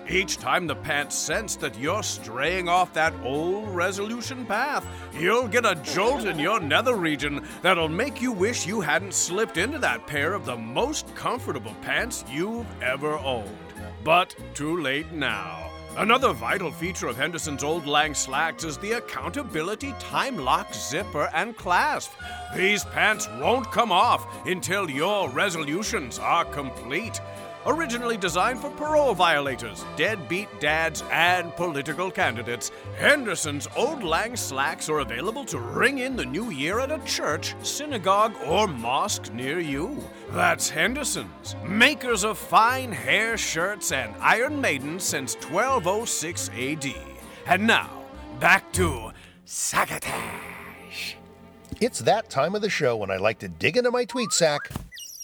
Each 0.09 0.37
time 0.37 0.67
the 0.67 0.77
pants 0.77 1.17
sense 1.17 1.57
that 1.57 1.79
you're 1.79 2.03
straying 2.03 2.69
off 2.69 2.93
that 2.93 3.13
old 3.25 3.69
resolution 3.69 4.47
path, 4.47 4.87
you'll 5.13 5.49
get 5.49 5.67
a 5.67 5.75
jolt 5.77 6.25
in 6.25 6.39
your 6.39 6.61
nether 6.61 6.95
region 6.95 7.45
that'll 7.63 7.89
make 7.89 8.23
you 8.23 8.31
wish 8.31 8.67
you 8.67 8.81
hadn't 8.81 9.15
slipped 9.15 9.57
into 9.57 9.81
that 9.81 10.07
pair 10.07 10.33
of 10.33 10.45
the 10.45 10.57
most 10.57 11.13
comfortable 11.17 11.75
pants 11.83 12.25
you've 12.31 12.67
ever 12.81 13.19
owned. 13.19 13.51
But 14.05 14.37
too 14.55 14.81
late 14.81 15.11
now. 15.11 15.66
Another 15.99 16.35
vital 16.35 16.71
feature 16.71 17.07
of 17.07 17.17
Henderson's 17.17 17.65
Old 17.65 17.87
Lang 17.87 18.13
slacks 18.13 18.65
is 18.65 18.77
the 18.77 18.93
accountability 18.93 19.95
time 19.99 20.37
lock 20.37 20.75
zipper 20.75 21.31
and 21.33 21.57
clasp. 21.57 22.13
These 22.55 22.85
pants 22.85 23.27
won't 23.41 23.73
come 23.73 23.91
off 23.91 24.47
until 24.47 24.91
your 24.91 25.31
resolutions 25.31 26.19
are 26.19 26.45
complete 26.45 27.19
originally 27.67 28.17
designed 28.17 28.61
for 28.61 28.71
parole 28.71 29.15
violators, 29.15 29.85
deadbeat 29.97 30.49
dads, 30.61 31.03
and 31.11 31.55
political 31.57 32.11
candidates. 32.11 32.71
Henderson's 32.99 33.69
Old 33.77 34.03
Lang 34.03 34.37
slacks 34.37 34.89
are 34.89 35.01
available 35.01 35.45
to 35.47 35.59
ring 35.59 35.99
in 35.99 36.17
the 36.17 36.25
new 36.25 36.51
year 36.51 36.81
at 36.81 36.91
a 36.91 36.99
church, 37.05 37.55
synagogue, 37.63 38.35
or 38.47 38.67
mosque 38.67 39.33
near 39.33 39.59
you. 39.59 40.03
That's 40.31 40.69
Henderson's, 40.69 41.57
makers 41.65 42.25
of 42.25 42.39
fine 42.39 42.93
hair 42.93 43.37
shirts 43.37 43.93
and 43.93 44.15
Iron 44.21 44.61
Maiden 44.61 45.01
since 45.01 45.35
1206 45.35 46.51
AD. 46.51 46.95
And 47.47 47.67
now, 47.67 47.91
back 48.41 48.73
to 48.73 49.13
Succotash. 49.45 51.17
It's 51.81 51.99
that 52.01 52.31
time 52.31 52.55
of 52.55 52.63
the 52.63 52.71
show 52.71 52.97
when 52.97 53.11
I 53.11 53.17
like 53.17 53.39
to 53.41 53.49
dig 53.49 53.77
into 53.77 53.91
my 53.91 54.05
tweet 54.05 54.33
sack 54.33 54.71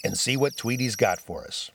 and 0.04 0.16
see 0.16 0.36
what 0.36 0.56
Tweety's 0.56 0.96
got 0.96 1.18
for 1.18 1.44
us. 1.44 1.70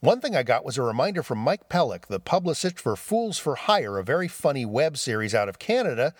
One 0.00 0.20
thing 0.20 0.36
I 0.36 0.42
got 0.42 0.64
was 0.64 0.76
a 0.76 0.82
reminder 0.82 1.22
from 1.22 1.38
Mike 1.38 1.70
Pellick, 1.70 2.06
the 2.06 2.20
publicist 2.20 2.78
for 2.78 2.96
Fools 2.96 3.38
for 3.38 3.54
Hire, 3.54 3.98
a 3.98 4.04
very 4.04 4.28
funny 4.28 4.66
web 4.66 4.98
series 4.98 5.34
out 5.34 5.48
of 5.48 5.58
Canada, 5.58 6.12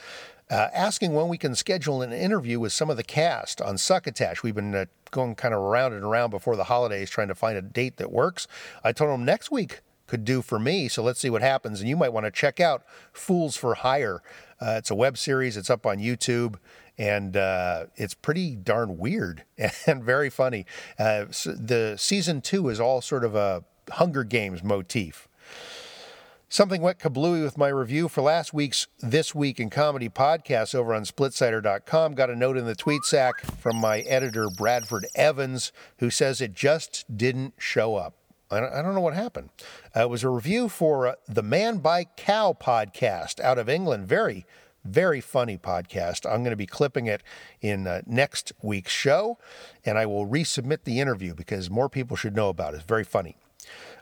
uh, 0.51 0.69
asking 0.73 1.13
when 1.13 1.29
we 1.29 1.37
can 1.37 1.55
schedule 1.55 2.01
an 2.01 2.13
interview 2.13 2.59
with 2.59 2.73
some 2.73 2.89
of 2.89 2.97
the 2.97 3.03
cast 3.03 3.61
on 3.61 3.77
Succotash. 3.77 4.43
We've 4.43 4.55
been 4.55 4.75
uh, 4.75 4.87
going 5.11 5.35
kind 5.35 5.53
of 5.53 5.61
around 5.61 5.93
and 5.93 6.05
around 6.05 6.31
before 6.31 6.57
the 6.57 6.65
holidays 6.65 7.11
trying 7.11 7.29
to 7.29 7.35
find 7.35 7.59
a 7.59 7.63
date 7.63 7.99
that 7.99 8.11
works. 8.11 8.49
I 8.83 8.93
told 8.93 9.11
him 9.11 9.27
next 9.27 9.51
week 9.51 9.83
could 10.07 10.25
do 10.25 10.41
for 10.41 10.59
me, 10.59 10.89
so 10.89 11.03
let's 11.03 11.21
see 11.21 11.31
what 11.31 11.43
happens. 11.43 11.81
And 11.81 11.89
you 11.89 11.97
might 11.97 12.13
want 12.13 12.25
to 12.25 12.31
check 12.31 12.61
out 12.61 12.85
Fools 13.13 13.57
for 13.57 13.75
Hire. 13.75 14.23
Uh, 14.59 14.77
it's 14.79 14.91
a 14.91 14.95
web 14.95 15.19
series, 15.19 15.57
it's 15.57 15.69
up 15.69 15.85
on 15.85 15.99
YouTube 15.99 16.57
and 16.99 17.37
uh, 17.37 17.87
it's 17.97 18.15
pretty 18.15 18.57
darn 18.57 18.99
weird 18.99 19.45
and 19.87 20.03
very 20.03 20.31
funny. 20.31 20.67
Uh, 20.99 21.27
so 21.31 21.53
the 21.53 21.97
season 21.99 22.41
two 22.41 22.69
is 22.69 22.81
all 22.81 23.01
sort 23.01 23.25
of 23.25 23.35
a 23.35 23.65
Hunger 23.91 24.25
Games 24.25 24.63
motif. 24.63 25.29
Something 26.49 26.81
went 26.81 27.01
kablooey 27.01 27.43
with 27.43 27.59
my 27.59 27.69
review 27.69 28.09
for 28.09 28.23
last 28.23 28.55
week's 28.55 28.87
This 29.01 29.35
Week 29.35 29.59
in 29.59 29.69
Comedy 29.69 30.09
podcast 30.09 30.77
over 30.77 30.95
on 30.95 31.05
splitsider.com. 31.05 32.15
Got 32.15 32.31
a 32.31 32.37
note 32.37 32.57
in 32.57 32.67
the 32.67 32.77
tweet 32.77 33.03
sack 33.03 33.41
from 33.41 33.77
my 33.77 34.01
editor, 34.03 34.49
Bradford 34.57 35.07
Evans, 35.17 35.73
who 35.99 36.09
says 36.09 36.41
it 36.41 36.55
just 36.55 37.05
didn't 37.15 37.55
show 37.59 37.97
up. 37.97 38.15
I 38.49 38.61
don't 38.61 38.95
know 38.95 39.01
what 39.01 39.15
happened. 39.15 39.51
Uh, 39.95 40.03
it 40.03 40.11
was 40.11 40.23
a 40.23 40.29
review 40.29 40.69
for 40.69 41.09
uh, 41.09 41.15
the 41.27 41.43
Man 41.43 41.79
by 41.79 42.05
Cow 42.05 42.57
podcast 42.59 43.41
out 43.41 43.59
of 43.59 43.69
England. 43.69 44.07
Very 44.07 44.47
very 44.87 45.21
funny 45.21 45.59
podcast. 45.59 46.25
I'm 46.25 46.43
going 46.43 46.51
to 46.51 46.57
be 46.57 46.67
clipping 46.67 47.07
it 47.07 47.23
in 47.61 47.87
uh, 47.87 48.03
next 48.07 48.53
week's 48.63 48.93
show, 48.93 49.39
and 49.85 49.99
I 49.99 50.07
will 50.07 50.27
resubmit 50.27 50.85
the 50.85 51.01
interview 51.01 51.35
because 51.35 51.71
more 51.71 51.89
people 51.89 52.17
should 52.17 52.35
know 52.35 52.49
about 52.49 52.75
it. 52.75 52.79
It's 52.79 52.87
very 52.87 53.05
funny. 53.05 53.37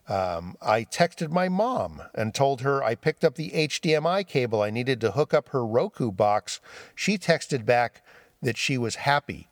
Um, 0.06 0.56
I 0.60 0.84
texted 0.84 1.30
my 1.30 1.48
mom 1.48 2.02
and 2.14 2.34
told 2.34 2.60
her 2.60 2.84
I 2.84 2.94
picked 2.94 3.24
up 3.24 3.36
the 3.36 3.50
HDMI 3.50 4.26
cable 4.26 4.60
I 4.60 4.70
needed 4.70 5.00
to 5.00 5.12
hook 5.12 5.32
up 5.32 5.48
her 5.50 5.64
Roku 5.64 6.10
box. 6.10 6.60
She 6.94 7.16
texted 7.16 7.64
back 7.64 8.02
that 8.42 8.58
she 8.58 8.76
was 8.76 8.96
happy. 8.96 9.48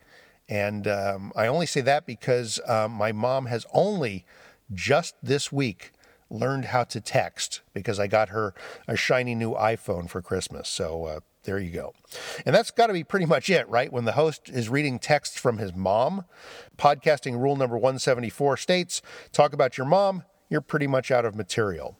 And 0.48 0.86
um, 0.86 1.32
I 1.34 1.46
only 1.46 1.66
say 1.66 1.80
that 1.80 2.04
because 2.04 2.60
um, 2.66 2.92
my 2.92 3.12
mom 3.12 3.46
has 3.46 3.64
only 3.72 4.26
just 4.74 5.14
this 5.22 5.50
week 5.50 5.92
learned 6.32 6.66
how 6.66 6.84
to 6.84 7.00
text 7.00 7.60
because 7.74 8.00
I 8.00 8.06
got 8.06 8.30
her 8.30 8.54
a 8.88 8.96
shiny 8.96 9.34
new 9.34 9.52
iPhone 9.52 10.08
for 10.08 10.22
Christmas. 10.22 10.68
So 10.68 11.04
uh, 11.04 11.20
there 11.44 11.58
you 11.58 11.70
go. 11.70 11.94
And 12.46 12.54
that's 12.54 12.70
got 12.70 12.86
to 12.86 12.92
be 12.92 13.04
pretty 13.04 13.26
much 13.26 13.50
it, 13.50 13.68
right? 13.68 13.92
When 13.92 14.04
the 14.04 14.12
host 14.12 14.48
is 14.48 14.68
reading 14.68 14.98
texts 14.98 15.38
from 15.38 15.58
his 15.58 15.74
mom, 15.74 16.24
podcasting 16.78 17.38
rule 17.40 17.56
number 17.56 17.76
174 17.76 18.56
states 18.56 19.02
talk 19.32 19.52
about 19.52 19.76
your 19.76 19.86
mom, 19.86 20.24
you're 20.48 20.60
pretty 20.60 20.86
much 20.86 21.10
out 21.10 21.24
of 21.24 21.34
material. 21.34 21.96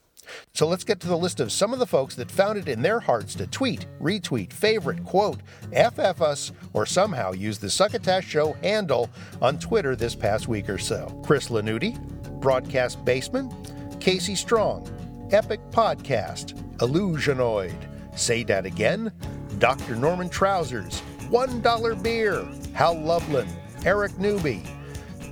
So 0.53 0.67
let's 0.67 0.85
get 0.85 1.01
to 1.01 1.07
the 1.07 1.17
list 1.17 1.41
of 1.41 1.51
some 1.51 1.73
of 1.73 1.79
the 1.79 1.85
folks 1.85 2.15
that 2.15 2.31
found 2.31 2.57
it 2.57 2.69
in 2.69 2.81
their 2.81 3.01
hearts 3.01 3.35
to 3.35 3.47
tweet, 3.47 3.85
retweet, 4.01 4.53
favorite, 4.53 5.03
quote, 5.03 5.39
FF 5.71 6.21
us, 6.21 6.51
or 6.71 6.85
somehow 6.85 7.33
use 7.33 7.57
the 7.57 7.69
Succotash 7.69 8.25
Show 8.25 8.53
handle 8.53 9.09
on 9.41 9.59
Twitter 9.59 9.97
this 9.97 10.15
past 10.15 10.47
week 10.47 10.69
or 10.69 10.77
so. 10.77 11.07
Chris 11.25 11.49
Lanuti, 11.49 11.99
Broadcast 12.39 13.03
Basement, 13.03 13.72
Casey 14.03 14.35
Strong, 14.35 14.91
Epic 15.31 15.61
Podcast, 15.71 16.55
Illusionoid, 16.79 17.73
Say 18.19 18.43
That 18.43 18.65
Again, 18.65 19.13
Dr. 19.59 19.95
Norman 19.95 20.27
Trousers, 20.27 21.01
$1 21.29 22.03
Beer, 22.03 22.45
Hal 22.73 22.99
Loveland, 22.99 23.49
Eric 23.85 24.19
Newby, 24.19 24.61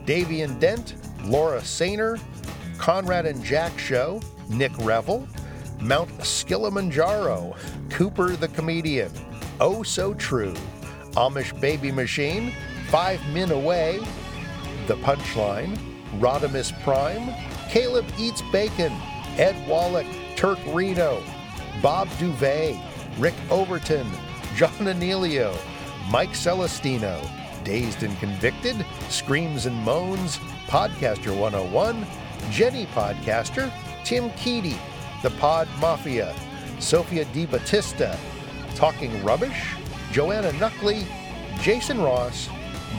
Davian 0.05 0.57
Dent, 0.61 0.95
Laura 1.25 1.59
Sainer, 1.59 2.17
Conrad 2.77 3.25
and 3.25 3.43
Jack 3.43 3.77
Show, 3.77 4.21
Nick 4.47 4.71
Revel, 4.77 5.27
Mount 5.81 6.09
Skilimanjaro, 6.23 7.53
Cooper 7.89 8.37
the 8.37 8.47
Comedian, 8.47 9.11
Oh 9.59 9.83
So 9.83 10.13
True, 10.13 10.53
Amish 11.15 11.59
Baby 11.59 11.91
Machine, 11.91 12.53
Five 12.87 13.19
Min 13.33 13.51
Away, 13.51 13.99
The 14.87 14.95
Punchline, 14.95 15.77
Rodimus 16.21 16.71
Prime, 16.83 17.50
Caleb 17.71 18.05
Eats 18.19 18.41
Bacon, 18.51 18.91
Ed 19.37 19.55
Wallach, 19.65 20.05
Turk 20.35 20.59
Reno, 20.67 21.23
Bob 21.81 22.09
Duvet, 22.19 22.77
Rick 23.17 23.33
Overton, 23.49 24.05
John 24.57 24.73
Anelio, 24.89 25.57
Mike 26.11 26.31
Celestino, 26.31 27.17
Dazed 27.63 28.03
and 28.03 28.17
Convicted, 28.19 28.85
Screams 29.07 29.67
and 29.67 29.75
Moans, 29.85 30.37
Podcaster 30.67 31.33
101, 31.33 32.05
Jenny 32.49 32.87
Podcaster, 32.87 33.71
Tim 34.03 34.31
Keedy, 34.31 34.77
The 35.21 35.29
Pod 35.29 35.69
Mafia, 35.79 36.35
Sophia 36.79 37.23
Di 37.23 37.45
Battista, 37.45 38.19
Talking 38.75 39.23
Rubbish, 39.23 39.75
Joanna 40.11 40.51
Nuckley, 40.59 41.05
Jason 41.61 42.01
Ross, 42.01 42.49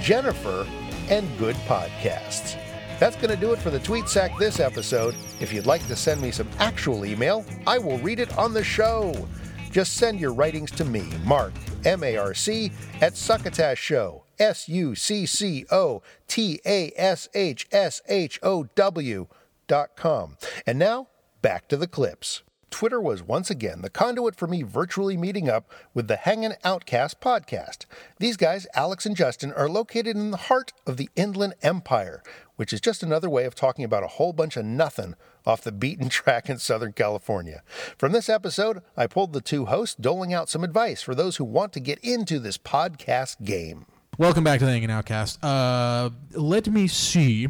Jennifer, 0.00 0.66
and 1.10 1.28
Good 1.36 1.56
Podcasts. 1.66 2.61
That's 3.03 3.16
going 3.16 3.30
to 3.30 3.36
do 3.36 3.53
it 3.53 3.59
for 3.59 3.70
the 3.70 3.80
Tweet 3.80 4.09
Sack 4.09 4.38
this 4.38 4.61
episode. 4.61 5.16
If 5.40 5.53
you'd 5.53 5.66
like 5.66 5.84
to 5.88 5.96
send 5.96 6.22
me 6.22 6.30
some 6.30 6.48
actual 6.61 7.05
email, 7.05 7.44
I 7.66 7.76
will 7.76 7.98
read 7.98 8.20
it 8.20 8.38
on 8.38 8.55
the 8.55 8.62
show. 8.62 9.28
Just 9.72 9.94
send 9.94 10.20
your 10.20 10.32
writings 10.32 10.70
to 10.70 10.84
me, 10.84 11.11
Mark, 11.24 11.53
M 11.84 12.05
A 12.05 12.16
R 12.16 12.32
C, 12.32 12.70
at 13.00 13.16
Succotash 13.16 13.80
Show, 13.80 14.22
S 14.38 14.68
U 14.68 14.94
C 14.94 15.26
C 15.26 15.66
O 15.72 16.00
T 16.28 16.61
A 16.64 16.92
S 16.94 17.28
H 17.34 17.66
S 17.72 18.03
H 18.09 18.38
O 18.40 18.68
W 18.76 19.26
dot 19.66 19.96
com. 19.96 20.36
And 20.64 20.78
now, 20.78 21.09
back 21.40 21.66
to 21.70 21.76
the 21.76 21.88
clips. 21.88 22.44
Twitter 22.72 23.00
was 23.00 23.22
once 23.22 23.50
again 23.50 23.82
the 23.82 23.90
conduit 23.90 24.34
for 24.34 24.46
me 24.46 24.62
virtually 24.62 25.16
meeting 25.16 25.48
up 25.48 25.70
with 25.92 26.09
the 26.09 26.16
Hangin' 26.16 26.55
Outcast 26.64 27.20
podcast. 27.20 27.84
These 28.18 28.38
guys, 28.38 28.66
Alex 28.74 29.05
and 29.05 29.14
Justin, 29.14 29.53
are 29.53 29.68
located 29.68 30.16
in 30.16 30.30
the 30.30 30.38
heart 30.38 30.72
of 30.86 30.96
the 30.96 31.11
Inland 31.14 31.55
Empire, 31.62 32.22
which 32.57 32.72
is 32.72 32.80
just 32.80 33.03
another 33.03 33.28
way 33.30 33.44
of 33.44 33.55
talking 33.55 33.84
about 33.84 34.03
a 34.03 34.09
whole 34.09 34.32
bunch 34.32 34.57
of 34.57 34.64
nothing 34.64 35.14
off 35.46 35.62
the 35.62 35.72
beaten 35.72 36.09
track 36.11 36.48
in 36.48 36.59
Southern 36.59 36.92
California. 36.92 37.62
From 37.98 38.12
this 38.12 38.28
episode, 38.28 38.82
I 38.96 39.07
pulled 39.07 39.32
the 39.32 39.40
two 39.40 39.66
hosts 39.66 39.94
doling 39.94 40.32
out 40.32 40.48
some 40.48 40.64
advice 40.64 41.03
for 41.03 41.14
those 41.14 41.36
who 41.36 41.44
want 41.44 41.72
to 41.74 41.80
get 41.80 41.98
into 42.00 42.38
this 42.38 42.59
podcast 42.59 43.44
game. 43.44 43.86
Welcome 44.18 44.44
back 44.44 44.59
to 44.59 44.66
the 44.66 44.70
Hanging 44.70 44.90
Outcast. 44.90 45.42
Uh, 45.42 46.11
let 46.32 46.68
me 46.68 46.86
see. 46.86 47.48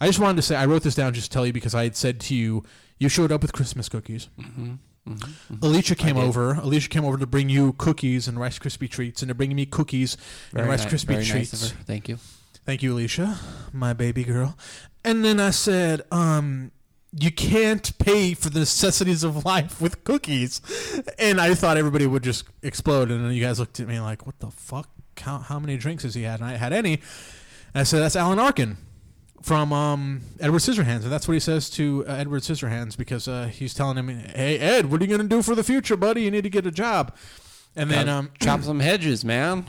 I 0.00 0.06
just 0.06 0.18
wanted 0.18 0.36
to 0.36 0.42
say 0.42 0.56
I 0.56 0.66
wrote 0.66 0.82
this 0.82 0.96
down 0.96 1.14
just 1.14 1.30
to 1.30 1.34
tell 1.34 1.46
you 1.46 1.52
because 1.52 1.74
I 1.74 1.84
had 1.84 1.94
said 1.94 2.18
to 2.20 2.34
you 2.34 2.64
you 2.98 3.08
showed 3.08 3.32
up 3.32 3.42
with 3.42 3.52
Christmas 3.52 3.88
cookies. 3.88 4.28
Mm-hmm. 4.38 4.74
Mm-hmm. 5.08 5.54
Alicia 5.62 5.94
came 5.96 6.16
over. 6.16 6.54
Alicia 6.54 6.88
came 6.88 7.04
over 7.04 7.18
to 7.18 7.26
bring 7.26 7.48
you 7.48 7.72
cookies 7.74 8.28
and 8.28 8.38
Rice 8.38 8.58
Krispie 8.58 8.88
treats, 8.88 9.22
and 9.22 9.28
they're 9.28 9.34
bringing 9.34 9.56
me 9.56 9.66
cookies 9.66 10.16
Very 10.52 10.62
and 10.62 10.70
Rice 10.70 10.84
ni- 10.84 10.90
Krispie 10.90 11.06
very 11.06 11.18
nice 11.20 11.30
treats. 11.30 11.70
of 11.70 11.78
her. 11.78 11.84
Thank 11.84 12.08
you. 12.08 12.18
Thank 12.64 12.82
you, 12.82 12.92
Alicia, 12.92 13.38
my 13.72 13.92
baby 13.92 14.22
girl. 14.22 14.56
And 15.04 15.24
then 15.24 15.40
I 15.40 15.50
said, 15.50 16.02
um, 16.12 16.70
you 17.12 17.30
can't 17.30 17.96
pay 17.98 18.34
for 18.34 18.50
the 18.50 18.60
necessities 18.60 19.24
of 19.24 19.44
life 19.44 19.80
with 19.80 20.04
cookies. 20.04 20.60
And 21.18 21.40
I 21.40 21.54
thought 21.54 21.76
everybody 21.76 22.06
would 22.06 22.22
just 22.22 22.44
explode. 22.62 23.10
And 23.10 23.24
then 23.24 23.32
you 23.32 23.42
guys 23.42 23.58
looked 23.58 23.80
at 23.80 23.88
me 23.88 24.00
like, 24.00 24.26
what 24.26 24.38
the 24.38 24.50
fuck? 24.50 24.88
How, 25.20 25.38
how 25.38 25.58
many 25.58 25.76
drinks 25.76 26.04
has 26.04 26.14
he 26.14 26.22
had? 26.22 26.40
And 26.40 26.48
I 26.48 26.56
had 26.56 26.72
any. 26.72 26.94
And 27.74 27.80
I 27.80 27.82
said, 27.82 28.00
that's 28.00 28.16
Alan 28.16 28.38
Arkin 28.38 28.76
from 29.42 29.72
um, 29.72 30.20
Edward 30.40 30.60
Scissorhands. 30.60 31.02
And 31.02 31.12
that's 31.12 31.26
what 31.26 31.34
he 31.34 31.40
says 31.40 31.68
to 31.70 32.04
uh, 32.08 32.12
Edward 32.12 32.42
Scissorhands 32.42 32.96
because 32.96 33.26
uh, 33.26 33.46
he's 33.46 33.74
telling 33.74 33.96
him, 33.96 34.08
hey, 34.08 34.58
Ed, 34.58 34.90
what 34.90 35.00
are 35.00 35.04
you 35.04 35.08
going 35.08 35.28
to 35.28 35.36
do 35.36 35.42
for 35.42 35.54
the 35.54 35.64
future, 35.64 35.96
buddy? 35.96 36.22
You 36.22 36.30
need 36.30 36.44
to 36.44 36.50
get 36.50 36.64
a 36.64 36.70
job. 36.70 37.14
And 37.74 37.90
then 37.90 38.08
um, 38.08 38.30
chop 38.40 38.62
some 38.62 38.80
hedges, 38.80 39.24
man. 39.24 39.66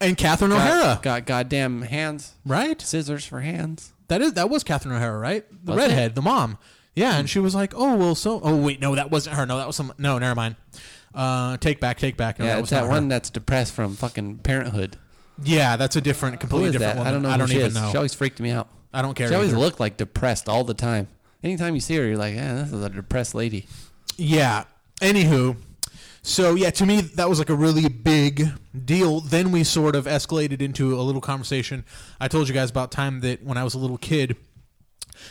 And 0.00 0.16
Catherine 0.16 0.50
Got- 0.50 0.60
O'Hara. 0.60 0.98
got 1.02 1.26
goddamn 1.26 1.82
hands, 1.82 2.34
right? 2.44 2.80
Scissors 2.80 3.24
for 3.24 3.40
hands. 3.40 3.92
That 4.08 4.20
is 4.20 4.34
that 4.34 4.50
was 4.50 4.64
Catherine 4.64 4.94
O'Hara, 4.94 5.18
right? 5.18 5.44
The 5.64 5.72
Was 5.72 5.84
it? 5.84 5.88
redhead, 5.88 6.14
the 6.14 6.22
mom. 6.22 6.58
Yeah, 6.94 7.16
and 7.16 7.28
she 7.28 7.38
was 7.38 7.54
like, 7.54 7.72
"Oh 7.74 7.96
well, 7.96 8.14
so 8.14 8.40
oh 8.42 8.56
wait, 8.56 8.80
no, 8.80 8.94
that 8.94 9.10
wasn't 9.10 9.36
her. 9.36 9.46
No, 9.46 9.56
that 9.58 9.66
was 9.66 9.76
some. 9.76 9.92
No, 9.98 10.18
never 10.18 10.34
mind. 10.34 10.56
Uh, 11.14 11.56
take 11.56 11.80
back, 11.80 11.98
take 11.98 12.16
back. 12.16 12.38
No, 12.38 12.44
yeah, 12.44 12.52
that 12.52 12.58
it's 12.58 12.62
was 12.64 12.70
that 12.70 12.88
one 12.88 13.04
Her. 13.04 13.08
that's 13.08 13.30
depressed 13.30 13.72
from 13.72 13.96
fucking 13.96 14.38
Parenthood. 14.38 14.96
Yeah, 15.42 15.76
that's 15.76 15.96
a 15.96 16.00
different, 16.00 16.38
completely 16.38 16.70
different 16.72 16.94
that? 16.94 16.98
woman. 16.98 17.08
I 17.08 17.12
don't 17.12 17.22
know. 17.22 17.30
I 17.30 17.36
don't 17.36 17.50
even 17.52 17.66
is. 17.68 17.74
know. 17.74 17.88
She 17.90 17.96
always 17.96 18.14
freaked 18.14 18.38
me 18.40 18.50
out. 18.50 18.68
I 18.92 19.02
don't 19.02 19.14
care 19.14 19.26
She 19.28 19.34
always 19.34 19.50
either. 19.50 19.58
looked 19.58 19.80
like 19.80 19.96
depressed 19.96 20.48
all 20.48 20.62
the 20.62 20.74
time. 20.74 21.08
Anytime 21.42 21.74
you 21.74 21.80
see 21.80 21.96
her, 21.96 22.06
you're 22.06 22.16
like, 22.16 22.34
yeah, 22.36 22.54
this 22.54 22.72
is 22.72 22.82
a 22.84 22.88
depressed 22.88 23.34
lady. 23.34 23.66
Yeah. 24.16 24.64
Anywho, 25.00 25.56
so 26.26 26.54
yeah, 26.54 26.70
to 26.70 26.86
me 26.86 27.02
that 27.02 27.28
was 27.28 27.38
like 27.38 27.50
a 27.50 27.54
really 27.54 27.88
big 27.88 28.48
deal. 28.84 29.20
Then 29.20 29.52
we 29.52 29.62
sort 29.62 29.94
of 29.94 30.06
escalated 30.06 30.62
into 30.62 30.98
a 30.98 31.02
little 31.02 31.20
conversation. 31.20 31.84
I 32.18 32.28
told 32.28 32.48
you 32.48 32.54
guys 32.54 32.70
about 32.70 32.90
time 32.90 33.20
that 33.20 33.44
when 33.44 33.58
I 33.58 33.62
was 33.62 33.74
a 33.74 33.78
little 33.78 33.98
kid, 33.98 34.36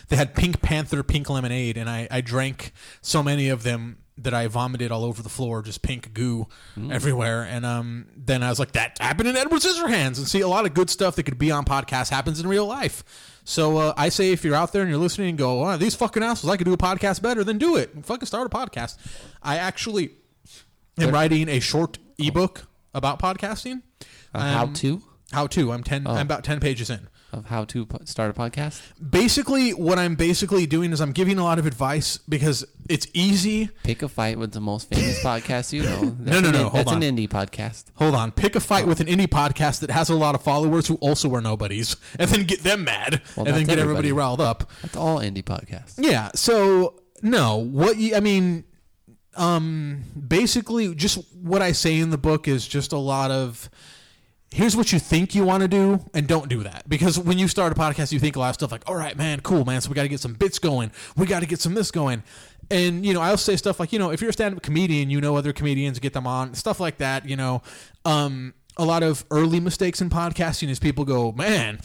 they 0.09 0.15
had 0.15 0.35
Pink 0.35 0.61
Panther 0.61 1.01
pink 1.01 1.29
lemonade, 1.29 1.77
and 1.77 1.89
I, 1.89 2.07
I 2.11 2.21
drank 2.21 2.73
so 3.01 3.23
many 3.23 3.49
of 3.49 3.63
them 3.63 3.97
that 4.17 4.33
I 4.33 4.45
vomited 4.47 4.91
all 4.91 5.03
over 5.03 5.23
the 5.23 5.29
floor, 5.29 5.63
just 5.63 5.81
pink 5.81 6.13
goo 6.13 6.47
everywhere. 6.91 7.41
And 7.41 7.65
um, 7.65 8.05
then 8.15 8.43
I 8.43 8.49
was 8.49 8.59
like, 8.59 8.73
that 8.73 8.99
happened 8.99 9.27
in 9.27 9.35
Edward 9.35 9.61
Scissorhands. 9.61 10.19
And 10.19 10.27
see, 10.27 10.41
a 10.41 10.47
lot 10.47 10.65
of 10.67 10.75
good 10.75 10.91
stuff 10.91 11.15
that 11.15 11.23
could 11.23 11.39
be 11.39 11.49
on 11.49 11.65
podcasts 11.65 12.09
happens 12.09 12.39
in 12.39 12.47
real 12.47 12.67
life. 12.67 13.03
So 13.43 13.77
uh, 13.77 13.93
I 13.97 14.09
say, 14.09 14.31
if 14.31 14.45
you're 14.45 14.55
out 14.55 14.71
there 14.71 14.83
and 14.83 14.91
you're 14.91 14.99
listening 14.99 15.29
and 15.29 15.37
go, 15.37 15.65
oh, 15.65 15.77
these 15.77 15.95
fucking 15.95 16.21
assholes, 16.21 16.53
I 16.53 16.57
could 16.57 16.65
do 16.65 16.73
a 16.73 16.77
podcast 16.77 17.23
better, 17.23 17.43
then 17.43 17.57
do 17.57 17.75
it. 17.75 17.89
Fucking 18.05 18.27
start 18.27 18.45
a 18.45 18.55
podcast. 18.55 18.97
I 19.41 19.57
actually 19.57 20.11
am 20.97 21.11
writing 21.11 21.49
a 21.49 21.59
short 21.59 21.97
ebook 22.17 22.67
about 22.93 23.19
podcasting. 23.19 23.81
A 24.33 24.39
how 24.41 24.63
Um, 24.63 24.73
to? 24.75 25.01
How 25.31 25.47
to. 25.47 25.71
I'm 25.71 25.83
ten. 25.83 26.03
Oh. 26.05 26.11
I'm 26.13 26.25
about 26.25 26.43
ten 26.43 26.59
pages 26.59 26.89
in 26.89 27.07
of 27.31 27.45
how 27.47 27.65
to 27.65 27.87
po- 27.87 27.97
start 28.05 28.29
a 28.29 28.33
podcast. 28.39 28.79
basically 29.09 29.71
what 29.71 29.97
i'm 29.97 30.13
basically 30.13 30.67
doing 30.67 30.91
is 30.91 31.01
i'm 31.01 31.11
giving 31.11 31.39
a 31.39 31.43
lot 31.43 31.57
of 31.57 31.65
advice 31.65 32.19
because 32.29 32.63
it's 32.87 33.07
easy 33.15 33.71
Pick 33.83 34.03
a 34.03 34.07
fight 34.07 34.37
with 34.37 34.51
the 34.51 34.61
most 34.61 34.87
famous 34.93 35.19
podcast 35.23 35.73
you 35.73 35.81
know. 35.81 36.01
no 36.19 36.39
no 36.41 36.49
an 36.49 36.53
no 36.53 36.59
in- 36.59 36.67
hold 36.67 36.73
that's 36.73 36.91
on. 36.91 37.01
an 37.01 37.15
indie 37.17 37.27
podcast. 37.27 37.85
hold 37.95 38.13
on 38.13 38.31
pick 38.31 38.55
a 38.55 38.59
fight 38.59 38.85
with 38.85 38.99
an 38.99 39.07
indie 39.07 39.25
podcast 39.25 39.79
that 39.79 39.89
has 39.89 40.09
a 40.11 40.13
lot 40.15 40.35
of 40.35 40.43
followers 40.43 40.85
who 40.85 40.93
also 40.97 41.33
are 41.33 41.41
nobodies 41.41 41.95
and 42.19 42.29
then 42.29 42.43
get 42.43 42.61
them 42.61 42.83
mad 42.83 43.19
Well, 43.35 43.47
and 43.47 43.55
then 43.55 43.63
that's 43.63 43.69
get 43.69 43.79
everybody 43.79 44.09
everybody. 44.09 44.11
riled 44.11 44.39
up 44.41 44.69
That's 44.83 44.95
all 44.95 45.17
indie 45.17 45.43
podcasts. 45.43 45.95
yeah 45.97 46.29
so 46.35 47.01
no 47.23 47.57
what 47.57 47.97
you, 47.97 48.15
i 48.15 48.19
mean 48.19 48.63
um 49.35 50.03
basically 50.27 50.93
just 50.93 51.17
what 51.33 51.61
i 51.61 51.71
say 51.71 51.97
in 51.97 52.09
the 52.11 52.17
book 52.17 52.47
is 52.47 52.67
just 52.67 52.91
a 52.93 52.97
lot 52.97 53.31
of 53.31 53.69
here's 54.53 54.77
what 54.77 54.93
you 54.93 54.99
think 54.99 55.33
you 55.33 55.43
want 55.43 55.61
to 55.61 55.67
do 55.67 55.99
and 56.13 56.27
don't 56.27 56.47
do 56.47 56.61
that. 56.61 56.87
Because 56.87 57.17
when 57.17 57.39
you 57.39 57.47
start 57.47 57.71
a 57.71 57.75
podcast 57.75 58.11
you 58.11 58.19
think 58.19 58.35
a 58.35 58.39
lot 58.39 58.49
of 58.49 58.55
stuff 58.55 58.71
like 58.71 58.83
all 58.87 58.95
right 58.95 59.17
man 59.17 59.41
cool 59.41 59.65
man 59.65 59.81
so 59.81 59.89
we 59.89 59.95
got 59.95 60.03
to 60.03 60.07
get 60.07 60.19
some 60.19 60.33
bits 60.33 60.59
going. 60.59 60.91
We 61.17 61.25
got 61.25 61.39
to 61.39 61.45
get 61.45 61.59
some 61.59 61.73
this 61.73 61.91
going. 61.91 62.23
And 62.71 63.05
you 63.05 63.13
know 63.13 63.21
i'll 63.21 63.37
say 63.37 63.55
stuff 63.55 63.79
like 63.79 63.91
you 63.91 63.99
know 63.99 64.11
if 64.11 64.21
you're 64.21 64.29
a 64.29 64.33
stand-up 64.33 64.61
comedian 64.61 65.09
you 65.09 65.19
know 65.19 65.35
other 65.35 65.53
comedians 65.53 65.99
get 65.99 66.13
them 66.13 66.27
on 66.27 66.53
stuff 66.53 66.79
like 66.79 66.97
that 66.97 67.27
you 67.27 67.35
know. 67.35 67.61
Um 68.05 68.53
a 68.77 68.85
lot 68.85 69.03
of 69.03 69.23
early 69.29 69.59
mistakes 69.59 70.01
in 70.01 70.09
podcasting 70.09 70.69
is 70.69 70.79
people 70.79 71.05
go 71.05 71.31
man 71.31 71.79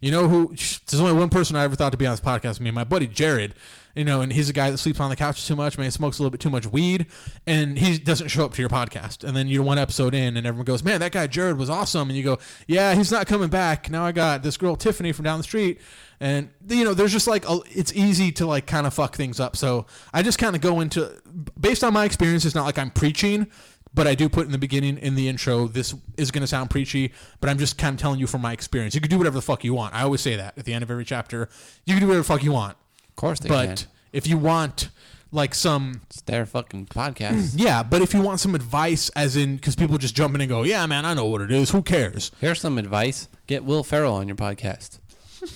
you 0.00 0.10
know 0.10 0.28
who 0.28 0.48
there's 0.48 1.00
only 1.00 1.12
one 1.12 1.28
person 1.28 1.56
i 1.56 1.64
ever 1.64 1.74
thought 1.74 1.90
to 1.90 1.98
be 1.98 2.06
on 2.06 2.12
this 2.12 2.20
podcast 2.20 2.60
me 2.60 2.70
my 2.70 2.84
buddy 2.84 3.08
jared 3.08 3.54
you 3.98 4.04
know, 4.04 4.20
and 4.20 4.32
he's 4.32 4.48
a 4.48 4.52
guy 4.52 4.70
that 4.70 4.78
sleeps 4.78 5.00
on 5.00 5.10
the 5.10 5.16
couch 5.16 5.46
too 5.46 5.56
much, 5.56 5.76
man, 5.76 5.90
smokes 5.90 6.18
a 6.18 6.22
little 6.22 6.30
bit 6.30 6.40
too 6.40 6.50
much 6.50 6.66
weed, 6.66 7.06
and 7.46 7.78
he 7.78 7.98
doesn't 7.98 8.28
show 8.28 8.44
up 8.44 8.54
to 8.54 8.62
your 8.62 8.68
podcast. 8.68 9.24
And 9.24 9.36
then 9.36 9.48
you're 9.48 9.62
one 9.62 9.78
episode 9.78 10.14
in, 10.14 10.36
and 10.36 10.46
everyone 10.46 10.64
goes, 10.64 10.84
"Man, 10.84 11.00
that 11.00 11.12
guy 11.12 11.26
Jared 11.26 11.58
was 11.58 11.68
awesome," 11.68 12.08
and 12.08 12.16
you 12.16 12.22
go, 12.22 12.38
"Yeah, 12.66 12.94
he's 12.94 13.10
not 13.10 13.26
coming 13.26 13.48
back." 13.48 13.90
Now 13.90 14.04
I 14.04 14.12
got 14.12 14.42
this 14.42 14.56
girl 14.56 14.76
Tiffany 14.76 15.12
from 15.12 15.24
down 15.24 15.38
the 15.38 15.44
street, 15.44 15.80
and 16.20 16.50
you 16.68 16.84
know, 16.84 16.94
there's 16.94 17.12
just 17.12 17.26
like 17.26 17.48
a, 17.48 17.58
it's 17.70 17.92
easy 17.92 18.30
to 18.32 18.46
like 18.46 18.66
kind 18.66 18.86
of 18.86 18.94
fuck 18.94 19.16
things 19.16 19.40
up. 19.40 19.56
So 19.56 19.86
I 20.14 20.22
just 20.22 20.38
kind 20.38 20.54
of 20.54 20.62
go 20.62 20.80
into 20.80 21.12
based 21.60 21.82
on 21.82 21.92
my 21.92 22.04
experience. 22.04 22.44
It's 22.44 22.54
not 22.54 22.64
like 22.64 22.78
I'm 22.78 22.90
preaching. 22.90 23.48
But 23.94 24.06
I 24.06 24.14
do 24.14 24.28
put 24.28 24.44
in 24.44 24.52
the 24.52 24.58
beginning, 24.58 24.98
in 24.98 25.14
the 25.14 25.28
intro, 25.28 25.66
this 25.66 25.94
is 26.18 26.30
going 26.30 26.42
to 26.42 26.46
sound 26.46 26.68
preachy, 26.68 27.10
but 27.40 27.48
I'm 27.48 27.58
just 27.58 27.78
kind 27.78 27.94
of 27.94 28.00
telling 28.00 28.20
you 28.20 28.26
from 28.26 28.42
my 28.42 28.52
experience. 28.52 28.94
You 28.94 29.00
can 29.00 29.08
do 29.08 29.16
whatever 29.16 29.34
the 29.34 29.42
fuck 29.42 29.64
you 29.64 29.72
want. 29.72 29.94
I 29.94 30.02
always 30.02 30.20
say 30.20 30.36
that 30.36 30.58
at 30.58 30.66
the 30.66 30.74
end 30.74 30.82
of 30.82 30.90
every 30.90 31.06
chapter. 31.06 31.48
You 31.86 31.94
can 31.94 32.02
do 32.02 32.06
whatever 32.06 32.20
the 32.20 32.28
fuck 32.28 32.44
you 32.44 32.52
want. 32.52 32.76
Course 33.18 33.40
they 33.40 33.48
but 33.48 33.66
can. 33.66 33.88
if 34.12 34.26
you 34.26 34.38
want 34.38 34.90
like 35.32 35.54
some 35.54 36.00
It's 36.08 36.22
their 36.22 36.46
fucking 36.46 36.86
podcast. 36.86 37.52
yeah 37.56 37.82
but 37.82 38.00
if 38.00 38.14
you 38.14 38.22
want 38.22 38.38
some 38.40 38.54
advice 38.54 39.10
as 39.10 39.36
in 39.36 39.56
because 39.56 39.74
people 39.76 39.98
just 39.98 40.14
jump 40.14 40.34
in 40.36 40.40
and 40.40 40.48
go 40.48 40.62
yeah 40.62 40.86
man 40.86 41.04
i 41.04 41.12
know 41.14 41.26
what 41.26 41.40
it 41.42 41.50
is 41.50 41.70
who 41.70 41.82
cares 41.82 42.30
Here's 42.40 42.60
some 42.60 42.78
advice: 42.78 43.28
get 43.46 43.64
Will 43.64 43.82
Ferrell 43.84 44.14
on 44.14 44.28
your 44.28 44.36
podcast. 44.36 45.00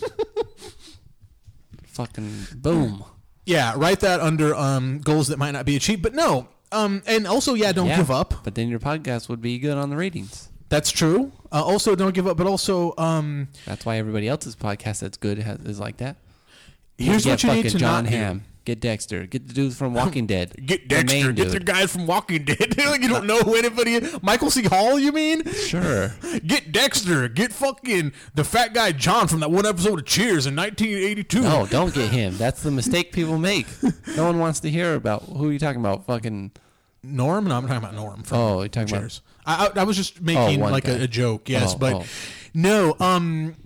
fucking 1.86 2.46
boom. 2.56 3.04
yeah 3.46 3.74
write 3.76 4.00
that 4.00 4.20
under 4.20 4.54
um 4.54 4.98
goals 4.98 5.28
that 5.28 5.38
might 5.38 5.50
not 5.52 5.66
be 5.66 5.76
achieved 5.76 6.02
but 6.02 6.14
no 6.14 6.48
um 6.72 7.02
and 7.06 7.26
also 7.26 7.54
yeah 7.54 7.70
don't 7.72 7.86
Yeah, 7.88 7.96
give 7.98 8.10
up 8.10 8.34
But 8.44 8.54
then 8.54 8.68
your 8.68 8.78
podcast 8.80 9.28
would 9.28 9.40
be 9.42 9.58
good 9.58 9.76
on 9.76 9.90
the 9.90 9.96
ratings. 9.96 10.48
that's 10.68 10.90
true 10.90 11.32
uh, 11.52 11.62
also 11.62 11.94
don't 11.94 12.14
give 12.14 12.26
up 12.26 12.36
but 12.36 12.46
also 12.46 12.94
um 12.96 13.48
That's 13.66 13.84
why 13.84 13.98
everybody 13.98 14.26
else's 14.28 14.56
podcast 14.56 15.00
that's 15.00 15.18
good 15.18 15.38
has, 15.38 15.58
is 15.60 15.78
like 15.80 15.98
that. 15.98 16.16
Here's 17.02 17.24
get 17.24 17.30
what 17.32 17.42
you 17.44 17.50
need 17.50 17.56
fucking 17.56 17.70
to 17.72 17.78
John 17.78 18.04
not 18.04 18.10
do. 18.10 18.16
Ham. 18.16 18.44
Get 18.64 18.80
Dexter. 18.80 19.26
Get 19.26 19.48
the 19.48 19.54
dude 19.54 19.74
from 19.74 19.92
Walking 19.92 20.24
Dead. 20.26 20.54
Get 20.66 20.88
The 20.88 20.94
main 20.96 21.06
Dexter. 21.06 21.32
Get 21.32 21.44
the 21.48 21.58
dude. 21.58 21.66
guy 21.66 21.86
from 21.86 22.06
Walking 22.06 22.44
Dead. 22.44 22.76
like 22.86 23.02
you 23.02 23.08
don't 23.08 23.26
know 23.26 23.40
who 23.40 23.56
anybody 23.56 23.94
is. 23.94 24.22
Michael 24.22 24.52
C. 24.52 24.62
Hall, 24.62 25.00
you 25.00 25.10
mean? 25.10 25.44
Sure. 25.52 26.14
Get 26.46 26.70
Dexter. 26.70 27.26
Get 27.28 27.52
fucking 27.52 28.12
the 28.36 28.44
fat 28.44 28.72
guy 28.72 28.92
John 28.92 29.26
from 29.26 29.40
that 29.40 29.50
one 29.50 29.66
episode 29.66 29.98
of 29.98 30.06
Cheers 30.06 30.46
in 30.46 30.54
1982. 30.54 31.40
No, 31.40 31.66
don't 31.66 31.92
get 31.92 32.10
him. 32.12 32.38
That's 32.38 32.62
the 32.62 32.70
mistake 32.70 33.10
people 33.10 33.36
make. 33.36 33.66
No 34.16 34.26
one 34.26 34.38
wants 34.38 34.60
to 34.60 34.70
hear 34.70 34.94
about 34.94 35.22
who 35.24 35.48
are 35.48 35.52
you 35.52 35.58
talking 35.58 35.80
about? 35.80 36.06
Fucking 36.06 36.52
Norm? 37.02 37.46
No, 37.48 37.56
I'm 37.56 37.62
talking 37.66 37.78
about 37.78 37.94
Norm. 37.96 38.22
From 38.22 38.38
Oh, 38.38 38.58
you're 38.60 38.68
talking 38.68 38.90
about- 38.90 39.00
Cheers. 39.00 39.22
I, 39.44 39.70
I, 39.74 39.80
I 39.80 39.82
was 39.82 39.96
just 39.96 40.20
making 40.20 40.60
one 40.60 40.70
like 40.70 40.84
guy. 40.84 40.92
a, 40.92 41.02
a 41.02 41.08
joke. 41.08 41.48
Yes, 41.48 41.74
Oh, 41.74 41.78
but 41.78 41.94
oh. 41.94 42.04
no. 42.54 42.94
Um, 43.00 43.56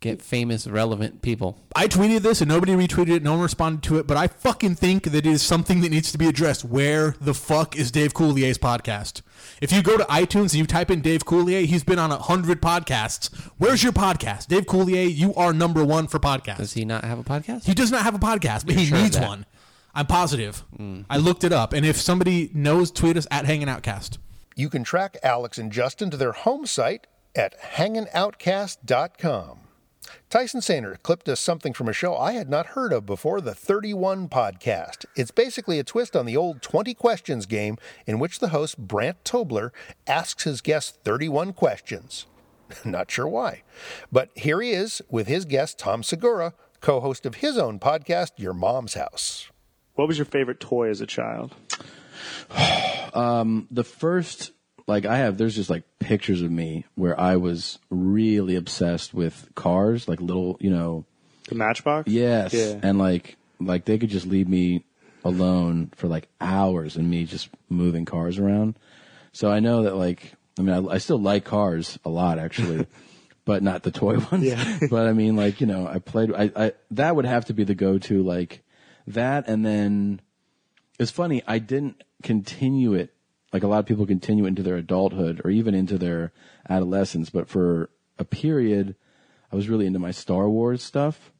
Get 0.00 0.22
famous, 0.22 0.66
relevant 0.66 1.20
people. 1.20 1.58
I 1.76 1.86
tweeted 1.86 2.20
this 2.20 2.40
and 2.40 2.48
nobody 2.48 2.72
retweeted 2.72 3.16
it. 3.16 3.22
No 3.22 3.32
one 3.32 3.42
responded 3.42 3.82
to 3.82 3.98
it, 3.98 4.06
but 4.06 4.16
I 4.16 4.28
fucking 4.28 4.76
think 4.76 5.04
that 5.04 5.14
it 5.14 5.26
is 5.26 5.42
something 5.42 5.82
that 5.82 5.90
needs 5.90 6.10
to 6.12 6.16
be 6.16 6.26
addressed. 6.26 6.64
Where 6.64 7.14
the 7.20 7.34
fuck 7.34 7.76
is 7.76 7.90
Dave 7.90 8.14
Coulier's 8.14 8.56
podcast? 8.56 9.20
If 9.60 9.70
you 9.72 9.82
go 9.82 9.98
to 9.98 10.04
iTunes 10.04 10.52
and 10.52 10.54
you 10.54 10.66
type 10.66 10.90
in 10.90 11.02
Dave 11.02 11.26
Coulier, 11.26 11.66
he's 11.66 11.84
been 11.84 11.98
on 11.98 12.10
a 12.10 12.16
hundred 12.16 12.62
podcasts. 12.62 13.28
Where's 13.58 13.82
your 13.82 13.92
podcast, 13.92 14.46
Dave 14.46 14.64
Coulier? 14.64 15.14
You 15.14 15.34
are 15.34 15.52
number 15.52 15.84
one 15.84 16.06
for 16.08 16.18
podcasts. 16.18 16.56
Does 16.56 16.72
he 16.72 16.86
not 16.86 17.04
have 17.04 17.18
a 17.18 17.24
podcast? 17.24 17.66
He 17.66 17.74
does 17.74 17.90
not 17.90 18.02
have 18.02 18.14
a 18.14 18.18
podcast, 18.18 18.64
but 18.64 18.76
You're 18.76 18.80
he 18.80 18.86
sure 18.86 19.02
needs 19.02 19.18
one. 19.18 19.44
I'm 19.94 20.06
positive. 20.06 20.64
Mm. 20.78 21.04
I 21.10 21.18
looked 21.18 21.44
it 21.44 21.52
up, 21.52 21.74
and 21.74 21.84
if 21.84 22.00
somebody 22.00 22.50
knows, 22.54 22.90
tweet 22.90 23.18
us 23.18 23.26
at 23.30 23.44
Hanging 23.44 23.68
Outcast. 23.68 24.18
You 24.56 24.70
can 24.70 24.82
track 24.82 25.18
Alex 25.22 25.58
and 25.58 25.70
Justin 25.70 26.10
to 26.10 26.16
their 26.16 26.32
home 26.32 26.64
site 26.64 27.06
at 27.34 27.60
hangingoutcast.com. 27.60 29.58
Tyson 30.28 30.60
Sainer 30.60 31.00
clipped 31.02 31.28
us 31.28 31.40
something 31.40 31.72
from 31.72 31.88
a 31.88 31.92
show 31.92 32.16
I 32.16 32.32
had 32.32 32.48
not 32.48 32.68
heard 32.68 32.92
of 32.92 33.04
before, 33.04 33.40
the 33.40 33.54
31 33.54 34.28
podcast. 34.28 35.04
It's 35.16 35.30
basically 35.30 35.78
a 35.78 35.84
twist 35.84 36.16
on 36.16 36.26
the 36.26 36.36
old 36.36 36.62
20 36.62 36.94
questions 36.94 37.46
game 37.46 37.76
in 38.06 38.18
which 38.18 38.38
the 38.38 38.48
host, 38.48 38.78
Brant 38.78 39.22
Tobler, 39.24 39.70
asks 40.06 40.44
his 40.44 40.60
guests 40.60 40.98
31 41.04 41.52
questions. 41.52 42.26
not 42.84 43.10
sure 43.10 43.26
why. 43.26 43.62
But 44.10 44.30
here 44.34 44.60
he 44.60 44.70
is 44.70 45.02
with 45.08 45.26
his 45.26 45.44
guest, 45.44 45.78
Tom 45.78 46.02
Segura, 46.02 46.54
co 46.80 47.00
host 47.00 47.26
of 47.26 47.36
his 47.36 47.58
own 47.58 47.78
podcast, 47.78 48.32
Your 48.36 48.54
Mom's 48.54 48.94
House. 48.94 49.50
What 49.94 50.08
was 50.08 50.18
your 50.18 50.24
favorite 50.24 50.60
toy 50.60 50.88
as 50.88 51.00
a 51.00 51.06
child? 51.06 51.54
Um, 53.12 53.66
the 53.72 53.82
first, 53.82 54.52
like, 54.90 55.06
I 55.06 55.18
have, 55.18 55.38
there's 55.38 55.54
just 55.54 55.70
like 55.70 55.84
pictures 56.00 56.42
of 56.42 56.50
me 56.50 56.84
where 56.96 57.18
I 57.18 57.36
was 57.36 57.78
really 57.88 58.56
obsessed 58.56 59.14
with 59.14 59.48
cars, 59.54 60.08
like 60.08 60.20
little, 60.20 60.58
you 60.60 60.70
know. 60.70 61.06
The 61.48 61.54
Matchbox? 61.54 62.10
Yes. 62.10 62.52
Yeah. 62.52 62.80
And 62.82 62.98
like, 62.98 63.36
like 63.60 63.84
they 63.84 63.98
could 63.98 64.10
just 64.10 64.26
leave 64.26 64.48
me 64.48 64.84
alone 65.24 65.92
for 65.94 66.08
like 66.08 66.28
hours 66.40 66.96
and 66.96 67.08
me 67.08 67.24
just 67.24 67.48
moving 67.68 68.04
cars 68.04 68.38
around. 68.38 68.78
So 69.32 69.50
I 69.50 69.60
know 69.60 69.84
that 69.84 69.94
like, 69.96 70.34
I 70.58 70.62
mean, 70.62 70.74
I, 70.88 70.94
I 70.94 70.98
still 70.98 71.20
like 71.20 71.44
cars 71.44 71.98
a 72.04 72.10
lot 72.10 72.38
actually, 72.38 72.86
but 73.44 73.62
not 73.62 73.84
the 73.84 73.92
toy 73.92 74.18
ones. 74.18 74.42
Yeah. 74.42 74.78
but 74.90 75.06
I 75.06 75.12
mean, 75.12 75.36
like, 75.36 75.60
you 75.60 75.66
know, 75.68 75.86
I 75.86 76.00
played, 76.00 76.34
I, 76.34 76.50
I, 76.56 76.72
that 76.90 77.14
would 77.14 77.26
have 77.26 77.46
to 77.46 77.54
be 77.54 77.64
the 77.64 77.74
go-to, 77.74 78.22
like 78.22 78.62
that. 79.06 79.48
And 79.48 79.64
then 79.64 80.20
it's 80.98 81.12
funny, 81.12 81.42
I 81.46 81.58
didn't 81.58 82.02
continue 82.22 82.94
it 82.94 83.14
like 83.52 83.62
a 83.62 83.66
lot 83.66 83.80
of 83.80 83.86
people 83.86 84.06
continue 84.06 84.46
into 84.46 84.62
their 84.62 84.76
adulthood 84.76 85.40
or 85.44 85.50
even 85.50 85.74
into 85.74 85.98
their 85.98 86.32
adolescence, 86.68 87.30
but 87.30 87.48
for 87.48 87.90
a 88.18 88.24
period, 88.24 88.94
I 89.52 89.56
was 89.56 89.68
really 89.68 89.86
into 89.86 89.98
my 89.98 90.12
Star 90.12 90.48
Wars 90.48 90.82
stuff, 90.82 91.32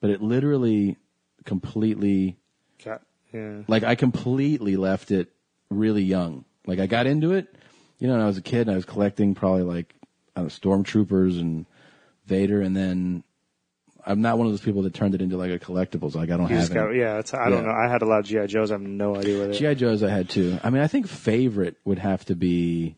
but 0.00 0.10
it 0.10 0.22
literally 0.22 0.96
completely, 1.44 2.36
Cat. 2.78 3.02
Yeah. 3.32 3.62
like 3.66 3.82
I 3.82 3.94
completely 3.94 4.76
left 4.76 5.10
it 5.10 5.32
really 5.70 6.02
young. 6.02 6.44
Like 6.66 6.78
I 6.78 6.86
got 6.86 7.06
into 7.06 7.32
it, 7.32 7.52
you 7.98 8.06
know, 8.06 8.14
when 8.14 8.22
I 8.22 8.26
was 8.26 8.38
a 8.38 8.42
kid 8.42 8.62
and 8.62 8.72
I 8.72 8.76
was 8.76 8.84
collecting 8.84 9.34
probably 9.34 9.62
like, 9.62 9.94
I 10.36 10.40
don't 10.40 10.44
know, 10.44 10.70
stormtroopers 10.70 11.40
and 11.40 11.66
Vader 12.26 12.60
and 12.60 12.76
then 12.76 13.24
I'm 14.08 14.20
not 14.20 14.38
one 14.38 14.46
of 14.46 14.52
those 14.52 14.60
people 14.60 14.82
that 14.82 14.94
turned 14.94 15.14
it 15.16 15.20
into 15.20 15.36
like 15.36 15.50
a 15.50 15.58
collectibles. 15.58 16.14
Like 16.14 16.30
I 16.30 16.36
don't 16.36 16.48
You 16.48 16.56
have 16.56 16.72
got, 16.72 16.90
any. 16.90 17.00
yeah, 17.00 17.18
it's, 17.18 17.34
I 17.34 17.50
don't 17.50 17.64
know. 17.66 17.72
I 17.72 17.88
had 17.88 18.02
a 18.02 18.06
lot 18.06 18.20
of 18.20 18.26
GI 18.26 18.46
Joes. 18.46 18.70
I 18.70 18.74
have 18.74 18.80
no 18.82 19.16
idea 19.16 19.40
what 19.40 19.50
it. 19.50 19.58
GI 19.58 19.74
Joes 19.74 20.02
I 20.04 20.10
had 20.10 20.28
too. 20.28 20.58
I 20.62 20.70
mean, 20.70 20.80
I 20.82 20.86
think 20.86 21.08
favorite 21.08 21.76
would 21.84 21.98
have 21.98 22.24
to 22.26 22.36
be 22.36 22.96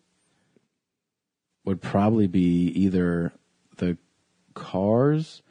would 1.64 1.80
probably 1.82 2.26
be 2.26 2.66
either 2.74 3.32
the 3.76 3.96
Cars 4.54 5.42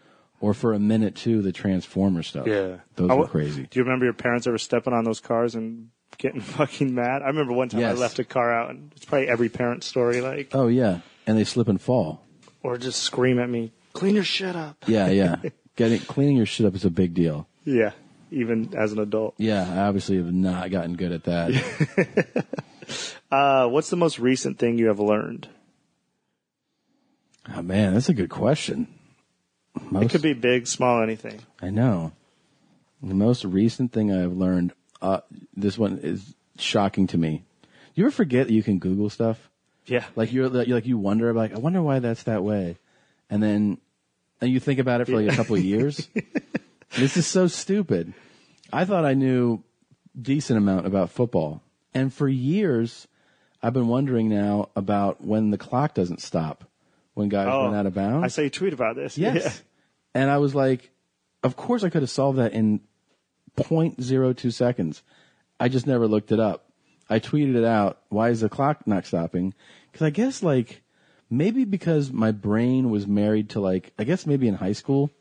or 0.41 0.53
for 0.53 0.73
a 0.73 0.79
minute 0.79 1.15
too 1.15 1.41
the 1.41 1.51
Transformer 1.51 2.21
stuff. 2.23 2.45
Yeah, 2.47 2.77
those 2.95 3.09
were 3.09 3.27
crazy. 3.27 3.63
Do 3.69 3.79
you 3.79 3.83
remember 3.83 4.05
your 4.05 4.13
parents 4.13 4.45
ever 4.47 4.57
stepping 4.57 4.93
on 4.93 5.03
those 5.05 5.19
cars 5.19 5.55
and 5.55 5.89
getting 6.17 6.41
fucking 6.57 6.93
mad? 6.93 7.21
I 7.21 7.27
remember 7.27 7.53
one 7.53 7.69
time 7.69 7.81
Yes. 7.81 7.97
I 7.97 7.99
left 7.99 8.19
a 8.19 8.23
car 8.23 8.53
out, 8.53 8.69
and 8.69 8.91
it's 8.95 9.05
probably 9.05 9.27
every 9.29 9.49
parent's 9.49 9.87
story. 9.87 10.21
Like, 10.21 10.49
Oh 10.53 10.67
yeah, 10.67 10.99
and 11.25 11.37
they 11.37 11.43
slip 11.45 11.67
and 11.67 11.81
fall. 11.81 12.23
or 12.63 12.77
just 12.77 13.01
scream 13.01 13.39
at 13.39 13.49
me, 13.49 13.71
clean 13.97 14.15
your 14.15 14.23
shit 14.23 14.55
up. 14.55 14.77
Yeah, 14.87 15.09
yeah. 15.09 15.35
Getting 15.75 15.99
cleaning 15.99 16.37
your 16.37 16.45
shit 16.45 16.65
up 16.65 16.75
is 16.75 16.85
a 16.85 16.89
big 16.89 17.13
deal. 17.13 17.47
Yeah, 17.63 17.91
even 18.31 18.73
as 18.75 18.93
an 18.93 18.99
adult. 18.99 19.35
Yeah, 19.37 19.67
I 19.69 19.87
obviously 19.87 20.17
have 20.17 20.33
not 20.33 20.71
gotten 20.71 20.95
good 20.95 21.11
at 21.11 21.23
that. 21.25 22.45
Uh, 23.29 23.67
what's 23.67 23.89
the 23.89 23.97
most 23.97 24.19
recent 24.19 24.57
thing 24.57 24.77
you 24.77 24.87
have 24.87 25.01
learned? 25.01 25.49
oh 27.53 27.61
man, 27.61 27.93
that's 27.93 28.07
a 28.07 28.13
good 28.13 28.29
question. 28.29 28.87
it 29.75 30.09
could 30.09 30.21
be 30.21 30.33
big, 30.33 30.67
small, 30.67 31.01
anything. 31.01 31.41
I 31.61 31.69
know. 31.69 32.13
The 33.03 33.13
most 33.13 33.43
recent 33.43 33.91
thing 33.91 34.11
I've 34.11 34.31
learned, 34.31 34.73
uh, 35.01 35.19
this 35.55 35.77
one 35.77 35.97
is 35.97 36.33
shocking 36.57 37.07
to 37.07 37.17
me. 37.17 37.43
You 37.93 38.05
ever 38.05 38.11
forget 38.11 38.47
that 38.47 38.53
you 38.53 38.63
can 38.63 38.79
Google 38.79 39.09
stuff? 39.09 39.49
Yeah. 39.85 40.05
Like 40.15 40.31
you're 40.31 40.49
like, 40.49 40.67
like 40.67 40.85
you 40.85 40.97
wonder 40.97 41.33
like 41.33 41.53
I 41.53 41.59
wonder 41.59 41.81
why 41.81 41.99
that's 41.99 42.23
that 42.23 42.43
way, 42.43 42.77
and 43.29 43.43
then 43.43 43.79
and 44.41 44.51
you 44.51 44.59
think 44.59 44.79
about 44.79 45.01
it 45.01 45.05
for 45.05 45.21
like 45.21 45.31
a 45.31 45.35
couple 45.35 45.55
of 45.55 45.63
years. 45.63 46.07
this 46.97 47.17
is 47.17 47.27
so 47.27 47.47
stupid. 47.47 48.13
I 48.71 48.85
thought 48.85 49.05
I 49.05 49.13
knew 49.13 49.63
decent 50.19 50.57
amount 50.57 50.85
about 50.85 51.09
football, 51.11 51.61
and 51.93 52.13
for 52.13 52.27
years 52.27 53.07
I've 53.61 53.73
been 53.73 53.87
wondering 53.87 54.29
now 54.29 54.69
about 54.75 55.23
when 55.23 55.51
the 55.51 55.57
clock 55.57 55.93
doesn't 55.93 56.21
stop 56.21 56.63
when 57.15 57.29
guys 57.29 57.47
Oh, 57.49 57.65
run 57.65 57.75
out 57.75 57.85
of 57.85 57.93
bounds. 57.93 58.23
I 58.23 58.27
saw 58.27 58.41
you 58.41 58.49
tweet 58.49 58.73
about 58.73 58.95
this. 58.95 59.17
Yes. 59.17 59.43
Yeah. 59.43 60.21
And 60.21 60.29
I 60.29 60.37
was 60.37 60.53
like, 60.53 60.91
of 61.43 61.55
course 61.55 61.83
I 61.83 61.89
could 61.89 62.03
have 62.03 62.09
solved 62.09 62.37
that 62.37 62.53
in 62.53 62.81
0.02 63.57 64.53
seconds. 64.53 65.01
I 65.59 65.69
just 65.69 65.87
never 65.87 66.07
looked 66.07 66.31
it 66.31 66.39
up. 66.39 66.69
I 67.09 67.19
tweeted 67.19 67.55
it 67.55 67.63
out. 67.63 67.99
Why 68.09 68.29
is 68.29 68.41
the 68.41 68.49
clock 68.49 68.85
not 68.85 69.05
stopping? 69.05 69.53
Because 69.91 70.05
I 70.05 70.09
guess 70.11 70.43
like 70.43 70.81
maybe 71.29 71.65
because 71.65 72.11
my 72.11 72.31
brain 72.31 72.89
was 72.89 73.07
married 73.07 73.49
to 73.51 73.59
like 73.59 73.91
I 73.99 74.03
guess 74.03 74.25
maybe 74.25 74.47
in 74.47 74.55
high 74.55 74.73
school 74.73 75.11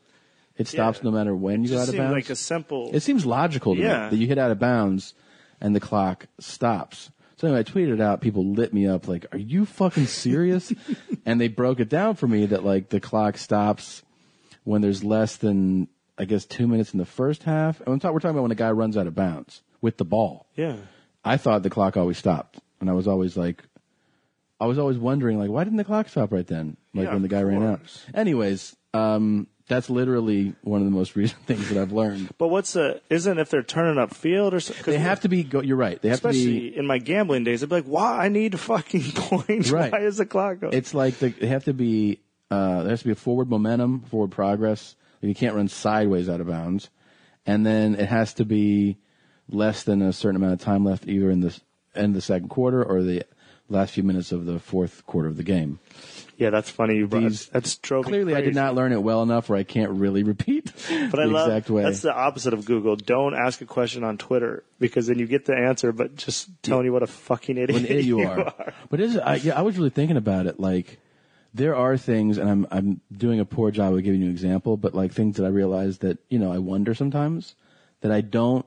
it 0.57 0.67
stops 0.67 1.03
no 1.03 1.11
matter 1.11 1.35
when 1.35 1.63
you 1.63 1.69
go 1.69 1.79
out 1.81 1.87
of 1.89 1.95
bounds. 1.95 2.13
like 2.13 2.29
a 2.31 2.35
simple. 2.35 2.89
It 2.91 3.01
seems 3.01 3.25
logical 3.25 3.75
to 3.75 3.81
Yeah. 3.81 4.05
me 4.05 4.09
that 4.09 4.15
you 4.17 4.25
hit 4.27 4.39
out 4.39 4.49
of 4.49 4.57
bounds 4.59 5.13
and 5.61 5.75
the 5.75 5.79
clock 5.79 6.25
stops. 6.39 7.11
So 7.35 7.47
anyway, 7.47 7.59
I 7.59 7.63
tweeted 7.63 7.93
it 7.93 8.01
out. 8.01 8.21
People 8.21 8.43
lit 8.53 8.73
me 8.73 8.87
up 8.87 9.07
like, 9.07 9.27
"Are 9.31 9.37
you 9.37 9.65
fucking 9.65 10.07
serious?" 10.07 10.73
and 11.27 11.39
they 11.39 11.47
broke 11.47 11.79
it 11.79 11.89
down 11.89 12.15
for 12.15 12.27
me 12.27 12.47
that 12.47 12.63
like 12.65 12.89
the 12.89 12.99
clock 12.99 13.37
stops 13.37 14.01
when 14.63 14.81
there's 14.81 15.03
less 15.03 15.35
than 15.35 15.87
I 16.17 16.25
guess 16.25 16.45
two 16.45 16.65
minutes 16.67 16.91
in 16.93 16.97
the 16.97 17.05
first 17.05 17.43
half. 17.43 17.79
And 17.81 17.89
we're 17.89 17.99
talking 17.99 18.31
about 18.31 18.41
when 18.41 18.51
a 18.51 18.55
guy 18.55 18.71
runs 18.71 18.97
out 18.97 19.05
of 19.05 19.13
bounds 19.13 19.61
with 19.81 19.97
the 19.97 20.05
ball. 20.05 20.47
Yeah. 20.55 20.77
I 21.23 21.37
thought 21.37 21.61
the 21.61 21.69
clock 21.69 21.95
always 21.97 22.17
stopped, 22.17 22.59
and 22.81 22.89
I 22.89 22.93
was 22.93 23.07
always 23.07 23.37
like, 23.37 23.63
I 24.59 24.65
was 24.65 24.79
always 24.79 24.97
wondering 24.97 25.37
like, 25.37 25.49
why 25.49 25.63
didn't 25.63 25.77
the 25.77 25.83
clock 25.83 26.09
stop 26.09 26.31
right 26.31 26.47
then? 26.47 26.77
Like 26.93 27.05
Yeah, 27.05 27.13
when 27.13 27.21
the 27.21 27.27
guy 27.27 27.41
ran 27.43 27.63
out. 27.63 27.79
Anyways, 28.13 28.75
um, 28.93 29.47
that's 29.67 29.89
literally 29.89 30.55
one 30.61 30.79
of 30.81 30.85
the 30.85 30.91
most 30.91 31.15
recent 31.15 31.45
things 31.45 31.69
that 31.69 31.79
I've 31.79 31.91
learned. 31.91 32.29
But 32.37 32.47
what's 32.47 32.73
the? 32.73 33.01
Isn't 33.09 33.37
if 33.37 33.49
they're 33.49 33.61
turning 33.63 33.99
up 33.99 34.13
field 34.13 34.53
or 34.53 34.59
something? 34.59 34.91
They 34.93 34.99
have 34.99 35.21
to 35.21 35.29
be. 35.29 35.43
Go, 35.43 35.61
you're 35.61 35.77
right. 35.77 36.01
They 36.01 36.09
have 36.09 36.21
to 36.21 36.29
Especially 36.29 36.69
be. 36.71 36.77
in 36.77 36.87
my 36.87 36.97
gambling 36.97 37.43
days, 37.43 37.61
I'd 37.61 37.69
be 37.69 37.75
like, 37.75 37.85
"Why 37.85 38.25
I 38.25 38.29
need 38.29 38.59
fucking 38.59 39.11
points? 39.15 39.69
Right. 39.69 39.91
Why 39.91 39.99
is 39.99 40.17
the 40.17 40.25
clock 40.25 40.61
going?" 40.61 40.73
It's 40.73 40.93
like 40.93 41.19
the, 41.19 41.29
they 41.29 41.47
have 41.47 41.65
to 41.65 41.73
be. 41.73 42.19
Uh, 42.49 42.81
there 42.83 42.91
has 42.91 42.99
to 43.01 43.05
be 43.05 43.11
a 43.11 43.15
forward 43.15 43.49
momentum, 43.49 44.01
forward 44.09 44.31
progress. 44.31 44.95
You 45.21 45.35
can't 45.35 45.55
run 45.55 45.67
sideways 45.67 46.29
out 46.29 46.39
of 46.39 46.47
bounds, 46.47 46.89
and 47.45 47.65
then 47.65 47.95
it 47.95 48.07
has 48.07 48.33
to 48.35 48.45
be 48.45 48.97
less 49.49 49.83
than 49.83 50.01
a 50.01 50.13
certain 50.13 50.37
amount 50.37 50.53
of 50.53 50.61
time 50.61 50.85
left, 50.85 51.07
either 51.07 51.29
in 51.29 51.41
the 51.41 51.59
end 51.95 52.07
of 52.07 52.13
the 52.13 52.21
second 52.21 52.47
quarter 52.49 52.83
or 52.83 53.03
the 53.03 53.23
last 53.69 53.93
few 53.93 54.03
minutes 54.03 54.31
of 54.31 54.45
the 54.45 54.59
fourth 54.59 55.05
quarter 55.05 55.27
of 55.27 55.37
the 55.37 55.43
game. 55.43 55.79
Yeah, 56.37 56.51
that's 56.51 56.69
funny. 56.69 56.97
You 56.97 57.07
brought, 57.07 57.23
These- 57.23 57.47
that's 57.47 57.75
Clearly, 57.77 58.35
I 58.35 58.41
did 58.41 58.53
not 58.53 58.75
learn 58.75 58.91
it 58.91 59.01
well 59.01 59.23
enough 59.23 59.49
where 59.49 59.57
I 59.57 59.63
can't 59.63 59.91
really 59.91 60.21
repeat 60.21 60.65
But 60.89 61.11
the 61.11 61.21
I 61.21 61.25
love 61.25 61.47
exact 61.47 61.69
way. 61.71 61.81
that's 61.83 62.01
the 62.01 62.13
opposite 62.13 62.53
of 62.53 62.63
Google. 62.65 62.95
Don't 62.95 63.33
ask 63.33 63.59
a 63.61 63.65
question 63.65 64.03
on 64.03 64.17
Twitter 64.17 64.63
because 64.79 65.07
then 65.07 65.17
you 65.17 65.25
get 65.25 65.45
the 65.45 65.55
answer, 65.55 65.91
but 65.91 66.15
just 66.15 66.49
telling 66.61 66.85
you 66.85 66.93
what 66.93 67.01
a 67.03 67.07
fucking 67.07 67.57
idiot, 67.57 67.85
idiot 67.85 68.05
you 68.05 68.21
are. 68.21 68.53
But 68.89 68.99
is 68.99 69.17
I, 69.17 69.35
yeah, 69.35 69.57
I 69.57 69.63
was 69.63 69.77
really 69.77 69.89
thinking 69.89 70.17
about 70.17 70.45
it. 70.45 70.59
Like, 70.59 70.99
there 71.55 71.75
are 71.75 71.97
things, 71.97 72.37
and 72.37 72.47
I'm 72.47 72.67
I'm 72.69 73.01
doing 73.11 73.39
a 73.39 73.45
poor 73.45 73.71
job 73.71 73.95
of 73.95 74.03
giving 74.03 74.19
you 74.21 74.27
an 74.27 74.31
example, 74.31 74.77
but 74.77 74.93
like 74.93 75.11
things 75.13 75.37
that 75.37 75.45
I 75.45 75.49
realize 75.49 75.97
that 75.99 76.19
you 76.29 76.37
know 76.37 76.51
I 76.53 76.59
wonder 76.59 76.93
sometimes 76.93 77.55
that 78.01 78.11
I 78.11 78.21
don't 78.21 78.65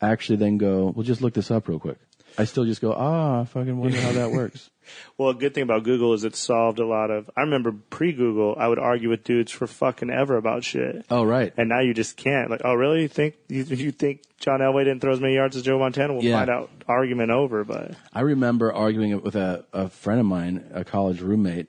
actually 0.00 0.36
then 0.36 0.56
go, 0.56 0.86
well, 0.96 1.02
just 1.04 1.20
look 1.20 1.34
this 1.34 1.50
up 1.50 1.68
real 1.68 1.78
quick. 1.78 1.98
I 2.38 2.44
still 2.44 2.64
just 2.64 2.80
go, 2.80 2.92
ah, 2.92 3.40
I 3.42 3.44
fucking 3.44 3.76
wonder 3.78 4.00
how 4.00 4.12
that 4.12 4.30
works. 4.32 4.70
Well, 5.16 5.28
a 5.28 5.34
good 5.34 5.54
thing 5.54 5.62
about 5.62 5.84
Google 5.84 6.14
is 6.14 6.24
it 6.24 6.34
solved 6.34 6.80
a 6.80 6.84
lot 6.84 7.12
of. 7.12 7.30
I 7.36 7.42
remember 7.42 7.70
pre-Google, 7.90 8.56
I 8.58 8.66
would 8.66 8.80
argue 8.80 9.08
with 9.08 9.22
dudes 9.22 9.52
for 9.52 9.68
fucking 9.68 10.10
ever 10.10 10.36
about 10.36 10.64
shit. 10.64 11.06
Oh, 11.08 11.22
right. 11.22 11.52
And 11.56 11.68
now 11.68 11.78
you 11.78 11.94
just 11.94 12.16
can't. 12.16 12.50
Like, 12.50 12.62
oh, 12.64 12.74
really? 12.74 13.02
You 13.02 13.06
think 13.08 13.36
you, 13.48 13.62
you 13.62 13.92
think 13.92 14.22
John 14.40 14.58
Elway 14.58 14.80
didn't 14.82 15.00
throw 15.00 15.12
as 15.12 15.20
many 15.20 15.34
yards 15.34 15.54
as 15.54 15.62
Joe 15.62 15.78
Montana? 15.78 16.14
We'll 16.14 16.24
Yeah. 16.24 16.38
find 16.38 16.50
out. 16.50 16.70
Argument 16.88 17.30
over. 17.30 17.62
But 17.62 17.92
I 18.12 18.22
remember 18.22 18.72
arguing 18.72 19.12
it 19.12 19.22
with 19.22 19.36
a, 19.36 19.64
a 19.72 19.88
friend 19.90 20.18
of 20.18 20.26
mine, 20.26 20.68
a 20.74 20.82
college 20.84 21.20
roommate, 21.20 21.68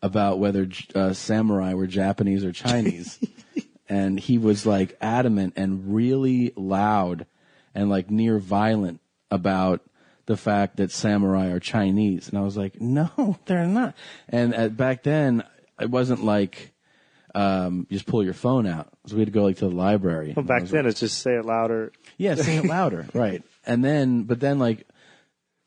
about 0.00 0.38
whether 0.38 0.66
uh, 0.94 1.12
samurai 1.12 1.74
were 1.74 1.86
Japanese 1.86 2.42
or 2.42 2.52
Chinese, 2.52 3.18
and 3.90 4.18
he 4.18 4.38
was 4.38 4.64
like 4.64 4.96
adamant 5.02 5.52
and 5.56 5.92
really 5.94 6.54
loud 6.56 7.26
and 7.74 7.90
like 7.90 8.10
near 8.10 8.38
violent 8.38 9.00
about 9.30 9.82
the 10.32 10.36
fact 10.38 10.78
that 10.78 10.90
samurai 10.90 11.50
are 11.50 11.60
Chinese, 11.60 12.30
and 12.30 12.38
I 12.38 12.40
was 12.40 12.56
like, 12.56 12.80
no, 12.80 13.38
they're 13.44 13.66
not. 13.66 13.94
And 14.30 14.54
at, 14.54 14.78
back 14.78 15.02
then, 15.02 15.44
it 15.78 15.90
wasn't 15.90 16.24
like 16.24 16.72
um, 17.34 17.86
just 17.90 18.06
pull 18.06 18.24
your 18.24 18.32
phone 18.32 18.66
out. 18.66 18.88
So 19.06 19.16
we 19.16 19.20
had 19.20 19.26
to 19.28 19.32
go 19.32 19.42
like 19.44 19.58
to 19.58 19.68
the 19.68 19.74
library. 19.74 20.32
Well, 20.34 20.46
back 20.46 20.64
then 20.64 20.86
it's 20.86 21.00
just 21.00 21.18
say 21.18 21.32
it 21.32 21.44
louder. 21.44 21.92
yeah, 22.16 22.34
say 22.36 22.56
it 22.56 22.64
louder, 22.64 23.06
right? 23.14 23.42
And 23.66 23.84
then, 23.84 24.22
but 24.22 24.40
then, 24.40 24.58
like, 24.58 24.88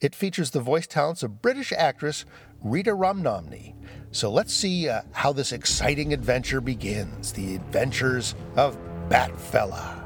it 0.00 0.14
features 0.14 0.50
the 0.50 0.60
voice 0.60 0.86
talents 0.86 1.22
of 1.22 1.42
British 1.42 1.72
actress 1.72 2.24
Rita 2.62 2.92
Ramnani. 2.92 3.74
So 4.10 4.30
let's 4.30 4.54
see 4.54 4.88
uh, 4.88 5.02
how 5.12 5.32
this 5.32 5.52
exciting 5.52 6.12
adventure 6.12 6.60
begins 6.60 7.32
The 7.32 7.56
Adventures 7.56 8.34
of 8.56 8.78
Batfella. 9.08 9.97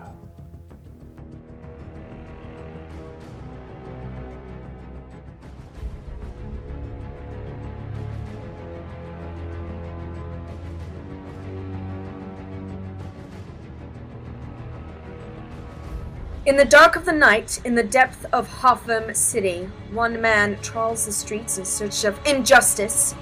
In 16.45 16.57
the 16.57 16.65
dark 16.65 16.97
of 16.97 17.05
the 17.05 17.13
night, 17.13 17.61
in 17.65 17.77
the 17.77 17.85
depth 17.85 18.27
of 18.33 18.49
Hotham 18.49 19.15
City, 19.15 19.69
one 19.93 20.21
man 20.21 20.61
trawls 20.61 21.07
the 21.07 21.13
streets 21.13 21.57
in 21.57 21.65
search 21.65 22.03
of 22.03 22.19
injustice. 22.27 23.13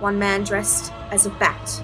One 0.00 0.18
man 0.18 0.42
dressed 0.42 0.92
as 1.12 1.24
a 1.24 1.30
bat. 1.30 1.80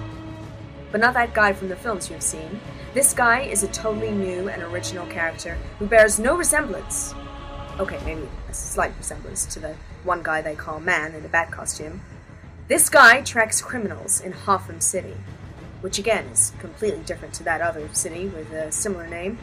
But 0.91 0.99
not 0.99 1.13
that 1.13 1.33
guy 1.33 1.53
from 1.53 1.69
the 1.69 1.77
films 1.77 2.09
you've 2.09 2.21
seen. 2.21 2.59
This 2.93 3.13
guy 3.13 3.43
is 3.43 3.63
a 3.63 3.69
totally 3.69 4.11
new 4.11 4.49
and 4.49 4.61
original 4.63 5.07
character 5.07 5.57
who 5.79 5.87
bears 5.87 6.19
no 6.19 6.35
resemblance. 6.35 7.15
Okay, 7.79 7.99
maybe 8.03 8.27
a 8.49 8.53
slight 8.53 8.91
resemblance 8.97 9.45
to 9.45 9.61
the 9.61 9.77
one 10.03 10.21
guy 10.21 10.41
they 10.41 10.55
call 10.55 10.81
Man 10.81 11.15
in 11.15 11.23
a 11.23 11.29
bat 11.29 11.51
costume. 11.51 12.01
This 12.67 12.89
guy 12.89 13.21
tracks 13.21 13.61
criminals 13.61 14.19
in 14.19 14.33
Hotham 14.33 14.81
City, 14.81 15.15
which 15.79 15.99
again 15.99 16.25
is 16.25 16.51
completely 16.59 17.03
different 17.05 17.33
to 17.35 17.43
that 17.43 17.61
other 17.61 17.87
city 17.93 18.27
with 18.27 18.51
a 18.51 18.73
similar 18.73 19.07
name. 19.07 19.39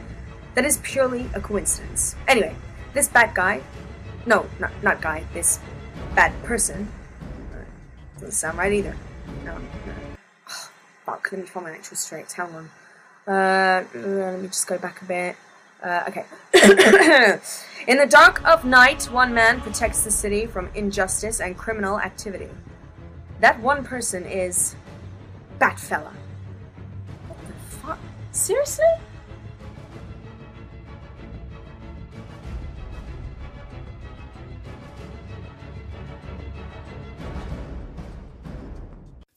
That 0.58 0.64
is 0.64 0.78
purely 0.78 1.30
a 1.36 1.40
coincidence. 1.40 2.16
Anyway, 2.26 2.52
this 2.92 3.06
bad 3.06 3.32
guy, 3.32 3.62
no, 4.26 4.44
not 4.58 4.72
not 4.82 5.00
guy, 5.00 5.22
this 5.32 5.60
bad 6.16 6.32
person, 6.42 6.90
uh, 7.52 7.62
doesn't 8.14 8.32
sound 8.32 8.58
right 8.58 8.72
either. 8.72 8.96
No, 9.44 9.56
no. 9.56 9.94
Oh, 10.50 10.70
fuck, 11.06 11.28
let 11.30 11.42
me 11.42 11.46
find 11.46 11.66
my 11.66 11.72
actual 11.74 11.96
straight. 11.96 12.32
Hang 12.32 12.52
on. 12.56 12.70
Uh, 13.32 13.84
let 13.94 14.40
me 14.40 14.48
just 14.48 14.66
go 14.66 14.78
back 14.78 15.00
a 15.00 15.04
bit. 15.04 15.36
Uh, 15.80 16.02
okay. 16.08 16.26
In 17.86 17.98
the 17.98 18.08
dark 18.08 18.44
of 18.44 18.64
night, 18.64 19.04
one 19.12 19.32
man 19.32 19.60
protects 19.60 20.02
the 20.02 20.10
city 20.10 20.44
from 20.44 20.70
injustice 20.74 21.40
and 21.40 21.56
criminal 21.56 22.00
activity. 22.00 22.50
That 23.38 23.60
one 23.60 23.84
person 23.84 24.26
is 24.26 24.74
Batfella. 25.60 26.14
What 27.28 27.38
the 27.46 27.54
fuck? 27.76 27.98
Seriously? 28.32 28.86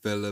Fella. 0.01 0.31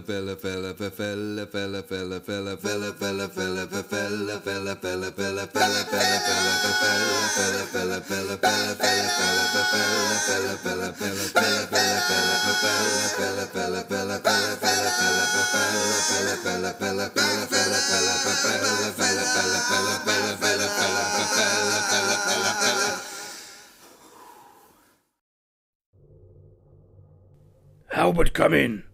Albert, 28.10 28.34
come 28.34 28.54
in. 28.54 28.89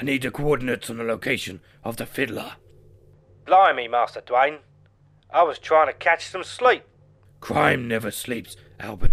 I 0.00 0.02
need 0.02 0.22
the 0.22 0.30
coordinates 0.30 0.88
on 0.88 0.96
the 0.96 1.04
location 1.04 1.60
of 1.84 1.98
the 1.98 2.06
fiddler. 2.06 2.52
Blimey, 3.44 3.86
Master 3.86 4.22
Dwayne. 4.22 4.60
I 5.30 5.42
was 5.42 5.58
trying 5.58 5.88
to 5.88 5.92
catch 5.92 6.26
some 6.26 6.42
sleep. 6.42 6.84
Crime 7.40 7.86
never 7.86 8.10
sleeps, 8.10 8.56
Albert. 8.78 9.12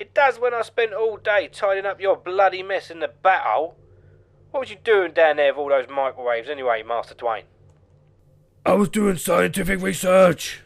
It 0.00 0.12
does 0.12 0.40
when 0.40 0.52
I 0.52 0.62
spent 0.62 0.94
all 0.94 1.16
day 1.16 1.46
tidying 1.46 1.86
up 1.86 2.00
your 2.00 2.16
bloody 2.16 2.60
mess 2.60 2.90
in 2.90 2.98
the 2.98 3.06
bat 3.22 3.42
hole. 3.44 3.76
What 4.50 4.60
was 4.60 4.70
you 4.70 4.76
doing 4.82 5.12
down 5.12 5.36
there 5.36 5.52
with 5.52 5.58
all 5.58 5.68
those 5.68 5.88
microwaves 5.88 6.48
anyway, 6.48 6.82
Master 6.82 7.14
Dwayne? 7.14 7.44
I 8.66 8.72
was 8.72 8.88
doing 8.88 9.16
scientific 9.16 9.80
research 9.80 10.60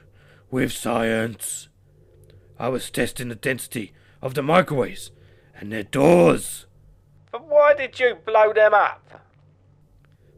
with 0.50 0.72
science. 0.72 1.68
I 2.58 2.70
was 2.70 2.90
testing 2.90 3.28
the 3.28 3.34
density 3.34 3.92
of 4.22 4.32
the 4.32 4.42
microwaves 4.42 5.10
and 5.54 5.70
their 5.70 5.82
doors. 5.82 6.64
But 7.30 7.46
why 7.46 7.74
did 7.74 7.98
you 8.00 8.14
blow 8.14 8.52
them 8.52 8.74
up? 8.74 9.22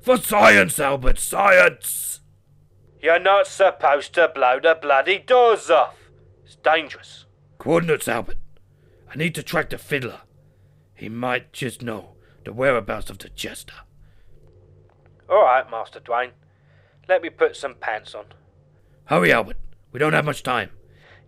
For 0.00 0.16
science, 0.16 0.78
Albert, 0.78 1.18
science! 1.18 2.20
You're 3.00 3.18
not 3.18 3.46
supposed 3.46 4.14
to 4.14 4.30
blow 4.34 4.60
the 4.60 4.78
bloody 4.80 5.18
doors 5.18 5.70
off. 5.70 6.10
It's 6.44 6.56
dangerous. 6.56 7.26
Coordinates, 7.58 8.08
Albert. 8.08 8.38
I 9.12 9.16
need 9.16 9.34
to 9.34 9.42
track 9.42 9.70
the 9.70 9.78
fiddler. 9.78 10.20
He 10.94 11.08
might 11.08 11.52
just 11.52 11.82
know 11.82 12.16
the 12.44 12.52
whereabouts 12.52 13.10
of 13.10 13.18
the 13.18 13.28
jester. 13.28 13.74
All 15.28 15.44
right, 15.44 15.70
Master 15.70 16.00
Dwayne. 16.00 16.32
Let 17.08 17.22
me 17.22 17.30
put 17.30 17.56
some 17.56 17.74
pants 17.74 18.14
on. 18.14 18.26
Hurry, 19.06 19.32
Albert. 19.32 19.56
We 19.92 19.98
don't 19.98 20.12
have 20.12 20.24
much 20.24 20.42
time. 20.42 20.70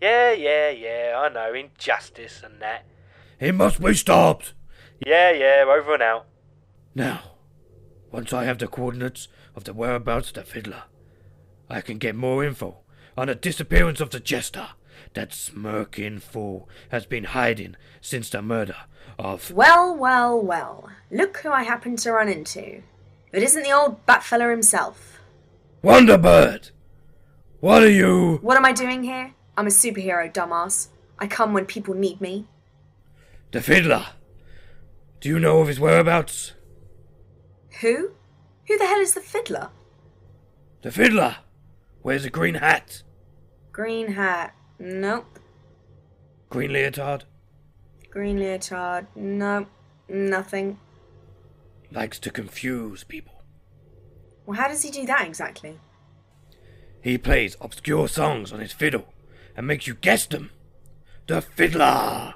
Yeah, 0.01 0.33
yeah, 0.33 0.71
yeah, 0.71 1.15
I 1.17 1.29
know. 1.29 1.55
Injustice 1.55 2.43
and 2.45 2.61
that. 2.61 2.85
It 3.41 3.55
must 3.55 3.81
be 3.81 3.95
stopped. 3.95 4.55
Yeah, 5.07 5.32
yeah, 5.32 5.64
over 5.66 5.94
and 5.94 6.03
out. 6.03 6.26
Now, 6.94 7.22
once 8.11 8.32
I 8.32 8.44
have 8.44 8.59
the 8.59 8.68
coordinates 8.68 9.28
of 9.57 9.64
the 9.64 9.72
whereabouts 9.72 10.28
of 10.28 10.34
the 10.34 10.42
fiddler, 10.42 10.84
I 11.68 11.80
can 11.80 11.98
get 11.98 12.14
more 12.14 12.44
info 12.44 12.78
on 13.16 13.28
the 13.28 13.34
disappearance 13.34 14.00
of 14.00 14.11
the 14.11 14.20
jester. 14.20 14.68
That 15.14 15.32
smirking 15.32 16.20
fool 16.20 16.68
has 16.90 17.07
been 17.07 17.24
hiding 17.24 17.76
since 18.00 18.30
the 18.30 18.40
murder 18.40 18.76
of. 19.18 19.50
Well, 19.50 19.94
well, 19.94 20.40
well. 20.40 20.88
Look 21.11 21.38
who 21.38 21.50
I 21.50 21.64
happened 21.64 21.98
to 22.00 22.12
run 22.12 22.28
into. 22.28 22.61
If 22.61 22.84
it 23.32 23.42
isn't 23.42 23.62
the 23.62 23.72
old 23.72 24.07
Batfella 24.07 24.50
himself. 24.50 25.20
Wonderbird! 25.82 26.70
What 27.61 27.82
are 27.82 27.90
you? 27.90 28.38
What 28.42 28.57
am 28.57 28.64
I 28.64 28.72
doing 28.72 29.03
here? 29.03 29.34
I'm 29.57 29.66
a 29.66 29.70
superhero, 29.70 30.32
dumbass. 30.32 30.88
I 31.18 31.26
come 31.26 31.53
when 31.53 31.66
people 31.66 31.94
need 31.94 32.20
me. 32.20 32.46
The 33.50 33.61
fiddler! 33.61 34.07
Do 35.23 35.29
you 35.29 35.39
know 35.39 35.61
of 35.61 35.68
his 35.68 35.79
whereabouts? 35.79 36.55
Who? 37.81 38.11
Who 38.66 38.77
the 38.77 38.87
hell 38.87 38.99
is 38.99 39.14
the 39.14 39.20
fiddler? 39.20 39.70
The 40.83 40.91
fiddler! 40.91 41.37
Wears 42.03 42.25
a 42.25 42.31
green 42.31 42.57
hat. 42.57 43.05
Green 43.70 44.14
hat. 44.14 44.53
Nope. 44.81 45.39
Green 46.51 46.73
leotard. 46.73 47.23
Green 48.11 48.41
leotard. 48.41 49.07
Nope. 49.14 49.68
Nothing. 50.09 50.81
Likes 51.93 52.18
to 52.18 52.31
confuse 52.33 53.05
people. 53.05 53.45
Well, 54.45 54.59
how 54.59 54.66
does 54.66 54.83
he 54.83 54.91
do 54.91 55.07
that 55.07 55.25
exactly? 55.25 55.79
He 57.01 57.16
plays 57.16 57.57
obscure 57.61 58.09
songs 58.09 58.53
on 58.53 58.59
his 58.59 58.73
fiddle 58.73 59.07
and 59.57 59.68
makes 59.68 59.87
you 59.87 59.95
guess 59.95 60.27
them. 60.27 60.51
The 61.29 61.41
fiddler. 61.41 62.35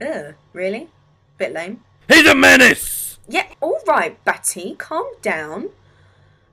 Ugh, 0.00 0.34
really? 0.54 0.88
Bit 1.36 1.52
lame. 1.52 1.84
He's 2.08 2.26
a 2.26 2.34
menace! 2.34 3.18
Yeah, 3.28 3.46
all 3.60 3.80
right, 3.86 4.22
Batty, 4.24 4.74
calm 4.76 5.06
down. 5.20 5.70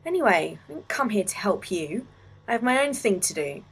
Anyway, 0.06 0.60
I 0.66 0.72
didn't 0.72 0.88
come 0.88 1.10
here 1.10 1.24
to 1.24 1.36
help 1.36 1.72
you. 1.72 2.06
I 2.48 2.52
have 2.52 2.64
my 2.64 2.86
own 2.86 2.94
thing 2.94 3.20
to 3.22 3.34
do. 3.34 3.64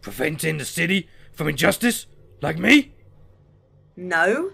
Preventing 0.00 0.58
the 0.58 0.64
city 0.64 1.08
from 1.32 1.48
injustice? 1.48 2.06
Like 2.40 2.58
me? 2.58 2.92
No. 3.96 4.52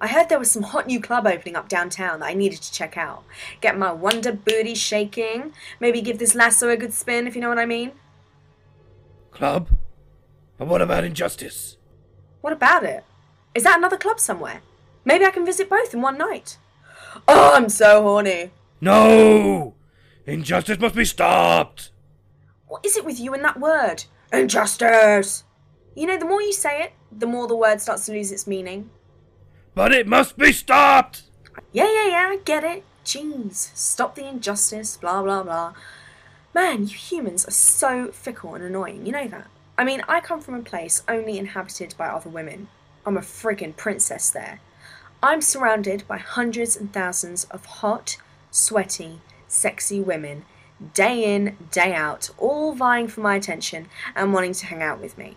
I 0.00 0.08
heard 0.08 0.28
there 0.28 0.38
was 0.38 0.50
some 0.50 0.62
hot 0.62 0.86
new 0.86 1.00
club 1.00 1.26
opening 1.26 1.56
up 1.56 1.68
downtown 1.68 2.20
that 2.20 2.26
I 2.26 2.34
needed 2.34 2.62
to 2.62 2.72
check 2.72 2.96
out. 2.96 3.24
Get 3.60 3.78
my 3.78 3.92
wonder 3.92 4.32
booty 4.32 4.74
shaking. 4.74 5.52
Maybe 5.78 6.00
give 6.00 6.18
this 6.18 6.34
lasso 6.34 6.68
a 6.70 6.76
good 6.76 6.92
spin, 6.92 7.26
if 7.26 7.34
you 7.34 7.40
know 7.40 7.48
what 7.48 7.58
I 7.58 7.66
mean. 7.66 7.92
Club? 9.30 9.68
But 10.58 10.68
what 10.68 10.82
about 10.82 11.04
injustice? 11.04 11.76
What 12.40 12.52
about 12.52 12.84
it? 12.84 13.04
Is 13.54 13.64
that 13.64 13.78
another 13.78 13.98
club 13.98 14.18
somewhere? 14.18 14.62
Maybe 15.04 15.24
I 15.24 15.30
can 15.30 15.46
visit 15.46 15.68
both 15.68 15.94
in 15.94 16.02
one 16.02 16.18
night. 16.18 16.58
Oh, 17.26 17.54
I'm 17.54 17.68
so 17.68 18.02
horny. 18.02 18.50
No! 18.80 19.74
Injustice 20.26 20.78
must 20.78 20.94
be 20.94 21.04
stopped! 21.04 21.90
What 22.66 22.84
is 22.84 22.96
it 22.96 23.04
with 23.04 23.18
you 23.18 23.34
and 23.34 23.44
that 23.44 23.58
word? 23.58 24.04
Injustice! 24.32 25.44
You 25.96 26.06
know, 26.06 26.18
the 26.18 26.24
more 26.24 26.42
you 26.42 26.52
say 26.52 26.82
it, 26.82 26.92
the 27.10 27.26
more 27.26 27.46
the 27.48 27.56
word 27.56 27.80
starts 27.80 28.06
to 28.06 28.12
lose 28.12 28.30
its 28.30 28.46
meaning. 28.46 28.90
But 29.74 29.92
it 29.92 30.06
must 30.06 30.38
be 30.38 30.52
stopped! 30.52 31.22
Yeah, 31.72 31.90
yeah, 31.92 32.08
yeah, 32.08 32.28
I 32.30 32.38
get 32.44 32.64
it. 32.64 32.84
Jeez, 33.04 33.76
stop 33.76 34.14
the 34.14 34.28
injustice, 34.28 34.96
blah, 34.96 35.22
blah, 35.22 35.42
blah. 35.42 35.74
Man, 36.54 36.82
you 36.82 36.96
humans 36.96 37.46
are 37.46 37.52
so 37.52 38.12
fickle 38.12 38.54
and 38.54 38.64
annoying, 38.64 39.06
you 39.06 39.12
know 39.12 39.28
that? 39.28 39.48
I 39.78 39.84
mean, 39.84 40.02
I 40.08 40.20
come 40.20 40.40
from 40.40 40.54
a 40.54 40.62
place 40.62 41.02
only 41.08 41.38
inhabited 41.38 41.94
by 41.96 42.08
other 42.08 42.28
women. 42.30 42.68
I'm 43.06 43.16
a 43.16 43.20
friggin' 43.20 43.76
princess 43.76 44.30
there. 44.30 44.60
I'm 45.22 45.42
surrounded 45.42 46.08
by 46.08 46.16
hundreds 46.16 46.78
and 46.78 46.90
thousands 46.94 47.44
of 47.44 47.66
hot, 47.66 48.16
sweaty, 48.50 49.20
sexy 49.48 50.00
women, 50.00 50.46
day 50.94 51.34
in, 51.34 51.58
day 51.70 51.94
out, 51.94 52.30
all 52.38 52.72
vying 52.72 53.06
for 53.06 53.20
my 53.20 53.36
attention 53.36 53.88
and 54.16 54.32
wanting 54.32 54.54
to 54.54 54.66
hang 54.66 54.82
out 54.82 54.98
with 54.98 55.18
me. 55.18 55.36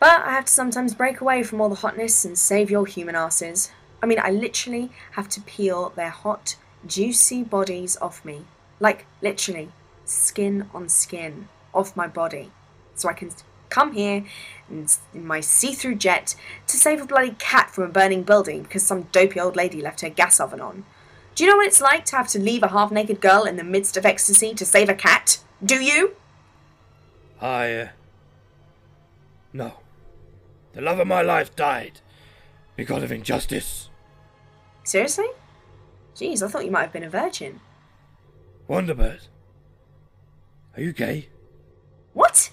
But 0.00 0.22
I 0.24 0.32
have 0.32 0.46
to 0.46 0.52
sometimes 0.52 0.94
break 0.94 1.20
away 1.20 1.42
from 1.42 1.60
all 1.60 1.68
the 1.68 1.74
hotness 1.74 2.24
and 2.24 2.38
save 2.38 2.70
your 2.70 2.86
human 2.86 3.14
asses. 3.14 3.72
I 4.02 4.06
mean, 4.06 4.20
I 4.22 4.30
literally 4.30 4.90
have 5.12 5.28
to 5.30 5.42
peel 5.42 5.92
their 5.94 6.08
hot, 6.08 6.56
juicy 6.86 7.42
bodies 7.42 7.98
off 8.00 8.24
me. 8.24 8.46
Like, 8.80 9.04
literally, 9.20 9.68
skin 10.06 10.70
on 10.72 10.88
skin 10.88 11.48
off 11.74 11.94
my 11.94 12.06
body. 12.06 12.52
So 12.94 13.10
I 13.10 13.12
can 13.12 13.32
come 13.70 13.92
here 13.92 14.24
in 14.70 14.86
my 15.14 15.40
see 15.40 15.72
through 15.72 15.96
jet 15.96 16.34
to 16.66 16.76
save 16.76 17.00
a 17.00 17.06
bloody 17.06 17.34
cat 17.38 17.70
from 17.70 17.84
a 17.84 17.88
burning 17.88 18.22
building 18.22 18.62
because 18.62 18.82
some 18.82 19.02
dopey 19.12 19.40
old 19.40 19.56
lady 19.56 19.80
left 19.80 20.00
her 20.02 20.08
gas 20.08 20.40
oven 20.40 20.60
on. 20.60 20.84
Do 21.34 21.44
you 21.44 21.50
know 21.50 21.56
what 21.56 21.66
it's 21.66 21.80
like 21.80 22.04
to 22.06 22.16
have 22.16 22.28
to 22.28 22.38
leave 22.38 22.62
a 22.62 22.68
half 22.68 22.90
naked 22.90 23.20
girl 23.20 23.44
in 23.44 23.56
the 23.56 23.64
midst 23.64 23.96
of 23.96 24.04
ecstasy 24.04 24.54
to 24.54 24.66
save 24.66 24.88
a 24.88 24.94
cat? 24.94 25.38
Do 25.64 25.76
you? 25.76 26.16
I. 27.40 27.72
Uh, 27.72 27.88
no. 29.52 29.74
The 30.72 30.80
love 30.80 30.98
of 30.98 31.06
my 31.06 31.22
life 31.22 31.54
died 31.54 32.00
because 32.76 33.02
of 33.02 33.12
injustice. 33.12 33.88
Seriously? 34.84 35.28
Jeez, 36.14 36.42
I 36.42 36.48
thought 36.48 36.64
you 36.64 36.70
might 36.70 36.82
have 36.82 36.92
been 36.92 37.04
a 37.04 37.10
virgin. 37.10 37.60
Wonderbird. 38.68 39.28
Are 40.76 40.82
you 40.82 40.92
gay? 40.92 41.28
What? 42.12 42.50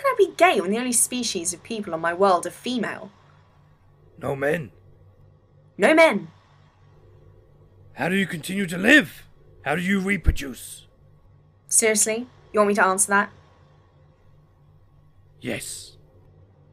How 0.00 0.14
can 0.14 0.14
I 0.14 0.30
be 0.30 0.34
gay 0.34 0.60
when 0.62 0.70
the 0.70 0.78
only 0.78 0.92
species 0.92 1.52
of 1.52 1.62
people 1.62 1.92
on 1.92 2.00
my 2.00 2.14
world 2.14 2.46
are 2.46 2.50
female? 2.50 3.10
No 4.16 4.34
men. 4.34 4.70
No 5.76 5.92
men. 5.92 6.28
How 7.92 8.08
do 8.08 8.14
you 8.14 8.26
continue 8.26 8.66
to 8.66 8.78
live? 8.78 9.26
How 9.62 9.74
do 9.74 9.82
you 9.82 10.00
reproduce? 10.00 10.86
Seriously? 11.68 12.28
You 12.50 12.60
want 12.60 12.68
me 12.68 12.74
to 12.76 12.84
answer 12.84 13.10
that? 13.10 13.30
Yes. 15.42 15.98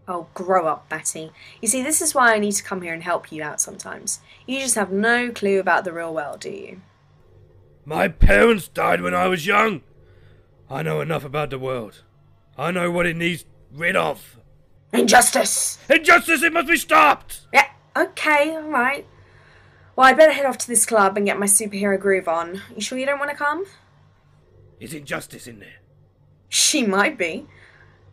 Oh, 0.07 0.28
grow 0.34 0.65
up, 0.65 0.88
Batty. 0.88 1.32
You 1.61 1.67
see, 1.67 1.84
this 1.84 2.01
is 2.01 2.15
why 2.15 2.34
I 2.34 2.39
need 2.39 2.53
to 2.53 2.63
come 2.63 2.82
here 2.82 2.93
and 2.93 3.03
help 3.03 3.30
you 3.30 3.43
out 3.43 3.59
sometimes. 3.59 4.21
You 4.45 4.61
just 4.61 4.75
have 4.75 4.91
no 4.91 5.32
clue 5.32 5.59
about 5.59 5.84
the 5.84 5.91
real 5.91 6.13
world, 6.13 6.39
do 6.39 6.49
you? 6.49 6.82
My 7.84 8.07
parents 8.07 8.69
died 8.69 9.01
when 9.01 9.13
I 9.13 9.28
was 9.28 9.45
young. 9.45 9.82
I 10.69 10.82
know 10.82 11.01
enough 11.01 11.25
about 11.25 11.49
the 11.49 11.59
world. 11.59 12.03
I 12.58 12.72
know 12.72 12.89
what 12.89 13.05
it 13.05 13.16
needs 13.16 13.45
rid 13.72 13.95
of. 13.95 14.39
Injustice! 14.93 15.78
Injustice! 15.89 16.41
It 16.43 16.53
must 16.53 16.68
be 16.68 16.78
stopped! 16.78 17.41
Yeah, 17.53 17.68
okay, 17.95 18.55
alright. 18.55 19.05
Well, 19.95 20.08
I'd 20.08 20.18
better 20.18 20.32
head 20.32 20.45
off 20.45 20.58
to 20.60 20.68
this 20.68 20.86
club 20.86 21.18
and 21.18 21.26
get 21.26 21.39
my 21.39 21.45
superhero 21.45 21.99
groove 21.99 22.28
on. 22.28 22.62
You 22.74 22.82
sure 22.82 22.97
you 22.97 23.05
don't 23.05 23.20
want 23.20 23.32
to 23.32 23.38
come? 23.38 23.66
Is 24.80 24.93
injustice 24.93 25.47
in 25.47 25.60
there? 25.60 25.82
She 26.49 26.86
might 26.86 27.18
be. 27.18 27.47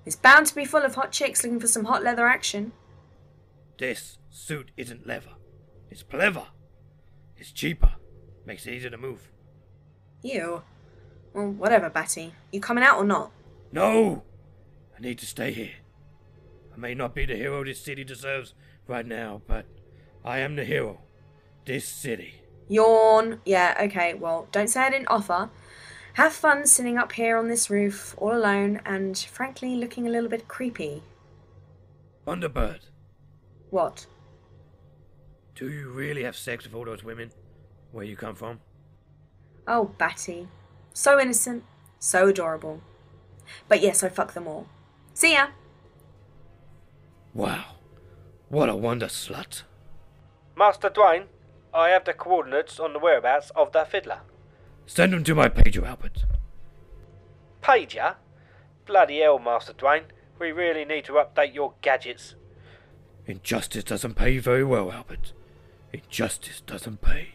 It's 0.07 0.16
bound 0.16 0.47
to 0.49 0.55
be 0.55 0.64
full 0.64 0.82
of 0.82 0.95
hot 0.95 1.12
chicks 1.12 1.42
looking 1.42 1.61
for 1.61 1.66
some 1.66 1.84
hot 1.84 2.03
leather 2.03 2.26
action. 2.26 2.72
This 3.78 4.18
suit 4.30 4.70
isn't 4.76 5.07
leather. 5.07 5.32
It's 5.90 6.03
pleather. 6.03 6.47
It's 7.36 7.53
cheaper. 7.53 7.95
Makes 8.47 8.66
it 8.66 8.74
easier 8.74 8.90
to 8.90 8.99
move. 8.99 9.30
You. 10.22 10.62
Well, 11.32 11.51
whatever, 11.51 11.88
Batty. 11.88 12.34
You 12.53 12.61
coming 12.61 12.84
out 12.84 12.99
or 12.99 13.05
not? 13.05 13.30
No! 13.72 14.22
Need 15.05 15.18
to 15.18 15.26
stay 15.26 15.52
here. 15.52 15.72
I 16.74 16.78
may 16.80 16.94
not 16.94 17.14
be 17.14 17.26
the 17.26 17.36
hero 17.36 17.62
this 17.62 17.78
city 17.78 18.05
deserves 18.05 18.55
right 18.88 19.05
now, 19.05 19.42
but 19.46 19.66
I 20.24 20.38
am 20.38 20.57
the 20.57 20.64
hero. 20.64 21.02
This 21.66 21.86
city. 21.86 22.36
Yawn. 22.68 23.42
Yeah, 23.44 23.76
okay, 23.82 24.14
well, 24.14 24.48
don't 24.50 24.68
say 24.68 24.80
I 24.80 24.88
didn't 24.88 25.09
offer. 25.09 25.50
Have 26.14 26.32
fun 26.32 26.64
sitting 26.66 26.96
up 26.96 27.12
here 27.12 27.36
on 27.36 27.48
this 27.48 27.68
roof, 27.68 28.14
all 28.16 28.34
alone, 28.34 28.80
and 28.86 29.18
frankly 29.18 29.76
looking 29.76 30.07
a 30.07 30.11
little 30.11 30.30
bit 30.30 30.48
creepy. 30.48 31.02
Wonderbird, 32.26 32.80
What? 33.68 34.07
do 35.55 35.70
you 35.70 35.90
really 35.90 36.22
have 36.24 36.34
sex 36.34 36.64
with 36.64 36.74
all 36.74 36.86
those 36.86 37.05
women? 37.05 37.30
Where 37.92 38.07
you 38.07 38.16
come 38.16 38.36
from? 38.36 38.61
Oh, 39.68 39.90
Batty. 39.98 40.48
So 40.94 41.20
innocent, 41.20 41.62
so 41.98 42.28
adorable. 42.28 42.80
But 43.68 43.82
yes, 43.82 44.02
I 44.02 44.09
fuck 44.09 44.32
them 44.32 44.48
all. 44.48 44.66
See 45.14 45.32
ya! 45.32 45.46
Wow. 47.32 47.64
What 48.48 48.68
a 48.68 48.76
wonder 48.76 49.06
slut. 49.06 49.62
Master 50.56 50.90
Dwayne, 50.90 51.26
I 51.72 51.88
have 51.88 52.04
the 52.04 52.12
coordinates 52.12 52.78
on 52.78 52.92
the 52.92 52.98
whereabouts 52.98 53.50
of 53.56 53.72
the 53.72 53.84
fiddler. 53.84 54.20
Send 54.86 55.12
them 55.12 55.24
to 55.24 55.34
my 55.34 55.48
pager, 55.48 55.86
Albert. 55.86 56.24
Pager? 57.62 58.16
Bloody 58.86 59.20
hell, 59.20 59.38
Master 59.38 59.72
Dwayne. 59.72 60.04
We 60.38 60.52
really 60.52 60.84
need 60.84 61.04
to 61.06 61.12
update 61.12 61.54
your 61.54 61.74
gadgets. 61.80 62.34
Injustice 63.26 63.84
doesn't 63.84 64.14
pay 64.14 64.38
very 64.38 64.64
well, 64.64 64.92
Albert. 64.92 65.32
Injustice 65.92 66.60
doesn't 66.60 67.00
pay. 67.00 67.34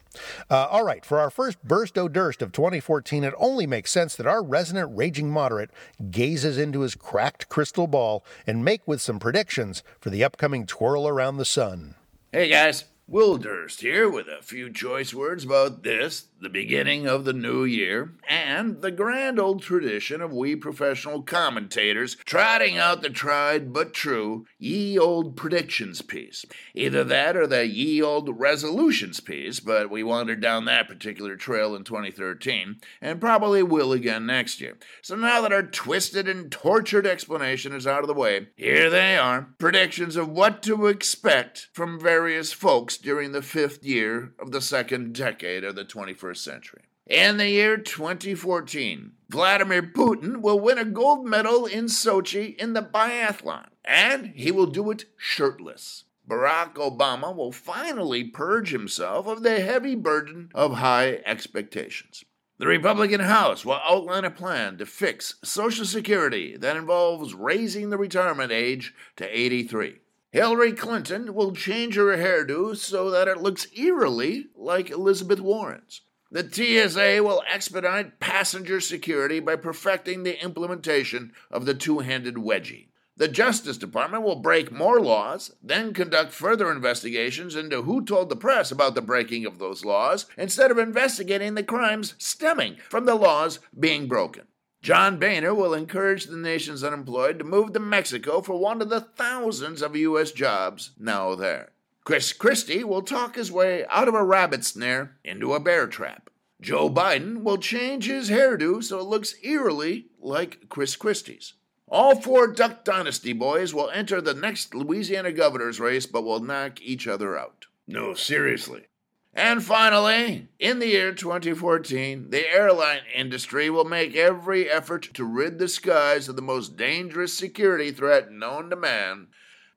Uh, 0.49 0.67
all 0.69 0.83
right, 0.83 1.05
for 1.05 1.19
our 1.19 1.29
first 1.29 1.63
Burst 1.63 1.97
O 1.97 2.09
Durst 2.09 2.41
of 2.41 2.51
2014, 2.51 3.23
it 3.23 3.33
only 3.37 3.65
makes 3.65 3.91
sense 3.91 4.15
that 4.15 4.27
our 4.27 4.43
resident 4.43 4.91
raging 4.93 5.29
moderate 5.29 5.71
gazes 6.09 6.57
into 6.57 6.81
his 6.81 6.95
cracked 6.95 7.47
crystal 7.47 7.87
ball 7.87 8.25
and 8.45 8.65
make 8.65 8.85
with 8.85 9.01
some 9.01 9.19
predictions 9.19 9.81
for 9.99 10.09
the 10.09 10.23
upcoming 10.23 10.65
twirl 10.65 11.07
around 11.07 11.37
the 11.37 11.45
sun. 11.45 11.95
Hey 12.33 12.49
guys, 12.49 12.85
Will 13.07 13.37
Durst 13.37 13.81
here 13.81 14.09
with 14.09 14.27
a 14.27 14.41
few 14.41 14.71
choice 14.71 15.13
words 15.13 15.43
about 15.43 15.83
this, 15.83 16.27
the 16.41 16.49
beginning 16.49 17.05
of 17.05 17.23
the 17.23 17.33
new 17.33 17.63
year, 17.63 18.13
and 18.27 18.81
the 18.81 18.91
grand 18.91 19.39
old 19.39 19.61
tradition 19.61 20.21
of 20.21 20.33
we 20.33 20.55
professional 20.55 21.21
commentators 21.21 22.15
trotting 22.25 22.77
out 22.77 23.01
the 23.01 23.09
tried 23.09 23.71
but 23.71 23.93
true 23.93 24.45
ye 24.57 24.97
old 24.97 25.37
predictions 25.37 26.01
piece. 26.01 26.43
Either 26.73 27.03
that 27.03 27.37
or 27.37 27.45
the 27.45 27.67
ye 27.67 28.01
old 28.01 28.39
resolutions 28.39 29.19
piece, 29.19 29.59
but 29.59 29.91
we 29.91 30.03
wandered 30.03 30.41
down 30.41 30.65
that 30.65 30.87
particular 30.87 31.35
trail 31.35 31.75
in 31.75 31.83
2013, 31.83 32.77
and 33.01 33.21
probably 33.21 33.61
will 33.61 33.93
again 33.93 34.25
next 34.25 34.59
year. 34.59 34.77
So 35.03 35.15
now 35.15 35.41
that 35.41 35.53
our 35.53 35.63
twisted 35.63 36.27
and 36.27 36.51
tortured 36.51 37.05
explanation 37.05 37.73
is 37.73 37.85
out 37.85 38.01
of 38.01 38.07
the 38.07 38.13
way, 38.13 38.47
here 38.55 38.89
they 38.89 39.15
are 39.15 39.49
predictions 39.59 40.15
of 40.15 40.29
what 40.29 40.63
to 40.63 40.87
expect 40.87 41.69
from 41.73 41.99
various 41.99 42.51
folks 42.51 42.97
during 42.97 43.31
the 43.31 43.43
fifth 43.43 43.83
year 43.85 44.33
of 44.39 44.51
the 44.51 44.61
second 44.61 45.13
decade 45.13 45.63
of 45.63 45.75
the 45.75 45.85
21st 45.85 46.30
century. 46.33 46.83
In 47.07 47.37
the 47.37 47.49
year 47.49 47.77
2014, 47.77 49.11
Vladimir 49.29 49.81
Putin 49.81 50.37
will 50.37 50.59
win 50.59 50.77
a 50.77 50.85
gold 50.85 51.25
medal 51.25 51.65
in 51.65 51.85
Sochi 51.85 52.55
in 52.55 52.73
the 52.73 52.81
biathlon, 52.81 53.67
and 53.83 54.27
he 54.35 54.51
will 54.51 54.67
do 54.67 54.91
it 54.91 55.05
shirtless. 55.17 56.05
Barack 56.29 56.75
Obama 56.75 57.35
will 57.35 57.51
finally 57.51 58.23
purge 58.23 58.71
himself 58.71 59.27
of 59.27 59.43
the 59.43 59.59
heavy 59.59 59.95
burden 59.95 60.49
of 60.53 60.75
high 60.75 61.21
expectations. 61.25 62.23
The 62.59 62.67
Republican 62.67 63.21
House 63.21 63.65
will 63.65 63.81
outline 63.83 64.23
a 64.23 64.29
plan 64.29 64.77
to 64.77 64.85
fix 64.85 65.35
Social 65.43 65.83
Security 65.83 66.55
that 66.57 66.77
involves 66.77 67.33
raising 67.33 67.89
the 67.89 67.97
retirement 67.97 68.51
age 68.51 68.93
to 69.15 69.25
83. 69.25 69.95
Hillary 70.31 70.71
Clinton 70.71 71.33
will 71.33 71.53
change 71.53 71.95
her 71.95 72.15
hairdo 72.15 72.77
so 72.77 73.09
that 73.09 73.27
it 73.27 73.41
looks 73.41 73.67
eerily 73.75 74.45
like 74.55 74.91
Elizabeth 74.91 75.41
Warren's. 75.41 76.01
The 76.33 76.49
TSA 76.49 77.21
will 77.23 77.43
expedite 77.45 78.21
passenger 78.21 78.79
security 78.79 79.41
by 79.41 79.57
perfecting 79.57 80.23
the 80.23 80.41
implementation 80.41 81.33
of 81.51 81.65
the 81.65 81.73
two 81.73 81.99
handed 81.99 82.35
wedgie. 82.35 82.87
The 83.17 83.27
Justice 83.27 83.77
Department 83.77 84.23
will 84.23 84.37
break 84.37 84.71
more 84.71 85.01
laws, 85.01 85.53
then 85.61 85.93
conduct 85.93 86.31
further 86.31 86.71
investigations 86.71 87.55
into 87.57 87.81
who 87.81 88.05
told 88.05 88.29
the 88.29 88.37
press 88.37 88.71
about 88.71 88.95
the 88.95 89.01
breaking 89.01 89.45
of 89.45 89.59
those 89.59 89.83
laws, 89.83 90.25
instead 90.37 90.71
of 90.71 90.77
investigating 90.77 91.55
the 91.55 91.63
crimes 91.63 92.15
stemming 92.17 92.77
from 92.89 93.05
the 93.05 93.15
laws 93.15 93.59
being 93.77 94.07
broken. 94.07 94.47
John 94.81 95.19
Boehner 95.19 95.53
will 95.53 95.73
encourage 95.73 96.25
the 96.25 96.37
nation's 96.37 96.83
unemployed 96.83 97.39
to 97.39 97.45
move 97.45 97.73
to 97.73 97.79
Mexico 97.81 98.41
for 98.41 98.57
one 98.57 98.81
of 98.81 98.89
the 98.89 99.01
thousands 99.01 99.81
of 99.81 99.97
U.S. 99.97 100.31
jobs 100.31 100.91
now 100.97 101.35
there. 101.35 101.73
Chris 102.03 102.33
Christie 102.33 102.83
will 102.83 103.03
talk 103.03 103.35
his 103.35 103.51
way 103.51 103.85
out 103.87 104.07
of 104.07 104.15
a 104.15 104.23
rabbit 104.23 104.65
snare 104.65 105.17
into 105.23 105.53
a 105.53 105.59
bear 105.59 105.87
trap. 105.87 106.29
Joe 106.59 106.89
Biden 106.89 107.43
will 107.43 107.57
change 107.57 108.05
his 108.05 108.29
hairdo 108.29 108.83
so 108.83 108.99
it 108.99 109.05
looks 109.05 109.35
eerily 109.43 110.07
like 110.19 110.67
Chris 110.69 110.95
Christie's. 110.95 111.53
All 111.87 112.15
four 112.15 112.47
Duck 112.47 112.83
Dynasty 112.83 113.33
boys 113.33 113.73
will 113.73 113.89
enter 113.89 114.21
the 114.21 114.33
next 114.33 114.73
Louisiana 114.73 115.31
governor's 115.31 115.79
race 115.79 116.05
but 116.05 116.23
will 116.23 116.39
knock 116.39 116.81
each 116.81 117.07
other 117.07 117.37
out. 117.37 117.65
No, 117.87 118.13
seriously. 118.13 118.87
And 119.33 119.63
finally, 119.63 120.49
in 120.59 120.79
the 120.79 120.87
year 120.87 121.13
2014, 121.13 122.31
the 122.31 122.49
airline 122.49 123.01
industry 123.15 123.69
will 123.69 123.85
make 123.85 124.15
every 124.15 124.69
effort 124.69 125.03
to 125.13 125.23
rid 125.23 125.57
the 125.57 125.67
skies 125.67 126.27
of 126.27 126.35
the 126.35 126.41
most 126.41 126.75
dangerous 126.75 127.33
security 127.33 127.91
threat 127.91 128.31
known 128.31 128.69
to 128.69 128.75
man 128.75 129.27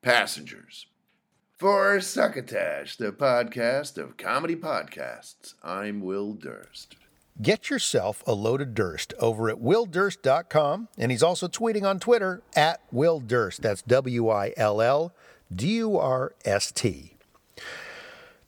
passengers. 0.01 0.87
For 1.57 2.01
Succotash, 2.01 2.97
the 2.97 3.13
podcast 3.13 3.97
of 3.97 4.17
comedy 4.17 4.57
podcasts, 4.57 5.53
I'm 5.63 6.01
Will 6.01 6.33
Durst. 6.33 6.97
Get 7.41 7.69
yourself 7.69 8.21
a 8.27 8.33
load 8.33 8.59
of 8.59 8.73
Durst 8.73 9.13
over 9.21 9.49
at 9.49 9.61
willdurst.com, 9.61 10.89
and 10.97 11.11
he's 11.11 11.23
also 11.23 11.47
tweeting 11.47 11.83
on 11.83 12.01
Twitter 12.01 12.41
at 12.57 12.81
Will 12.91 13.21
Durst. 13.21 13.61
That's 13.61 13.81
W 13.83 14.27
I 14.27 14.53
L 14.57 14.81
L 14.81 15.13
D 15.53 15.77
U 15.77 15.97
R 15.97 16.33
S 16.43 16.73
T. 16.73 17.15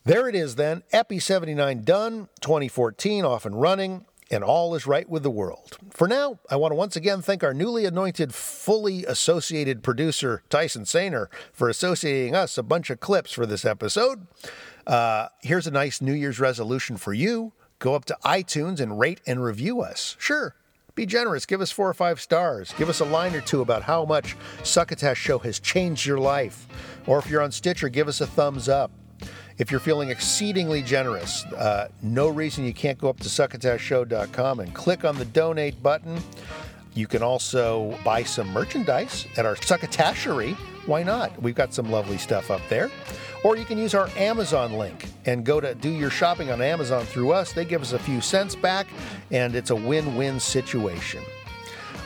There 0.04 0.28
it 0.28 0.36
is 0.36 0.56
then, 0.56 0.84
Epi 0.92 1.20
79 1.20 1.84
done, 1.84 2.28
2014 2.42 3.24
off 3.24 3.46
and 3.46 3.62
running, 3.62 4.04
and 4.30 4.44
all 4.44 4.76
is 4.76 4.86
right 4.86 5.08
with 5.10 5.24
the 5.24 5.32
world. 5.32 5.78
For 5.90 6.08
now, 6.08 6.40
I 6.50 6.56
want 6.56 6.72
to 6.72 6.76
once 6.76 6.96
again 6.96 7.22
thank 7.22 7.44
our 7.44 7.54
newly 7.54 7.86
anointed, 7.86 8.34
fully 8.34 9.06
associated 9.06 9.84
producer, 9.84 10.44
Tyson 10.50 10.84
Sainer, 10.84 11.28
for 11.54 11.70
associating 11.70 12.36
us 12.36 12.58
a 12.58 12.64
bunch 12.64 12.90
of 12.90 13.00
clips 13.00 13.32
for 13.32 13.46
this 13.46 13.66
episode. 13.66 14.28
Uh, 14.86 15.28
here's 15.42 15.68
a 15.68 15.72
nice 15.72 16.02
New 16.02 16.14
Year's 16.14 16.40
resolution 16.40 16.98
for 16.98 17.14
you 17.14 17.54
go 17.80 17.94
up 17.94 18.06
to 18.06 18.18
iTunes 18.26 18.80
and 18.80 19.00
rate 19.00 19.22
and 19.28 19.44
review 19.44 19.82
us. 19.82 20.16
Sure. 20.20 20.56
Be 20.96 21.06
generous. 21.06 21.46
Give 21.46 21.62
us 21.62 21.70
four 21.70 21.88
or 21.88 21.94
five 21.94 22.20
stars. 22.20 22.74
Give 22.76 22.90
us 22.90 23.02
a 23.02 23.06
line 23.06 23.36
or 23.36 23.42
two 23.42 23.62
about 23.62 23.84
how 23.84 24.04
much 24.04 24.36
Succotash 24.64 25.20
Show 25.20 25.38
has 25.40 25.60
changed 25.60 26.08
your 26.08 26.18
life. 26.18 26.66
Or 27.06 27.20
if 27.20 27.30
you're 27.30 27.44
on 27.44 27.52
Stitcher, 27.52 27.90
give 27.90 28.08
us 28.08 28.20
a 28.20 28.26
thumbs 28.26 28.68
up. 28.68 28.90
If 29.58 29.72
you're 29.72 29.80
feeling 29.80 30.10
exceedingly 30.10 30.84
generous, 30.84 31.44
uh, 31.46 31.90
no 32.04 32.28
reason 32.28 32.64
you 32.64 32.74
can't 32.74 32.98
go 32.98 33.10
up 33.10 33.20
to 33.22 33.30
succotashshow.com 33.30 34.60
and 34.60 34.74
click 34.74 35.04
on 35.04 35.18
the 35.18 35.26
donate 35.26 35.82
button. 35.82 36.22
You 36.94 37.08
can 37.08 37.24
also 37.24 37.98
buy 38.04 38.24
some 38.24 38.50
merchandise 38.50 39.26
at 39.36 39.46
our 39.46 39.56
Succotashery. 39.56 40.56
Why 40.86 41.04
not? 41.04 41.42
We've 41.42 41.56
got 41.56 41.74
some 41.74 41.90
lovely 41.90 42.18
stuff 42.18 42.52
up 42.52 42.62
there. 42.70 42.92
Or 43.44 43.56
you 43.56 43.66
can 43.66 43.78
use 43.78 43.94
our 43.94 44.10
Amazon 44.18 44.74
link 44.74 45.06
and 45.26 45.44
go 45.44 45.60
to 45.60 45.74
do 45.76 45.90
your 45.90 46.10
shopping 46.10 46.52
on 46.52 46.62
Amazon 46.62 47.06
through 47.06 47.34
us. 47.34 47.54
They 47.54 47.66
give 47.66 47.82
us 47.82 47.94
a 47.94 48.00
few 48.00 48.22
cents 48.22 48.56
back, 48.56 48.88
and 49.32 49.56
it's 49.56 49.70
a 49.70 49.76
win 49.76 50.16
win 50.16 50.40
situation. 50.40 51.24